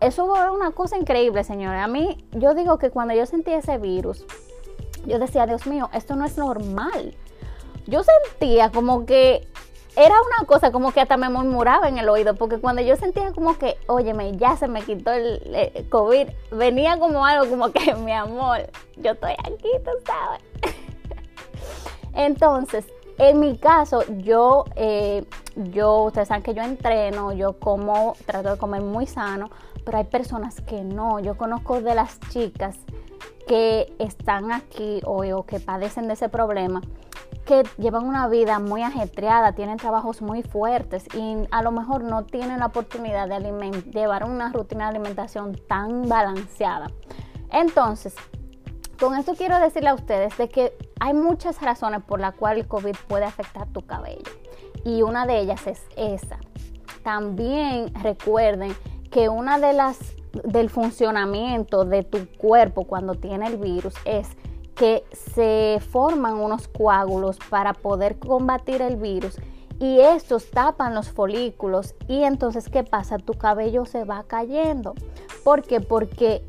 [0.00, 1.82] Eso fue una cosa increíble, señores.
[1.82, 4.24] A mí, yo digo que cuando yo sentí ese virus,
[5.06, 7.14] yo decía, Dios mío, esto no es normal.
[7.86, 9.46] Yo sentía como que
[9.96, 13.32] era una cosa como que hasta me murmuraba en el oído, porque cuando yo sentía
[13.32, 18.12] como que, óyeme, ya se me quitó el, COVID, venía como algo como que, mi
[18.12, 20.40] amor, yo estoy aquí, tú sabes.
[22.14, 22.86] Entonces,
[23.18, 25.24] en mi caso, yo, eh,
[25.56, 29.50] yo, ustedes saben que yo entreno, yo como, trato de comer muy sano,
[29.84, 31.20] pero hay personas que no.
[31.20, 32.78] Yo conozco de las chicas
[33.46, 36.80] que están aquí o que padecen de ese problema
[37.44, 42.24] que llevan una vida muy ajetreada, tienen trabajos muy fuertes y a lo mejor no
[42.24, 46.90] tienen la oportunidad de llevar una rutina de alimentación tan balanceada.
[47.50, 48.14] Entonces,
[49.04, 52.68] con esto quiero decirle a ustedes de que hay muchas razones por las cuales el
[52.68, 54.22] COVID puede afectar tu cabello
[54.82, 56.38] y una de ellas es esa.
[57.02, 58.74] También recuerden
[59.10, 59.98] que una de las
[60.32, 64.26] del funcionamiento de tu cuerpo cuando tiene el virus es
[64.74, 69.36] que se forman unos coágulos para poder combatir el virus
[69.80, 73.18] y estos tapan los folículos y entonces ¿qué pasa?
[73.18, 74.94] Tu cabello se va cayendo.
[75.44, 75.82] ¿Por qué?
[75.82, 76.46] Porque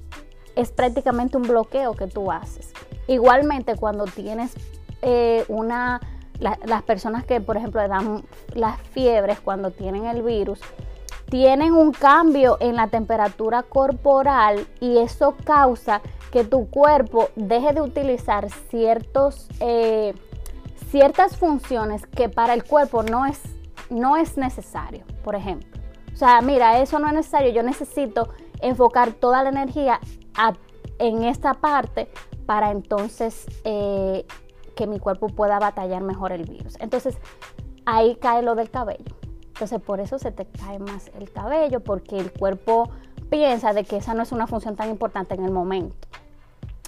[0.56, 2.73] es prácticamente un bloqueo que tú haces.
[3.07, 4.53] Igualmente cuando tienes
[5.02, 6.02] eh, una,
[6.40, 8.23] las personas que por ejemplo dan
[8.53, 10.60] las fiebres cuando tienen el virus,
[11.30, 16.02] tienen un cambio en la temperatura corporal y eso causa
[16.32, 20.14] que tu cuerpo deje de utilizar ciertos, eh,
[20.90, 23.41] ciertas funciones que para el cuerpo no es,
[23.90, 25.69] no es necesario, por ejemplo.
[26.14, 28.30] O sea, mira, eso no es necesario, yo necesito
[28.61, 29.99] enfocar toda la energía
[30.99, 32.10] en esta parte
[32.45, 34.26] para entonces eh,
[34.76, 36.76] que mi cuerpo pueda batallar mejor el virus.
[36.80, 37.18] Entonces,
[37.86, 39.16] ahí cae lo del cabello.
[39.48, 42.90] Entonces, por eso se te cae más el cabello, porque el cuerpo
[43.30, 45.95] piensa de que esa no es una función tan importante en el momento.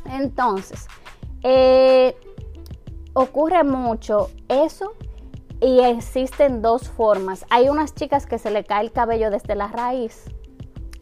[0.06, 0.88] Entonces,
[1.44, 2.16] eh,
[3.14, 4.94] ocurre mucho eso
[5.62, 7.46] y existen dos formas.
[7.50, 10.26] Hay unas chicas que se le cae el cabello desde la raíz,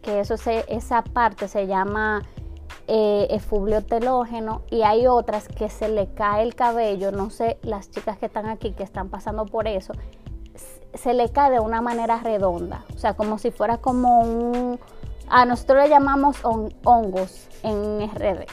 [0.01, 2.21] que eso se, esa parte se llama
[2.87, 7.89] eh, efluvio telógeno y hay otras que se le cae el cabello, no sé, las
[7.89, 9.93] chicas que están aquí que están pasando por eso,
[10.93, 14.79] se le cae de una manera redonda, o sea, como si fuera como un,
[15.27, 18.45] a nosotros le llamamos hongos en RD.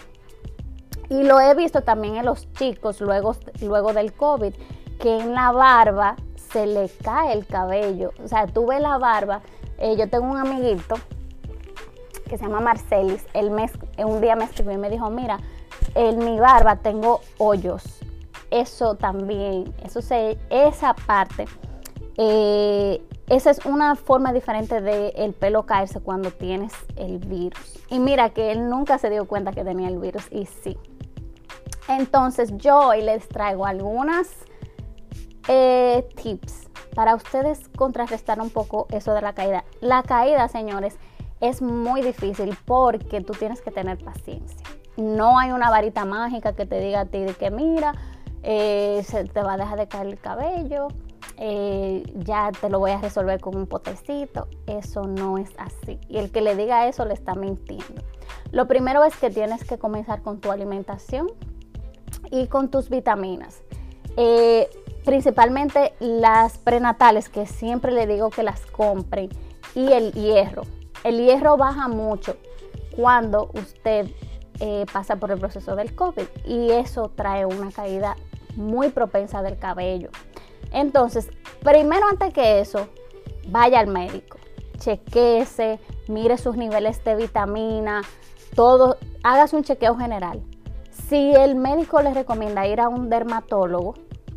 [1.11, 4.55] Y lo he visto también en los chicos luego, luego del COVID,
[4.99, 6.17] que en la barba
[6.53, 8.13] se le cae el cabello.
[8.25, 9.43] O sea, tuve la barba.
[9.79, 10.95] Eh, yo tengo un amiguito
[12.33, 13.27] que se llama Marcelis.
[13.35, 13.71] Él me,
[14.03, 15.39] un día me escribió y me dijo, mira,
[15.95, 17.85] en mi barba tengo hoyos.
[18.51, 21.45] Eso también, eso se, esa parte,
[22.17, 27.79] eh, esa es una forma diferente de el pelo caerse cuando tienes el virus.
[27.91, 30.79] Y mira que él nunca se dio cuenta que tenía el virus y sí,
[31.89, 34.29] entonces yo hoy les traigo algunas
[35.49, 39.65] eh, tips para ustedes contrarrestar un poco eso de la caída.
[39.81, 40.97] La caída, señores,
[41.43, 44.67] es muy difícil porque tú tienes que tener paciencia.
[44.97, 47.95] No hay una varita mágica que te diga a ti de que mira,
[48.45, 50.89] eh, se te va a dejar de caer el cabello,
[51.39, 54.47] eh, ya te lo voy a resolver con un potecito.
[54.69, 55.99] Eso no es así.
[56.09, 58.03] Y el que le diga eso le está mintiendo.
[58.53, 61.27] Lo primero es que tienes que comenzar con tu alimentación
[62.31, 63.63] y con tus vitaminas.
[64.17, 64.71] Eh,
[65.05, 69.29] principalmente las prenatales, que siempre le digo que las compren,
[69.75, 70.63] y el hierro.
[71.05, 72.37] El hierro baja mucho
[72.95, 74.09] cuando usted
[74.61, 78.17] eh, pasa por el proceso del COVID y eso trae una caída
[78.55, 80.11] muy propensa del cabello.
[80.73, 81.31] Entonces,
[81.63, 82.89] primero antes que eso,
[83.49, 84.39] vaya al médico,
[84.79, 88.03] chequeese, mire sus niveles de vitamina,
[88.55, 90.43] todo, hágase un chequeo general.
[90.91, 93.95] Si el médico le recomienda ir a un dermatólogo,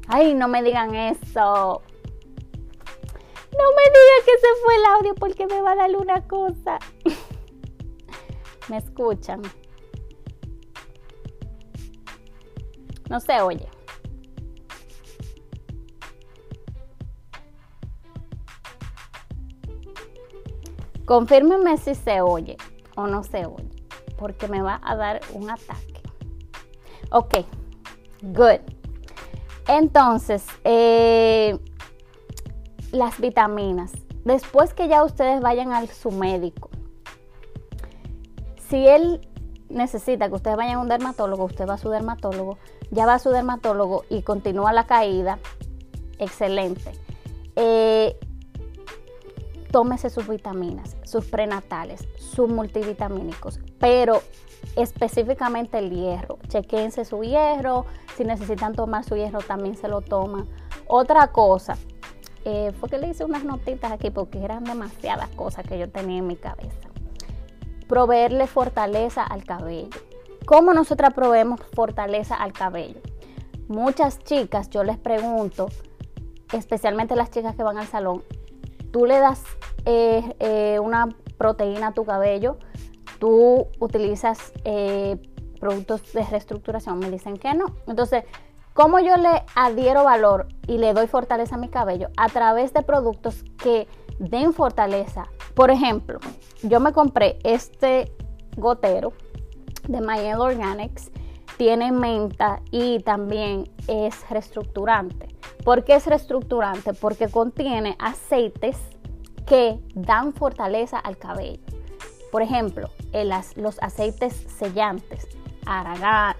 [0.08, 1.82] ay, no me digan eso.
[3.58, 6.80] No me digan que se fue el audio porque me va a dar una cosa.
[8.70, 9.42] ¿Me escuchan?
[13.10, 13.70] No se oye.
[21.06, 22.58] Confírmeme si se oye
[22.96, 23.70] o no se oye,
[24.18, 26.02] porque me va a dar un ataque.
[27.12, 27.46] Ok,
[28.24, 28.60] good.
[29.68, 31.58] Entonces, eh,
[32.96, 33.92] las vitaminas.
[34.24, 36.70] Después que ya ustedes vayan a su médico,
[38.70, 39.28] si él
[39.70, 42.58] necesita que ustedes vayan a un dermatólogo, usted va a su dermatólogo,
[42.92, 45.40] ya va a su dermatólogo y continúa la caída,
[46.18, 46.92] excelente.
[47.56, 48.18] Eh,
[49.72, 54.22] tómese sus vitaminas, sus prenatales, sus multivitamínicos, pero
[54.76, 56.40] específicamente el hierro.
[56.48, 57.86] Chequense su hierro,
[58.16, 60.48] si necesitan tomar su hierro también se lo toman.
[60.88, 61.78] Otra cosa,
[62.46, 66.20] eh, fue que le hice unas notitas aquí porque eran demasiadas cosas que yo tenía
[66.20, 66.90] en mi cabeza.
[67.88, 69.90] Proveerle fortaleza al cabello.
[70.46, 73.02] ¿Cómo nosotras proveemos fortaleza al cabello?
[73.68, 75.70] Muchas chicas, yo les pregunto,
[76.54, 78.24] especialmente las chicas que van al salón,
[78.92, 79.44] tú le das
[79.86, 82.58] eh, eh, una proteína a tu cabello,
[83.20, 85.18] tú utilizas eh,
[85.60, 87.76] productos de reestructuración, me dicen que no.
[87.88, 88.24] Entonces,
[88.76, 92.10] ¿cómo yo le adhiero valor y le doy fortaleza a mi cabello?
[92.18, 93.88] A través de productos que
[94.20, 95.24] den fortaleza.
[95.56, 96.20] Por ejemplo,
[96.62, 98.14] yo me compré este
[98.58, 99.14] gotero
[99.88, 101.10] de Mayel Organics
[101.58, 105.34] tiene menta y también es reestructurante.
[105.64, 106.94] ¿Por qué es reestructurante?
[106.94, 108.78] Porque contiene aceites
[109.48, 111.64] que dan fortaleza al cabello.
[112.30, 112.90] Por ejemplo,
[113.56, 115.30] los aceites sellantes,
[115.66, 116.36] argan,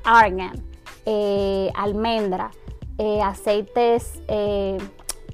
[1.06, 2.52] eh, almendra,
[2.98, 4.78] eh, aceites, eh,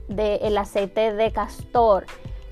[0.07, 2.05] de, el aceite de castor,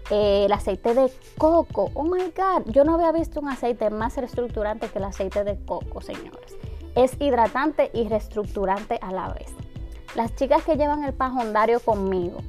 [0.09, 1.91] el aceite de coco.
[1.93, 5.63] Oh my God, yo no había visto un aceite más reestructurante que el aceite de
[5.65, 6.55] coco, señores.
[6.95, 9.53] Es hidratante y reestructurante a la vez.
[10.15, 12.39] Las chicas que llevan el pajondario conmigo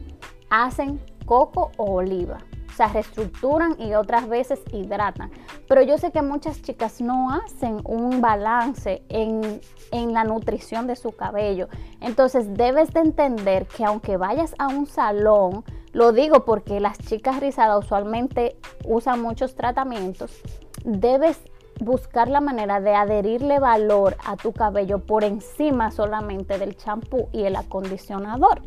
[0.49, 2.39] hacen coco o oliva.
[2.77, 5.31] Sea, reestructuran y otras veces hidratan.
[5.69, 9.61] Pero yo sé que muchas chicas no hacen un balance en,
[9.93, 11.69] en la nutrición de su cabello.
[12.01, 17.41] Entonces debes de entender que aunque vayas a un salón, lo digo porque las chicas
[17.41, 20.41] rizadas usualmente usan muchos tratamientos,
[20.85, 21.41] debes
[21.81, 27.45] buscar la manera de adherirle valor a tu cabello por encima solamente del champú y
[27.45, 28.63] el acondicionador.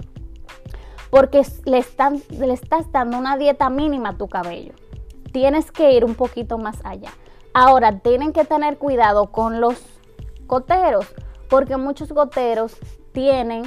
[1.13, 4.73] Porque le, están, le estás dando una dieta mínima a tu cabello.
[5.31, 7.11] Tienes que ir un poquito más allá.
[7.53, 9.75] Ahora, tienen que tener cuidado con los
[10.47, 11.05] goteros,
[11.51, 12.75] porque muchos goteros
[13.11, 13.61] tienen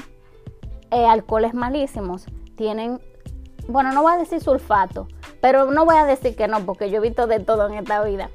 [0.90, 3.00] eh, alcoholes malísimos, tienen,
[3.68, 5.06] bueno, no voy a decir sulfato,
[5.40, 8.02] pero no voy a decir que no, porque yo he visto de todo en esta
[8.02, 8.28] vida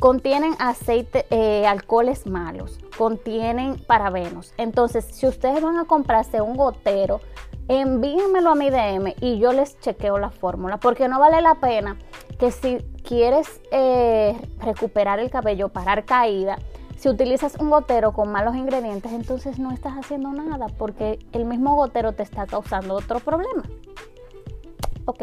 [0.00, 4.54] contienen aceite, eh, alcoholes malos, contienen parabenos.
[4.56, 7.20] Entonces, si ustedes van a comprarse un gotero,
[7.78, 11.96] envíenmelo a mi DM y yo les chequeo la fórmula, porque no vale la pena
[12.38, 16.58] que si quieres eh, recuperar el cabello, parar caída,
[16.96, 21.76] si utilizas un gotero con malos ingredientes, entonces no estás haciendo nada, porque el mismo
[21.76, 23.62] gotero te está causando otro problema.
[25.04, 25.22] Ok,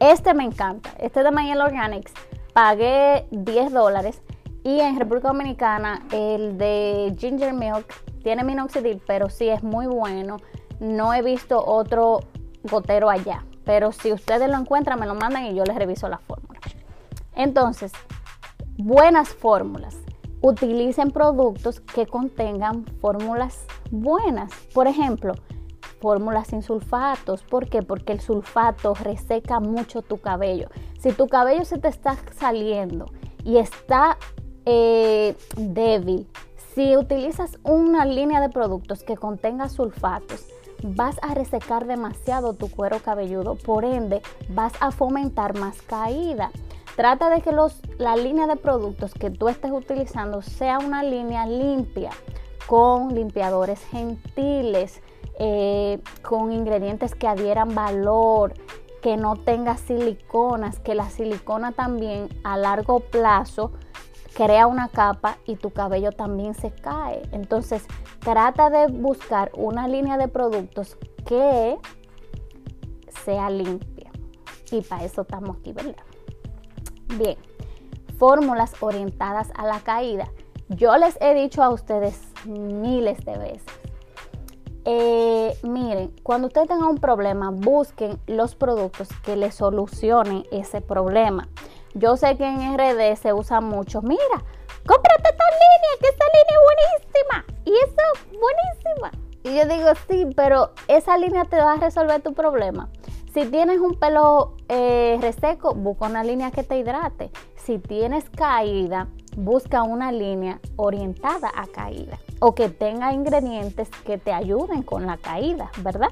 [0.00, 2.12] este me encanta, este de Mayel Organics
[2.52, 4.20] pagué 10 dólares
[4.64, 7.86] y en República Dominicana el de Ginger Milk
[8.24, 10.38] tiene minoxidil, pero sí es muy bueno.
[10.80, 12.20] No he visto otro
[12.62, 16.18] gotero allá, pero si ustedes lo encuentran me lo mandan y yo les reviso la
[16.18, 16.60] fórmula.
[17.34, 17.92] Entonces,
[18.76, 19.96] buenas fórmulas.
[20.40, 24.52] Utilicen productos que contengan fórmulas buenas.
[24.74, 25.34] Por ejemplo,
[26.00, 27.42] fórmulas sin sulfatos.
[27.42, 27.82] ¿Por qué?
[27.82, 30.68] Porque el sulfato reseca mucho tu cabello.
[30.98, 33.06] Si tu cabello se te está saliendo
[33.42, 34.18] y está
[34.66, 36.28] eh, débil,
[36.74, 40.44] si utilizas una línea de productos que contenga sulfatos,
[40.84, 44.20] vas a resecar demasiado tu cuero cabelludo, por ende
[44.50, 46.50] vas a fomentar más caída.
[46.94, 51.46] Trata de que los, la línea de productos que tú estés utilizando sea una línea
[51.46, 52.10] limpia,
[52.66, 55.00] con limpiadores gentiles,
[55.38, 58.54] eh, con ingredientes que adhieran valor,
[59.02, 63.72] que no tenga siliconas, que la silicona también a largo plazo
[64.34, 67.22] crea una capa y tu cabello también se cae.
[67.32, 67.86] Entonces,
[68.20, 71.78] trata de buscar una línea de productos que
[73.24, 74.10] sea limpia.
[74.70, 75.94] Y para eso estamos aquí, ¿verdad?
[77.16, 77.36] Bien,
[78.18, 80.28] fórmulas orientadas a la caída.
[80.68, 83.84] Yo les he dicho a ustedes miles de veces.
[84.86, 91.48] Eh, miren, cuando ustedes tengan un problema, busquen los productos que les solucionen ese problema.
[91.94, 94.02] Yo sé que en RD se usa mucho.
[94.02, 94.44] Mira,
[94.84, 97.44] cómprate esta línea, que esta línea es buenísima.
[97.64, 99.24] Y eso, buenísima.
[99.44, 102.88] Y yo digo, sí, pero esa línea te va a resolver tu problema.
[103.32, 107.30] Si tienes un pelo eh, reseco, busca una línea que te hidrate.
[107.56, 114.32] Si tienes caída, busca una línea orientada a caída o que tenga ingredientes que te
[114.32, 116.10] ayuden con la caída, ¿verdad?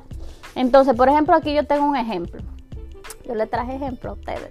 [0.54, 2.42] Entonces, por ejemplo, aquí yo tengo un ejemplo.
[3.26, 4.50] Yo le traje ejemplo a ustedes.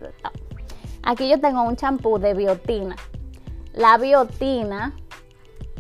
[1.04, 2.96] Aquí yo tengo un champú de biotina.
[3.74, 4.96] La biotina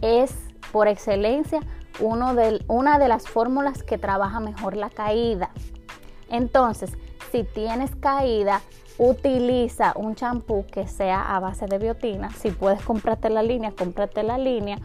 [0.01, 0.35] es
[0.71, 1.61] por excelencia
[1.99, 5.51] uno de, una de las fórmulas que trabaja mejor la caída.
[6.29, 6.91] Entonces,
[7.31, 8.61] si tienes caída,
[8.97, 12.29] utiliza un champú que sea a base de biotina.
[12.31, 14.79] Si puedes comprarte la línea, cómprate la línea.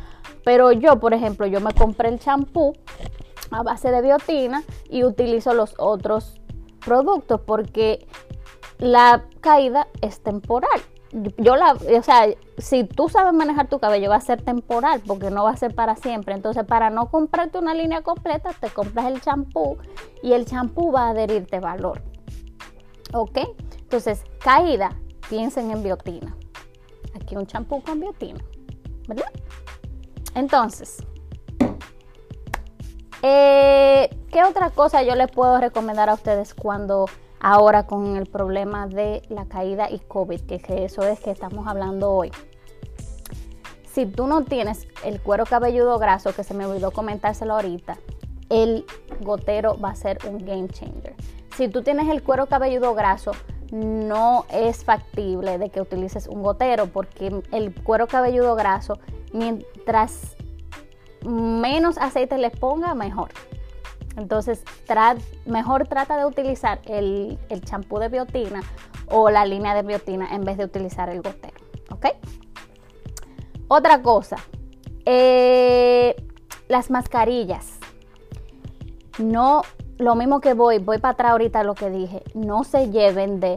[0.44, 2.74] Pero yo, por ejemplo, yo me compré el champú
[3.50, 6.40] a base de biotina y utilizo los otros
[6.84, 8.06] productos porque
[8.78, 10.80] la caída es temporal.
[11.38, 12.26] Yo la, o sea,
[12.58, 15.74] si tú sabes manejar tu cabello va a ser temporal porque no va a ser
[15.74, 16.34] para siempre.
[16.34, 19.78] Entonces, para no comprarte una línea completa, te compras el champú
[20.22, 22.02] y el champú va a adherirte valor.
[23.14, 23.38] ¿Ok?
[23.78, 24.90] Entonces, caída,
[25.30, 26.36] piensen en biotina.
[27.14, 28.44] Aquí un champú con biotina,
[29.08, 29.30] ¿verdad?
[30.34, 30.98] Entonces,
[33.22, 37.06] eh, ¿qué otra cosa yo les puedo recomendar a ustedes cuando
[37.40, 42.10] ahora con el problema de la caída y COVID, que, eso es que estamos hablando
[42.10, 42.32] hoy.
[43.92, 47.96] Si tú no tienes el cuero cabelludo graso, que se me olvidó comentárselo ahorita,
[48.50, 48.84] el
[49.20, 51.14] gotero va a ser un game changer.
[51.56, 53.32] Si tú tienes el cuero cabelludo graso,
[53.72, 58.98] no es factible de que utilices un gotero porque el cuero cabelludo graso,
[59.32, 60.35] mientras
[61.22, 63.30] menos aceite le ponga, mejor.
[64.16, 64.64] Entonces,
[65.44, 68.62] mejor trata de utilizar el champú de biotina
[69.08, 71.56] o la línea de biotina en vez de utilizar el gotero.
[71.90, 72.06] ¿Ok?
[73.68, 74.36] Otra cosa,
[75.04, 76.14] eh,
[76.68, 77.78] las mascarillas.
[79.18, 79.62] No,
[79.98, 82.22] lo mismo que voy, voy para atrás ahorita lo que dije.
[82.34, 83.56] No se lleven de,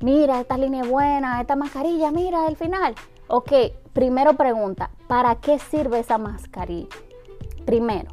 [0.00, 2.94] mira, esta línea es buena, esta mascarilla, mira el final.
[3.32, 3.52] Ok,
[3.92, 6.88] primero pregunta, ¿para qué sirve esa mascarilla?
[7.64, 8.10] Primero,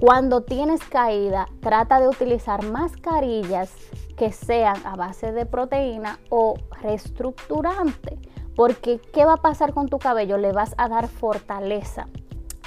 [0.00, 3.70] cuando tienes caída, trata de utilizar mascarillas
[4.16, 8.18] que sean a base de proteína o reestructurante.
[8.54, 10.38] Porque, ¿qué va a pasar con tu cabello?
[10.38, 12.08] Le vas a dar fortaleza,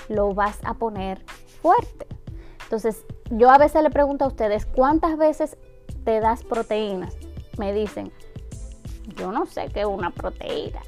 [0.10, 1.26] lo vas a poner
[1.60, 2.06] fuerte.
[2.66, 5.58] Entonces, yo a veces le pregunto a ustedes, ¿cuántas veces
[6.06, 7.18] te das proteínas?
[7.58, 8.14] Me dicen,
[9.16, 10.82] yo no sé qué es una proteína.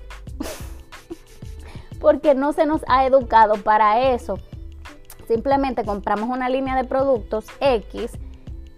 [2.02, 4.38] Porque no se nos ha educado para eso.
[5.28, 8.12] Simplemente compramos una línea de productos X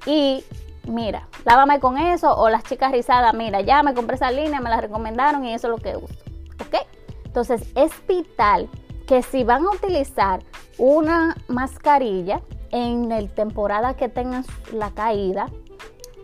[0.05, 0.43] y
[0.87, 4.69] mira, lávame con eso o las chicas rizadas, mira, ya me compré esa línea, me
[4.69, 6.13] la recomendaron y eso es lo que uso.
[6.65, 6.85] ¿Ok?
[7.25, 8.69] Entonces es vital
[9.07, 10.41] que si van a utilizar
[10.77, 12.41] una mascarilla
[12.71, 15.47] en la temporada que tengan la caída,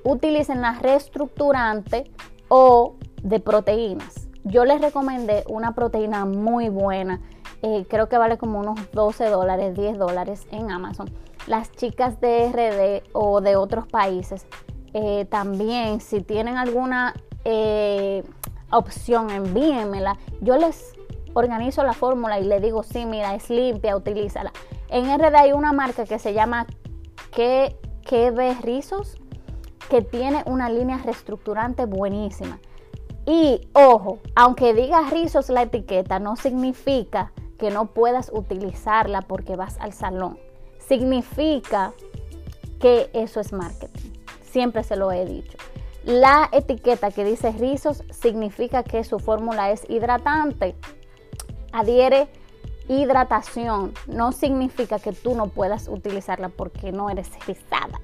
[0.04, 2.12] utilicen la reestructurante
[2.48, 4.29] o de proteínas.
[4.50, 7.22] Yo les recomendé una proteína muy buena
[7.62, 11.10] eh, creo que vale como unos 12 dólares, 10 dólares en Amazon.
[11.48, 14.46] Las chicas de RD o de otros países
[14.94, 17.14] eh, también, si tienen alguna
[17.44, 18.24] eh,
[18.72, 20.18] opción, envíenmela.
[20.42, 20.94] Yo les
[21.34, 24.54] organizo la fórmula y le digo, sí, mira, es limpia, utilízala.
[24.88, 26.66] En RD hay una marca que se llama
[27.32, 27.76] que,
[28.64, 29.18] Rizos,
[29.90, 32.60] que tiene una línea reestructurante buenísima.
[33.30, 39.78] Y ojo, aunque diga rizos la etiqueta, no significa que no puedas utilizarla porque vas
[39.80, 40.40] al salón.
[40.80, 41.94] Significa
[42.80, 44.14] que eso es marketing.
[44.42, 45.60] Siempre se lo he dicho.
[46.06, 50.74] La etiqueta que dice rizos significa que su fórmula es hidratante.
[51.72, 52.30] Adhiere
[52.88, 53.94] hidratación.
[54.08, 58.02] No significa que tú no puedas utilizarla porque no eres rizada.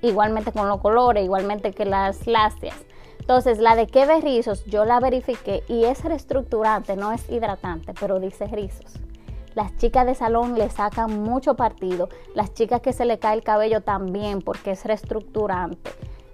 [0.00, 2.76] Igualmente con los colores, igualmente que las lácteas.
[3.24, 8.20] Entonces, la de que rizos, yo la verifiqué y es reestructurante, no es hidratante, pero
[8.20, 8.98] dice rizos.
[9.54, 12.10] Las chicas de salón le sacan mucho partido.
[12.34, 15.90] Las chicas que se le cae el cabello también porque es reestructurante.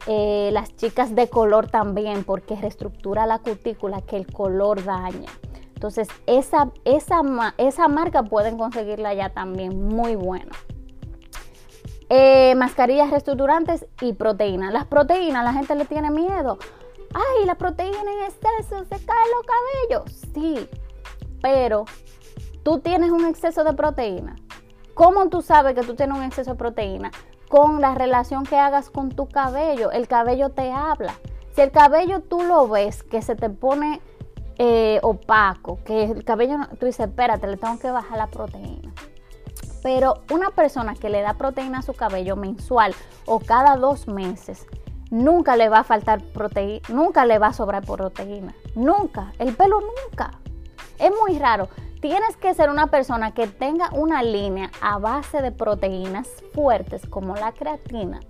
[0.09, 5.31] Eh, las chicas de color también porque reestructura la cutícula que el color daña.
[5.75, 7.21] Entonces, esa, esa,
[7.57, 10.57] esa marca pueden conseguirla ya también muy buena.
[12.09, 14.73] Eh, mascarillas reestructurantes y proteínas.
[14.73, 16.59] Las proteínas, la gente le tiene miedo.
[17.15, 20.27] Ay, la proteína en exceso se caen los cabellos.
[20.33, 20.69] Sí,
[21.43, 21.85] pero
[22.63, 24.37] tú tienes un exceso de proteína.
[24.95, 27.11] ¿Cómo tú sabes que tú tienes un exceso de proteína?
[27.49, 29.91] Con la relación que hagas con tu cabello.
[29.91, 31.15] El cabello te habla.
[31.55, 34.01] Si el cabello tú lo ves que se te pone
[34.59, 38.93] eh, opaco, que el cabello, tú dices, espérate, le tengo que bajar la proteína.
[39.83, 44.67] Pero una persona que le da proteína a su cabello mensual o cada dos meses,
[45.11, 48.55] nunca le va a faltar proteína, nunca le va a sobrar proteína.
[48.75, 49.33] Nunca.
[49.39, 50.31] El pelo nunca.
[50.99, 51.69] Es muy raro.
[52.01, 57.35] Tienes que ser una persona que tenga una línea a base de proteínas fuertes como
[57.35, 58.21] la creatina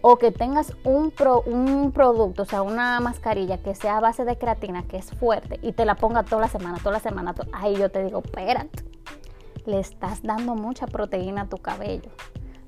[0.00, 1.12] o que tengas un,
[1.46, 5.58] un producto, o sea, una mascarilla que sea a base de creatina, que es fuerte,
[5.62, 8.84] y te la ponga toda la semana, toda la semana, ahí yo te digo, espérate,
[9.66, 12.10] le estás dando mucha proteína a tu cabello.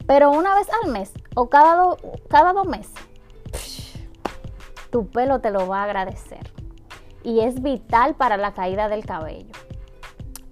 [0.06, 1.96] Pero una vez al mes o cada,
[2.28, 2.92] cada dos meses,
[4.90, 6.50] tu pelo te lo va a agradecer.
[7.22, 9.52] Y es vital para la caída del cabello.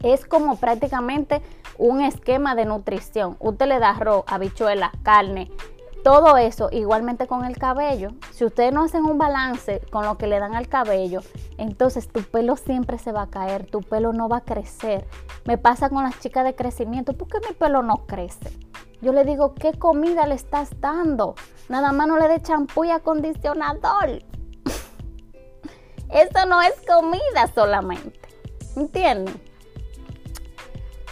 [0.03, 1.43] Es como prácticamente
[1.77, 3.37] un esquema de nutrición.
[3.41, 5.51] Usted le da arroz, habichuela, carne,
[6.05, 8.11] todo eso igualmente con el cabello.
[8.33, 11.20] Si ustedes no hacen un balance con lo que le dan al cabello,
[11.59, 15.07] entonces tu pelo siempre se va a caer, tu pelo no va a crecer.
[15.45, 18.51] Me pasa con las chicas de crecimiento, ¿por qué mi pelo no crece?
[19.01, 21.35] Yo le digo, ¿qué comida le estás dando?
[21.69, 24.23] Nada más no le dé champú y acondicionador.
[26.11, 28.20] Eso no es comida solamente.
[28.77, 29.41] ¿Entienden?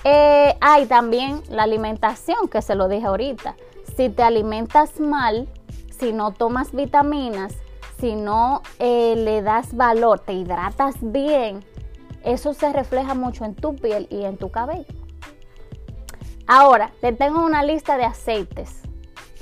[0.04, 3.56] Eh, hay también la alimentación, que se lo dije ahorita
[3.96, 5.48] si te alimentas mal,
[5.98, 7.54] si no tomas vitaminas,
[7.98, 11.64] si no eh, le das valor, te hidratas bien,
[12.22, 15.05] eso se refleja mucho en tu piel y en tu cabello.
[16.46, 18.82] Ahora, te tengo una lista de aceites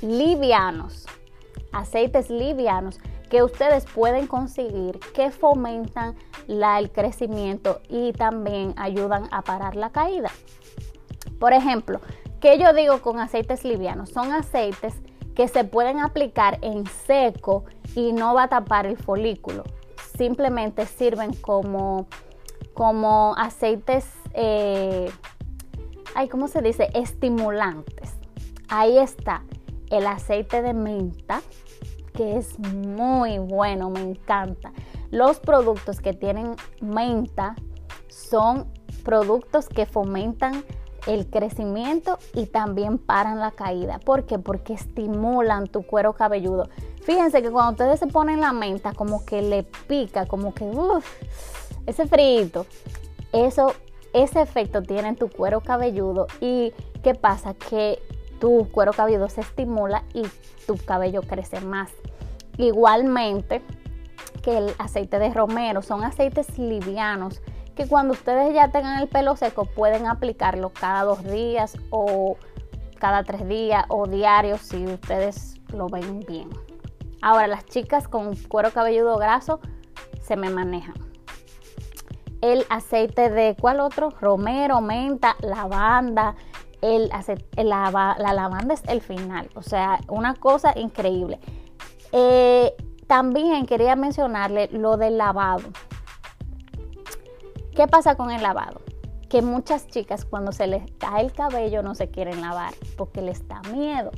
[0.01, 1.05] livianos,
[1.71, 2.99] aceites livianos
[3.29, 6.15] que ustedes pueden conseguir que fomentan
[6.47, 10.29] el crecimiento y también ayudan a parar la caída.
[11.39, 11.99] Por ejemplo,
[12.45, 14.09] ¿Qué yo digo con aceites livianos?
[14.09, 14.93] Son aceites
[15.33, 17.65] que se pueden aplicar en seco
[17.95, 19.63] y no va a tapar el folículo.
[20.15, 22.05] Simplemente sirven como,
[22.75, 24.05] como aceites,
[24.35, 25.09] eh,
[26.15, 26.89] ay, ¿cómo se dice?
[26.93, 28.13] Estimulantes.
[28.69, 29.43] Ahí está
[29.91, 31.41] el aceite de menta,
[32.13, 34.71] que es muy bueno, me encanta.
[35.11, 37.55] Los productos que tienen menta
[38.07, 38.65] son
[39.03, 40.63] productos que fomentan
[41.05, 43.99] el crecimiento y también paran la caída.
[43.99, 44.39] ¿Por qué?
[44.39, 46.69] Porque estimulan tu cuero cabelludo.
[47.03, 51.05] Fíjense que cuando ustedes se ponen la menta, como que le pica, como que uff,
[51.85, 52.65] ese frito.
[53.31, 53.73] Eso,
[54.15, 56.27] ese efecto tiene en tu cuero cabelludo.
[56.39, 56.73] ¿Y
[57.03, 57.53] qué pasa?
[57.53, 57.99] Que
[58.39, 60.23] tu cuero cabelludo se estimula y
[60.65, 61.91] tu cabello crece más.
[62.57, 63.61] Igualmente
[64.41, 67.41] que el aceite de romero, son aceites livianos
[67.75, 72.37] que cuando ustedes ya tengan el pelo seco pueden aplicarlo cada dos días o
[72.97, 76.49] cada tres días o diario si ustedes lo ven bien.
[77.21, 79.59] Ahora las chicas con cuero cabelludo graso
[80.21, 81.14] se me manejan.
[82.45, 84.11] El aceite de cuál otro?
[84.21, 86.35] Romero, menta, lavanda.
[86.79, 87.09] El,
[87.55, 91.39] la, lavanda es el final, o sea, una cosa increíble.
[92.11, 92.75] Eh,
[93.07, 95.63] también quería mencionarle lo del lavado.
[97.75, 98.79] ¿Qué pasa con el lavado?
[99.27, 103.47] Que muchas chicas cuando se les cae el cabello no se quieren lavar porque les
[103.47, 104.11] da miedo.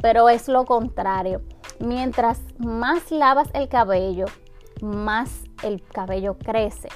[0.00, 1.42] Pero es lo contrario.
[1.80, 4.26] Mientras más lavas el cabello,
[4.80, 6.88] más el cabello crece.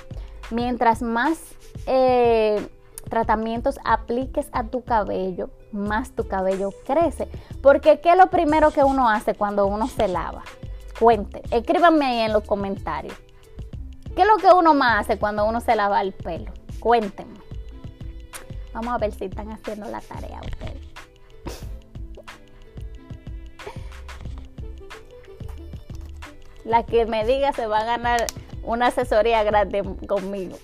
[0.50, 1.38] Mientras más
[1.86, 2.68] eh,
[3.08, 7.28] tratamientos apliques a tu cabello, más tu cabello crece.
[7.62, 10.42] Porque ¿qué es lo primero que uno hace cuando uno se lava?
[10.98, 13.14] Cuente, escríbanme ahí en los comentarios.
[14.14, 16.52] ¿Qué es lo que uno más hace cuando uno se lava el pelo?
[16.80, 17.38] Cuéntenme.
[18.72, 20.86] Vamos a ver si están haciendo la tarea ustedes.
[26.64, 28.26] La que me diga se va a ganar
[28.66, 30.58] una asesoría gratis conmigo.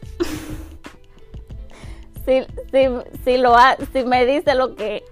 [2.27, 2.89] si, si,
[3.25, 3.57] si, lo
[3.93, 5.03] si me dice lo que...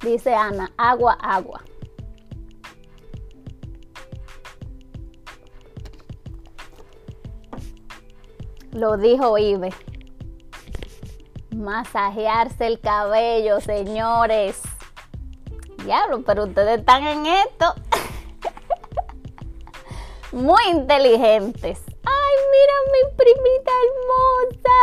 [0.00, 1.62] Dice Ana, agua, agua.
[8.72, 9.70] Lo dijo Ibe.
[11.54, 14.62] Masajearse el cabello, señores.
[15.84, 17.74] Diablo, pero ustedes están en esto.
[20.38, 21.80] Muy inteligentes.
[22.04, 24.78] Ay, mira mi primita hermosa.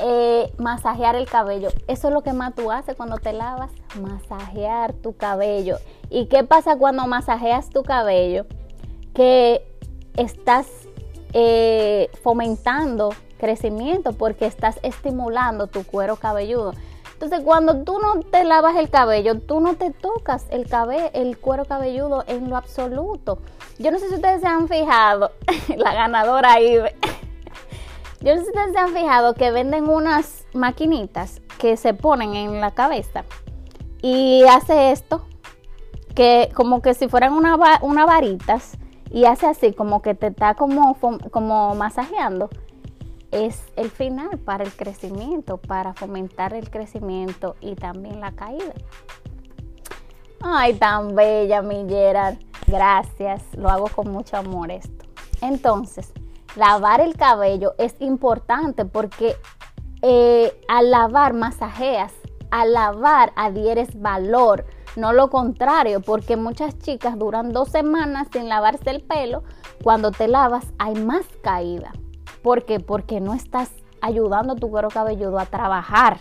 [0.00, 1.68] Eh, masajear el cabello.
[1.86, 3.70] Eso es lo que más tú haces cuando te lavas.
[4.00, 5.76] Masajear tu cabello.
[6.10, 8.46] ¿Y qué pasa cuando masajeas tu cabello?
[9.14, 9.64] Que
[10.16, 10.66] estás
[11.32, 16.74] eh, fomentando crecimiento porque estás estimulando tu cuero cabelludo.
[17.22, 20.66] Entonces, cuando tú no te lavas el cabello, tú no te tocas el,
[21.14, 23.38] el cuero cabelludo en lo absoluto.
[23.78, 25.30] Yo no sé si ustedes se han fijado,
[25.76, 26.78] la ganadora ahí.
[28.22, 32.34] Yo no sé si ustedes se han fijado que venden unas maquinitas que se ponen
[32.34, 33.22] en la cabeza
[34.02, 35.24] y hace esto,
[36.16, 38.76] que como que si fueran unas una varitas
[39.12, 40.96] y hace así como que te está como,
[41.30, 42.50] como masajeando,
[43.32, 48.74] es el final para el crecimiento, para fomentar el crecimiento y también la caída.
[50.40, 52.36] Ay, tan bella, mi Gerard.
[52.66, 55.04] Gracias, lo hago con mucho amor esto.
[55.40, 56.12] Entonces,
[56.56, 59.34] lavar el cabello es importante porque
[60.02, 62.12] eh, al lavar masajeas,
[62.50, 64.64] al lavar adhieres valor
[64.94, 69.42] no lo contrario, porque muchas chicas duran dos semanas sin lavarse el pelo.
[69.82, 71.92] Cuando te lavas hay más caída.
[72.42, 72.80] ¿Por qué?
[72.80, 73.70] Porque no estás
[74.00, 76.18] ayudando a tu cuero cabelludo a trabajar,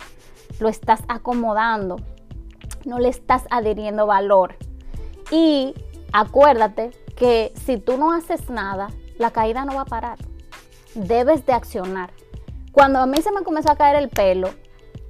[0.60, 1.98] lo estás acomodando,
[2.85, 4.56] no le estás adhiriendo valor.
[5.31, 5.73] Y
[6.14, 10.18] acuérdate que si tú no haces nada, la caída no va a parar.
[10.93, 12.11] Debes de accionar.
[12.72, 14.49] Cuando a mí se me comenzó a caer el pelo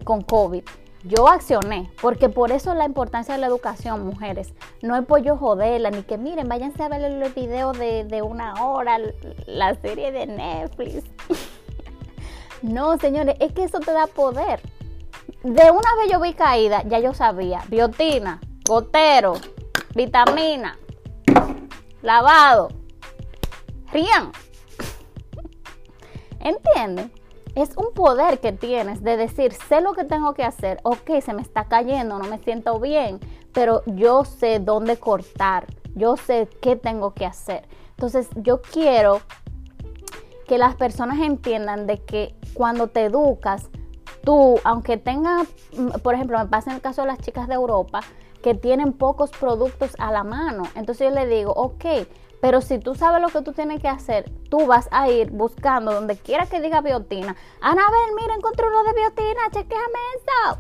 [0.04, 0.64] con COVID,
[1.04, 4.54] yo accioné, porque por eso la importancia de la educación, mujeres.
[4.82, 8.22] No es por yo joderla, ni que miren, váyanse a ver el video de, de
[8.22, 9.00] una hora,
[9.48, 11.04] la serie de Netflix.
[12.62, 14.62] no, señores, es que eso te da poder.
[15.44, 19.34] De una vez yo vi caída, ya yo sabía, biotina, gotero,
[19.96, 20.78] vitamina,
[22.04, 22.70] lavado,
[23.92, 24.32] rían.
[26.40, 27.12] ¿Entienden?
[27.56, 31.34] Es un poder que tienes de decir, sé lo que tengo que hacer, ok, se
[31.34, 33.20] me está cayendo, no me siento bien,
[33.54, 37.68] pero yo sé dónde cortar, yo sé qué tengo que hacer.
[37.92, 39.22] Entonces yo quiero
[40.48, 43.70] que las personas entiendan de que cuando te educas,
[44.24, 45.48] tú, aunque tengas,
[45.78, 48.02] mm, por ejemplo, me pasa en el caso de las chicas de Europa,
[48.42, 50.64] que tienen pocos productos a la mano.
[50.76, 51.86] Entonces yo le digo, ok,
[52.42, 55.94] pero si tú sabes lo que tú tienes que hacer, tú vas a ir buscando
[55.94, 57.36] donde quiera que diga biotina.
[57.62, 60.60] Anabel, mira, encontré uno de biotina, chequéame eso.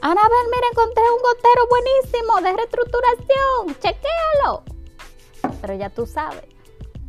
[0.00, 4.62] Anabel, mira, encontré un gotero buenísimo de reestructuración, chequéalo.
[5.60, 6.44] Pero ya tú sabes,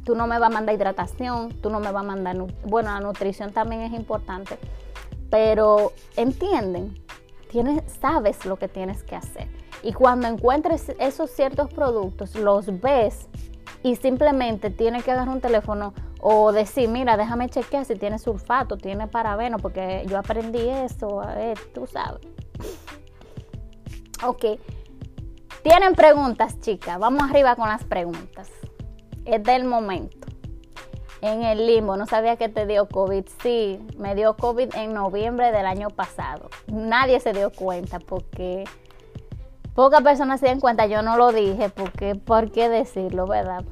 [0.03, 2.99] tú no me vas a mandar hidratación, tú no me vas a mandar, bueno, la
[2.99, 4.59] nutrición también es importante,
[5.31, 7.03] pero entienden,
[7.49, 9.47] tienes, sabes lo que tienes que hacer.
[9.81, 13.27] Y cuando encuentres esos ciertos productos, los ves
[13.83, 18.77] y simplemente tiene que agarrar un teléfono o decir, mira, déjame chequear si tiene sulfato,
[18.77, 22.21] tiene parabeno, porque yo aprendí eso, a ver, tú sabes.
[24.23, 24.59] ok.
[25.63, 26.97] Tienen preguntas, chicas.
[26.99, 28.49] Vamos arriba con las preguntas.
[29.25, 30.27] Es del momento.
[31.21, 33.25] En el limbo, no sabía que te dio COVID.
[33.43, 36.49] Sí, me dio COVID en noviembre del año pasado.
[36.67, 38.63] Nadie se dio cuenta porque
[39.79, 43.63] Pocas personas se dan cuenta, yo no lo dije, porque ¿por qué decirlo, verdad?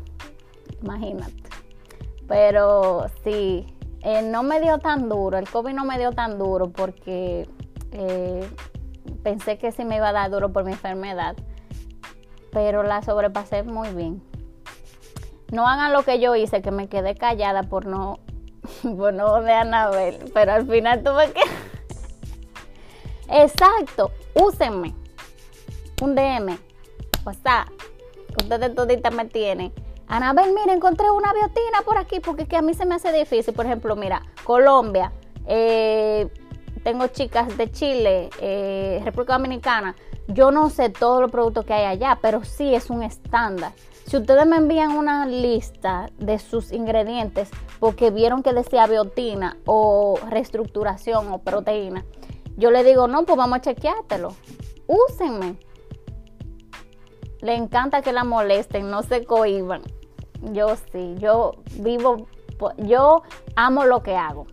[0.81, 1.33] Imagínate.
[2.29, 3.67] Pero sí,
[4.03, 7.49] eh, no me dio tan duro, el COVID no me dio tan duro porque
[7.91, 8.49] eh,
[9.21, 11.35] pensé que sí me iba a dar duro por mi enfermedad,
[12.53, 14.23] pero la sobrepasé muy bien.
[15.51, 18.19] No hagan lo que yo hice, que me quedé callada por no,
[18.97, 21.41] por no de Anabel, pero al final tuve que...
[23.43, 24.95] Exacto, úsenme
[26.01, 26.57] un DM,
[27.33, 27.67] sea,
[28.37, 29.73] ustedes toditas me tienen.
[30.07, 33.53] Anabel, mira, encontré una biotina por aquí porque que a mí se me hace difícil.
[33.53, 35.11] Por ejemplo, mira, Colombia,
[35.45, 36.29] eh,
[36.83, 39.95] tengo chicas de Chile, eh, República Dominicana.
[40.27, 43.73] Yo no sé todos los productos que hay allá, pero sí es un estándar.
[44.05, 47.49] Si ustedes me envían una lista de sus ingredientes
[47.79, 52.05] porque vieron que decía biotina o reestructuración o proteína,
[52.55, 54.33] yo le digo, no, pues vamos a chequeártelo.
[54.87, 55.57] Úsenme
[57.41, 59.81] le encanta que la molesten, no se cohiban.
[60.41, 62.27] Yo sí, yo vivo,
[62.77, 63.23] yo
[63.55, 64.47] amo lo que hago.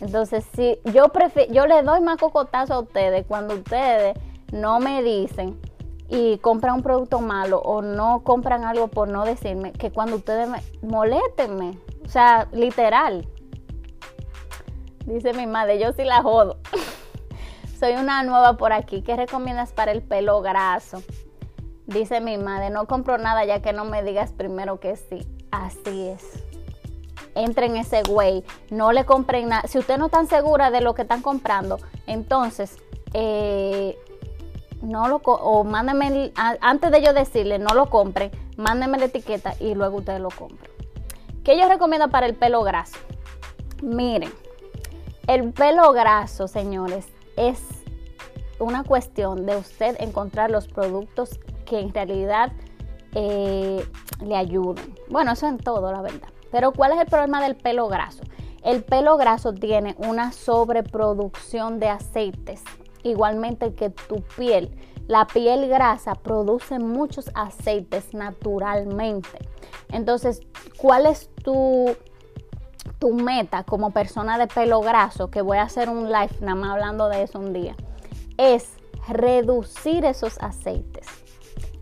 [0.00, 4.18] Entonces, si yo prefiero, yo le doy más cocotazo a ustedes cuando ustedes
[4.52, 5.60] no me dicen
[6.08, 10.48] y compran un producto malo o no compran algo por no decirme, que cuando ustedes
[10.48, 11.78] me molétenme.
[12.04, 13.28] O sea, literal.
[15.06, 16.58] Dice mi madre, yo sí la jodo.
[17.78, 19.02] Soy una nueva por aquí.
[19.02, 21.02] ¿Qué recomiendas para el pelo graso?
[21.86, 25.26] Dice mi madre, no compro nada ya que no me digas primero que sí.
[25.50, 26.44] Así es
[27.34, 29.66] entren en ese güey, no le compren nada.
[29.68, 32.76] Si usted no está segura de lo que están comprando, entonces,
[33.12, 33.98] eh,
[34.82, 39.74] no lo, o mándenme, antes de yo decirle, no lo compren, mándenme la etiqueta y
[39.74, 40.70] luego ustedes lo compren.
[41.44, 42.96] ¿Qué yo recomiendo para el pelo graso?
[43.82, 44.32] Miren,
[45.26, 47.60] el pelo graso, señores, es
[48.58, 51.40] una cuestión de usted encontrar los productos
[51.70, 52.50] que en realidad
[53.14, 53.88] eh,
[54.20, 54.92] le ayuden.
[55.08, 56.28] Bueno, eso en todo, la verdad.
[56.50, 58.24] Pero ¿cuál es el problema del pelo graso?
[58.64, 62.64] El pelo graso tiene una sobreproducción de aceites,
[63.04, 64.76] igualmente que tu piel.
[65.06, 69.38] La piel grasa produce muchos aceites naturalmente.
[69.92, 70.40] Entonces,
[70.76, 71.96] ¿cuál es tu,
[72.98, 75.30] tu meta como persona de pelo graso?
[75.30, 77.76] Que voy a hacer un live nada más hablando de eso un día.
[78.38, 78.74] Es
[79.08, 81.19] reducir esos aceites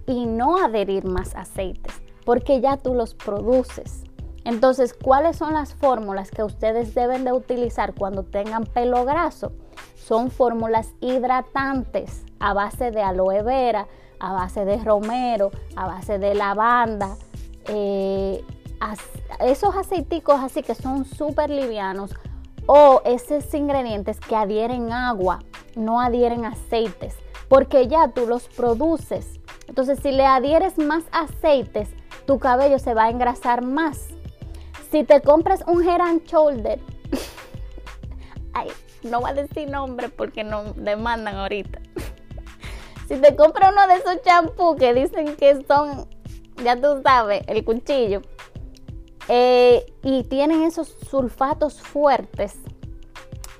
[0.09, 4.05] y no adherir más aceites, porque ya tú los produces.
[4.44, 9.52] Entonces, ¿cuáles son las fórmulas que ustedes deben de utilizar cuando tengan pelo graso?
[9.94, 13.86] Son fórmulas hidratantes a base de aloe vera,
[14.18, 17.16] a base de romero, a base de lavanda,
[17.66, 18.43] eh,
[19.40, 22.14] esos aceiticos así que son súper livianos
[22.66, 25.40] o esos ingredientes que adhieren agua,
[25.74, 27.16] no adhieren aceites,
[27.48, 29.40] porque ya tú los produces.
[29.66, 31.88] Entonces, si le adhieres más aceites,
[32.26, 34.08] tu cabello se va a engrasar más.
[34.90, 36.80] Si te compras un Head Shoulder,
[38.54, 38.68] ay,
[39.02, 41.80] no voy a decir nombre porque no demandan ahorita.
[43.08, 46.08] si te compras uno de esos champús que dicen que son,
[46.62, 48.22] ya tú sabes, el cuchillo,
[49.28, 52.56] eh, y tienen esos sulfatos fuertes,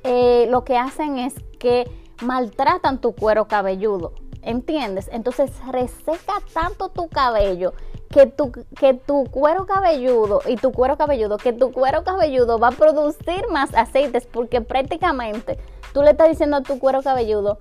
[0.05, 1.85] eh, lo que hacen es que
[2.23, 4.13] maltratan tu cuero cabelludo.
[4.43, 5.09] ¿Entiendes?
[5.13, 7.75] Entonces reseca tanto tu cabello
[8.09, 12.69] que tu, que tu cuero cabelludo y tu cuero cabelludo, que tu cuero cabelludo va
[12.69, 15.59] a producir más aceites porque prácticamente
[15.93, 17.59] tú le estás diciendo a tu cuero cabelludo,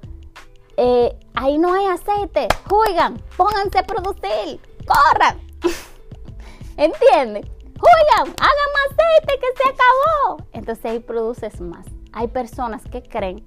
[0.77, 5.41] eh, ahí no hay aceite, juegan, pónganse a producir, corran.
[6.77, 7.45] ¿Entiendes?
[7.79, 10.43] Juegan, hagan más aceite que se acabó.
[10.53, 11.85] Entonces ahí produces más.
[12.13, 13.43] Hay personas que creen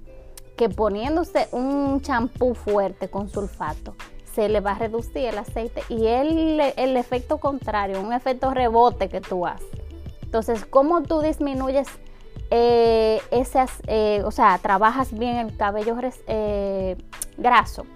[0.61, 3.95] que poniéndose un champú fuerte con sulfato
[4.31, 9.09] se le va a reducir el aceite y el, el efecto contrario, un efecto rebote
[9.09, 9.65] que tú haces.
[10.21, 11.87] Entonces, ¿cómo tú disminuyes
[12.51, 15.97] eh, esas, eh, o sea, trabajas bien el cabello
[16.27, 16.95] eh,
[17.39, 17.87] graso?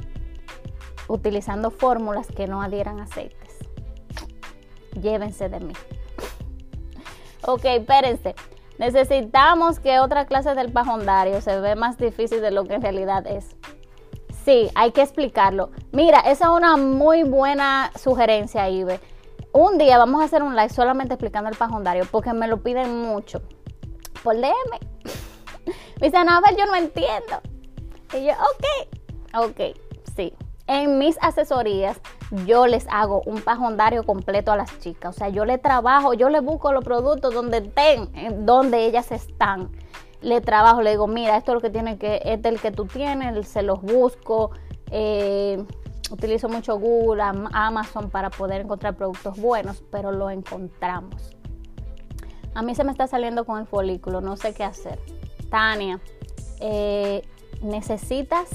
[1.07, 3.59] Utilizando fórmulas que no adhieran aceites.
[4.99, 5.73] Llévense de mí.
[7.45, 8.33] ok, espérense.
[8.77, 13.25] Necesitamos que otra clase del pajondario se ve más difícil de lo que en realidad
[13.27, 13.55] es.
[14.43, 15.71] Sí, hay que explicarlo.
[15.91, 18.99] Mira, esa es una muy buena sugerencia, Ibe.
[19.51, 23.01] Un día vamos a hacer un live solamente explicando el pajondario porque me lo piden
[23.01, 23.41] mucho.
[24.23, 24.51] Por DM.
[25.99, 27.41] Me dicen, a yo no entiendo.
[28.13, 29.61] Y yo, ok, ok,
[30.15, 30.33] sí.
[30.67, 31.99] En mis asesorías
[32.45, 35.15] yo les hago un pajondario completo a las chicas.
[35.15, 39.69] O sea, yo le trabajo, yo le busco los productos donde estén, donde ellas están
[40.25, 42.85] le trabajo, le digo, mira, esto es lo que tiene que, es el que tú
[42.85, 44.51] tienes, se los busco,
[44.89, 45.63] eh,
[46.09, 51.35] utilizo mucho Google, Amazon para poder encontrar productos buenos, pero lo encontramos.
[52.55, 54.99] A mí se me está saliendo con el folículo, no sé qué hacer.
[55.49, 55.99] Tania,
[56.59, 57.21] eh,
[57.61, 58.49] necesitas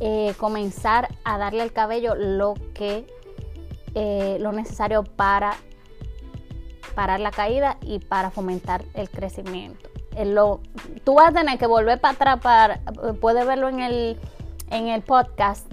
[0.00, 3.06] eh, comenzar a darle al cabello lo que
[4.38, 5.54] lo necesario para
[6.94, 9.88] parar la caída y para fomentar el crecimiento
[10.24, 10.60] lo,
[11.04, 12.80] tú vas a tener que volver para atrás, para,
[13.20, 14.18] puedes verlo en el,
[14.70, 15.66] en el podcast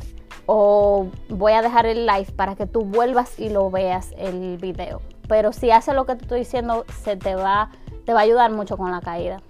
[0.45, 5.01] o voy a dejar el live para que tú vuelvas y lo veas el video.
[5.29, 7.69] Pero si haces lo que te estoy diciendo, se te va,
[8.05, 9.41] te va a ayudar mucho con la caída.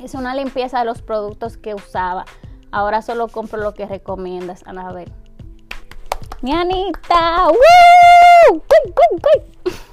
[0.00, 2.24] Es una limpieza de los productos que usaba.
[2.70, 4.64] Ahora solo compro lo que recomiendas.
[4.66, 5.10] A ver.
[6.42, 7.48] Mi Anita.
[7.48, 8.62] ¡Woo!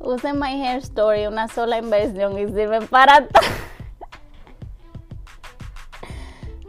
[0.00, 3.42] Usen My Hair Story, una sola inversión y sirven para todo.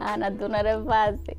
[0.00, 1.36] Ana, tú no eres fácil.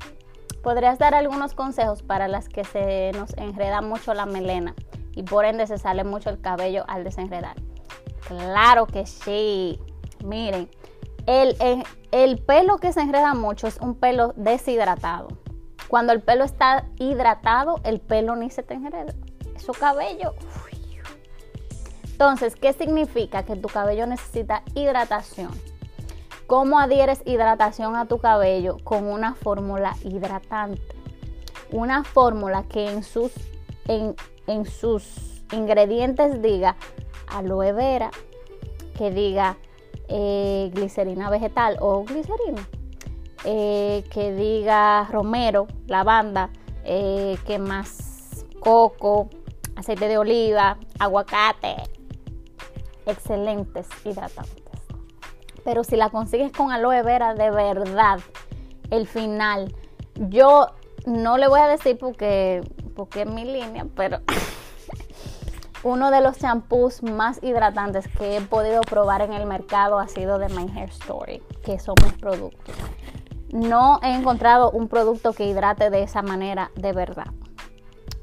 [0.62, 4.74] ¿Podrías dar algunos consejos para las que se nos enreda mucho la melena
[5.14, 7.56] y por ende se sale mucho el cabello al desenredar?
[8.26, 9.80] Claro que sí.
[10.24, 10.68] Miren,
[11.28, 15.28] el, el, pelo que se enreda mucho es un pelo deshidratado.
[15.86, 19.12] Cuando el pelo está hidratado, el pelo ni se te enreda.
[19.58, 20.34] Su cabello.
[22.04, 23.42] Entonces, ¿qué significa?
[23.42, 25.50] Que tu cabello necesita hidratación.
[26.46, 28.78] ¿Cómo adhieres hidratación a tu cabello?
[28.82, 30.96] Con una fórmula hidratante.
[31.70, 33.32] Una fórmula que en sus,
[33.86, 36.76] en, en sus ingredientes diga
[37.26, 38.10] aloe vera,
[38.96, 39.58] que diga
[40.08, 42.66] eh, glicerina vegetal o glicerina,
[43.44, 46.50] eh, que diga romero, lavanda,
[46.84, 49.28] eh, que más coco,
[49.76, 51.76] aceite de oliva, aguacate,
[53.06, 54.64] excelentes hidratantes.
[55.64, 58.20] Pero si la consigues con aloe vera, de verdad,
[58.90, 59.74] el final,
[60.14, 60.68] yo
[61.06, 62.62] no le voy a decir porque,
[62.96, 64.20] porque es mi línea, pero
[65.82, 70.38] uno de los champús más hidratantes que he podido probar en el mercado ha sido
[70.38, 72.74] de My Hair Story, que son mis productos.
[73.52, 77.28] No he encontrado un producto que hidrate de esa manera de verdad.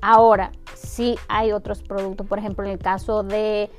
[0.02, 3.72] Ahora, sí hay otros productos, por ejemplo, en el caso de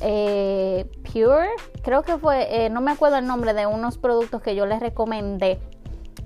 [0.00, 1.50] eh, Pure,
[1.82, 4.80] creo que fue, eh, no me acuerdo el nombre de unos productos que yo les
[4.80, 5.60] recomendé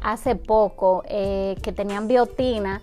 [0.01, 2.83] hace poco, eh, que tenían biotina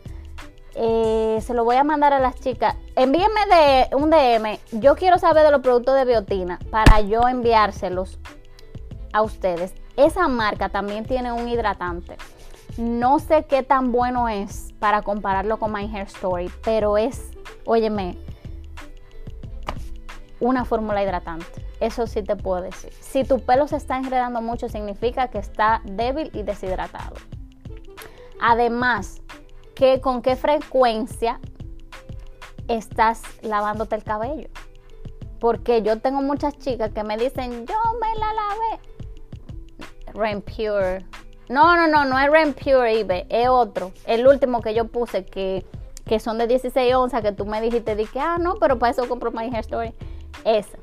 [0.76, 2.76] eh, se lo voy a mandar a las chicas.
[2.96, 4.60] Envíenme de un DM.
[4.80, 8.20] Yo quiero saber de los productos de biotina para yo enviárselos
[9.14, 9.74] a ustedes.
[9.98, 12.18] Esa marca también tiene un hidratante.
[12.78, 17.32] No sé qué tan bueno es para compararlo con My Hair Story, pero es,
[17.66, 18.18] óyeme,
[20.40, 21.66] una fórmula hidratante.
[21.82, 22.94] Eso sí te puedo decir.
[23.00, 27.16] Si tu pelo se está enredando mucho, significa que está débil y deshidratado.
[28.40, 29.22] Además,
[30.02, 31.40] con qué frecuencia
[32.68, 34.48] estás lavándote el cabello.
[35.40, 38.80] Porque yo tengo muchas chicas que me dicen, yo me la lavé.
[40.14, 41.06] Rain Pure.
[41.50, 43.92] No, no, no, no es Rain Pure, Ibe, es otro.
[44.06, 45.66] El último que yo puse que,
[46.06, 49.08] que son de 16 onzas, que tú me dijiste, dije, ah, no, pero para eso
[49.08, 49.94] compro My Hair Story.
[50.46, 50.78] Esa.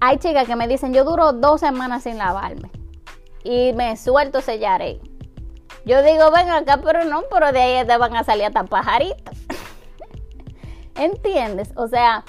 [0.00, 2.70] Hay chicas que me dicen, yo duro dos semanas sin lavarme.
[3.44, 5.00] Y me suelto sellaré.
[5.88, 9.34] Yo digo, ven acá, pero no, pero de ahí te van a salir hasta pajaritos.
[10.94, 11.70] ¿Entiendes?
[11.76, 12.24] O sea,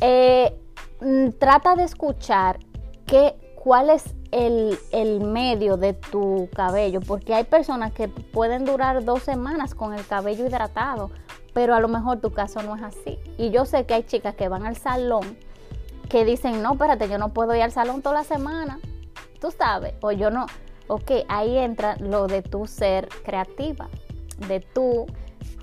[0.00, 0.60] eh,
[1.00, 2.58] mm, trata de escuchar
[3.06, 9.04] qué, cuál es el, el, medio de tu cabello, porque hay personas que pueden durar
[9.04, 11.12] dos semanas con el cabello hidratado,
[11.54, 13.20] pero a lo mejor tu caso no es así.
[13.38, 15.38] Y yo sé que hay chicas que van al salón
[16.08, 18.80] que dicen, no, espérate, yo no puedo ir al salón toda la semana,
[19.40, 20.46] tú sabes, o yo no,
[20.88, 23.88] Ok, ahí entra lo de tu ser creativa,
[24.48, 25.06] de tú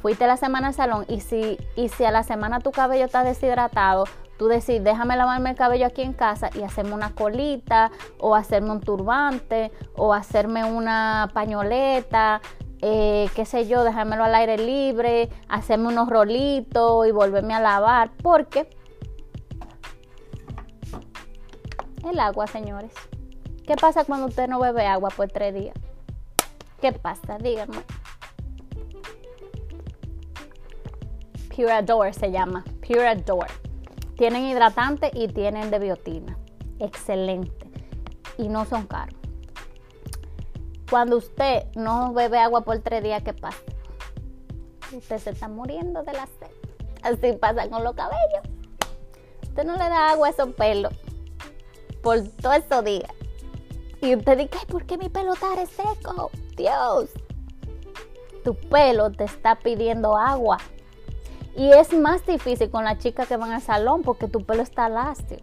[0.02, 3.24] fuiste la semana al salón y si, y si a la semana tu cabello está
[3.24, 4.04] deshidratado,
[4.38, 8.72] tú decís, déjame lavarme el cabello aquí en casa y hacerme una colita o hacerme
[8.72, 12.42] un turbante o hacerme una pañoleta,
[12.82, 18.12] eh, qué sé yo, dejármelo al aire libre, hacerme unos rolitos y volverme a lavar,
[18.22, 18.68] porque
[22.04, 22.92] el agua, señores.
[23.66, 25.76] ¿Qué pasa cuando usted no bebe agua por tres días?
[26.82, 27.38] ¿Qué pasa?
[27.38, 27.78] Díganme.
[31.56, 32.66] Pure Adore se llama.
[32.86, 33.52] Pure Adore.
[34.18, 36.38] Tienen hidratante y tienen de biotina.
[36.80, 37.72] Excelente.
[38.38, 39.16] Y no son caros.
[40.90, 43.60] Cuando usted no bebe agua por tres días, ¿qué pasa?
[44.92, 46.52] Usted se está muriendo de la sed.
[47.02, 48.44] Así pasa con los cabellos.
[49.44, 50.94] Usted no le da agua a esos pelos
[52.02, 53.12] por todos esos días.
[54.04, 56.30] Y usted dice, ¿por qué mi pelo está seco?
[56.58, 57.10] Dios.
[58.44, 60.58] Tu pelo te está pidiendo agua.
[61.56, 64.90] Y es más difícil con las chicas que van al salón porque tu pelo está
[64.90, 65.38] lacio.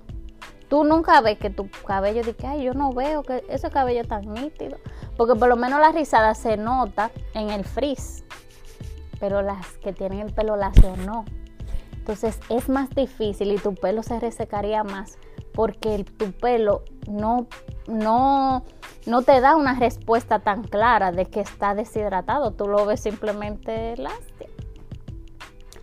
[0.68, 4.30] Tú nunca ves que tu cabello dice, ay, yo no veo que ese cabello tan
[4.34, 4.76] nítido.
[5.16, 8.24] Porque por lo menos la rizada se nota en el frizz.
[9.18, 11.24] Pero las que tienen el pelo lacio no.
[11.92, 15.16] Entonces es más difícil y tu pelo se resecaría más
[15.60, 17.46] porque tu pelo no,
[17.86, 18.64] no,
[19.04, 22.52] no te da una respuesta tan clara de que está deshidratado.
[22.52, 24.50] Tú lo ves simplemente elástico.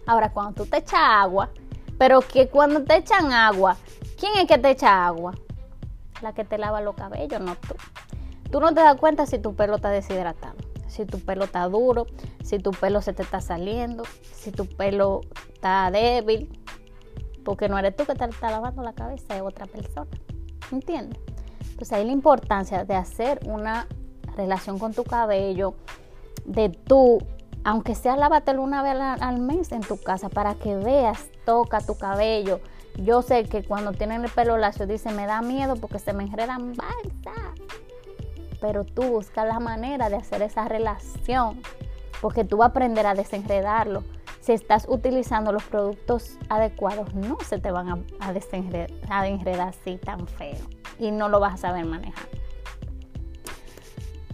[0.08, 1.52] Ahora, cuando tú te echas agua,
[2.00, 3.78] pero que cuando te echan agua,
[4.20, 5.36] ¿quién es que te echa agua?
[6.24, 7.76] La que te lava los cabellos, no tú.
[8.50, 12.08] Tú no te das cuenta si tu pelo está deshidratado, si tu pelo está duro,
[12.44, 15.22] si tu pelo se te está saliendo, si tu pelo
[15.54, 16.50] está débil,
[17.48, 20.12] porque no eres tú que te lavando la cabeza, es otra persona.
[20.70, 21.18] ¿Entiendes?
[21.62, 23.88] Entonces ahí la importancia de hacer una
[24.36, 25.76] relación con tu cabello,
[26.44, 27.20] de tú,
[27.64, 31.98] aunque sea lávatelo una vez al, mes en tu casa para que veas, toca tu
[31.98, 32.60] cabello.
[32.98, 36.26] Yo sé que cuando tienen el pelo lacio dicen me da miedo porque se me
[36.26, 37.54] enredan balsa.
[38.60, 41.62] Pero tú buscas la manera de hacer esa relación
[42.22, 44.04] porque tú vas a aprender a desenredarlo.
[44.42, 50.58] Si estás utilizando los productos adecuados, no se te van a, desenredar, así tan feo
[51.00, 52.28] y no lo vas a saber manejar.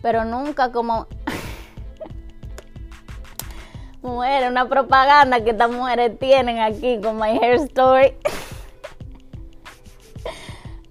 [0.02, 1.08] Pero nunca como
[4.02, 8.14] mujeres, una propaganda que estas mujeres tienen aquí con My Hair Story.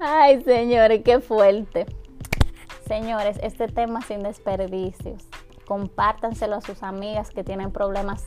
[0.00, 1.86] Ay, señores, qué fuerte.
[2.88, 5.28] Señores, este tema sin desperdicios.
[5.66, 8.24] Compártanselo a sus amigas que tienen problemas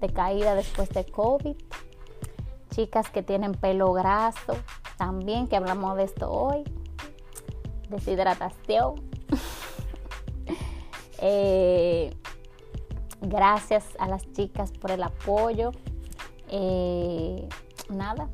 [0.00, 1.56] de caída después de COVID.
[2.70, 4.56] Chicas que tienen pelo graso.
[4.96, 6.64] También que hablamos de esto hoy.
[7.88, 8.94] Deshidratación.
[11.20, 12.16] eh,
[13.20, 15.72] Gracias a las chicas por el apoyo.
[16.48, 17.48] Eh,
[17.88, 18.28] nada.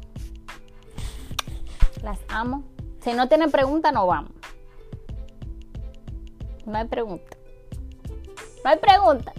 [2.02, 2.64] Las amo.
[3.00, 4.32] Si no tienen pregunta, no vamos.
[6.66, 7.36] No hay pregunta.
[8.64, 9.32] No hay pregunta.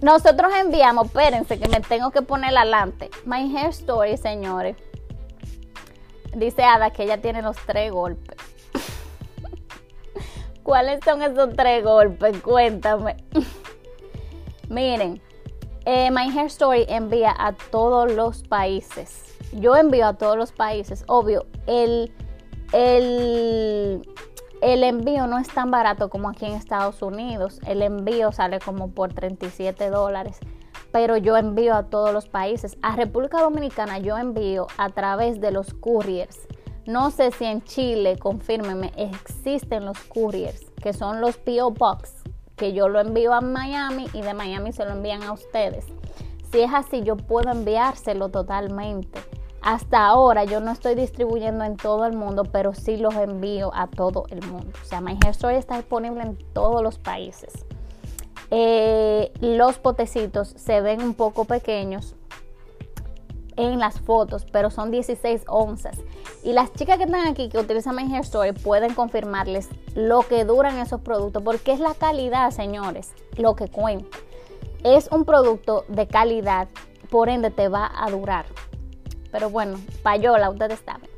[0.00, 3.10] Nosotros enviamos, espérense que me tengo que poner adelante.
[3.26, 4.76] My Hair Story, señores.
[6.34, 8.36] Dice Ada que ella tiene los tres golpes.
[10.62, 12.40] ¿Cuáles son esos tres golpes?
[12.40, 13.16] Cuéntame.
[14.68, 15.20] Miren,
[15.84, 19.36] eh, My Hair Story envía a todos los países.
[19.52, 21.04] Yo envío a todos los países.
[21.08, 22.12] Obvio, el,
[22.72, 24.08] el,
[24.60, 27.60] el envío no es tan barato como aquí en Estados Unidos.
[27.66, 30.38] El envío sale como por 37 dólares.
[30.92, 32.76] Pero yo envío a todos los países.
[32.82, 36.38] A República Dominicana yo envío a través de los couriers.
[36.86, 42.22] No sé si en Chile, confírmeme, existen los couriers, que son los PO Box,
[42.56, 45.86] que yo lo envío a Miami y de Miami se lo envían a ustedes.
[46.50, 49.20] Si es así, yo puedo enviárselo totalmente.
[49.62, 53.88] Hasta ahora yo no estoy distribuyendo en todo el mundo, pero sí los envío a
[53.88, 54.72] todo el mundo.
[54.82, 57.52] O sea, My Hair Story está disponible en todos los países.
[58.50, 62.16] Eh, los potecitos se ven un poco pequeños,
[63.60, 65.98] en las fotos, pero son 16 onzas.
[66.42, 70.44] Y las chicas que están aquí que utilizan My Hair Story pueden confirmarles lo que
[70.44, 74.18] duran esos productos, porque es la calidad, señores, lo que cuenta.
[74.82, 76.68] Es un producto de calidad,
[77.10, 78.46] por ende te va a durar.
[79.30, 81.08] Pero bueno, payola, ustedes saben.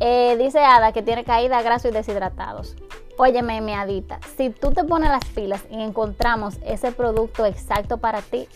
[0.00, 2.76] Eh, dice Ada que tiene caída, graso y deshidratados.
[3.18, 8.20] Óyeme, mi adita, si tú te pones las pilas y encontramos ese producto exacto para
[8.20, 8.46] ti,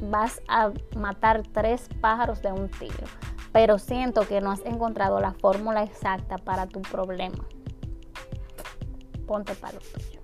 [0.00, 3.06] vas a matar tres pájaros de un tiro.
[3.52, 7.44] Pero siento que no has encontrado la fórmula exacta para tu problema.
[9.28, 10.20] Ponte para lo tuyo.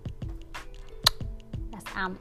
[1.71, 2.17] Las amo.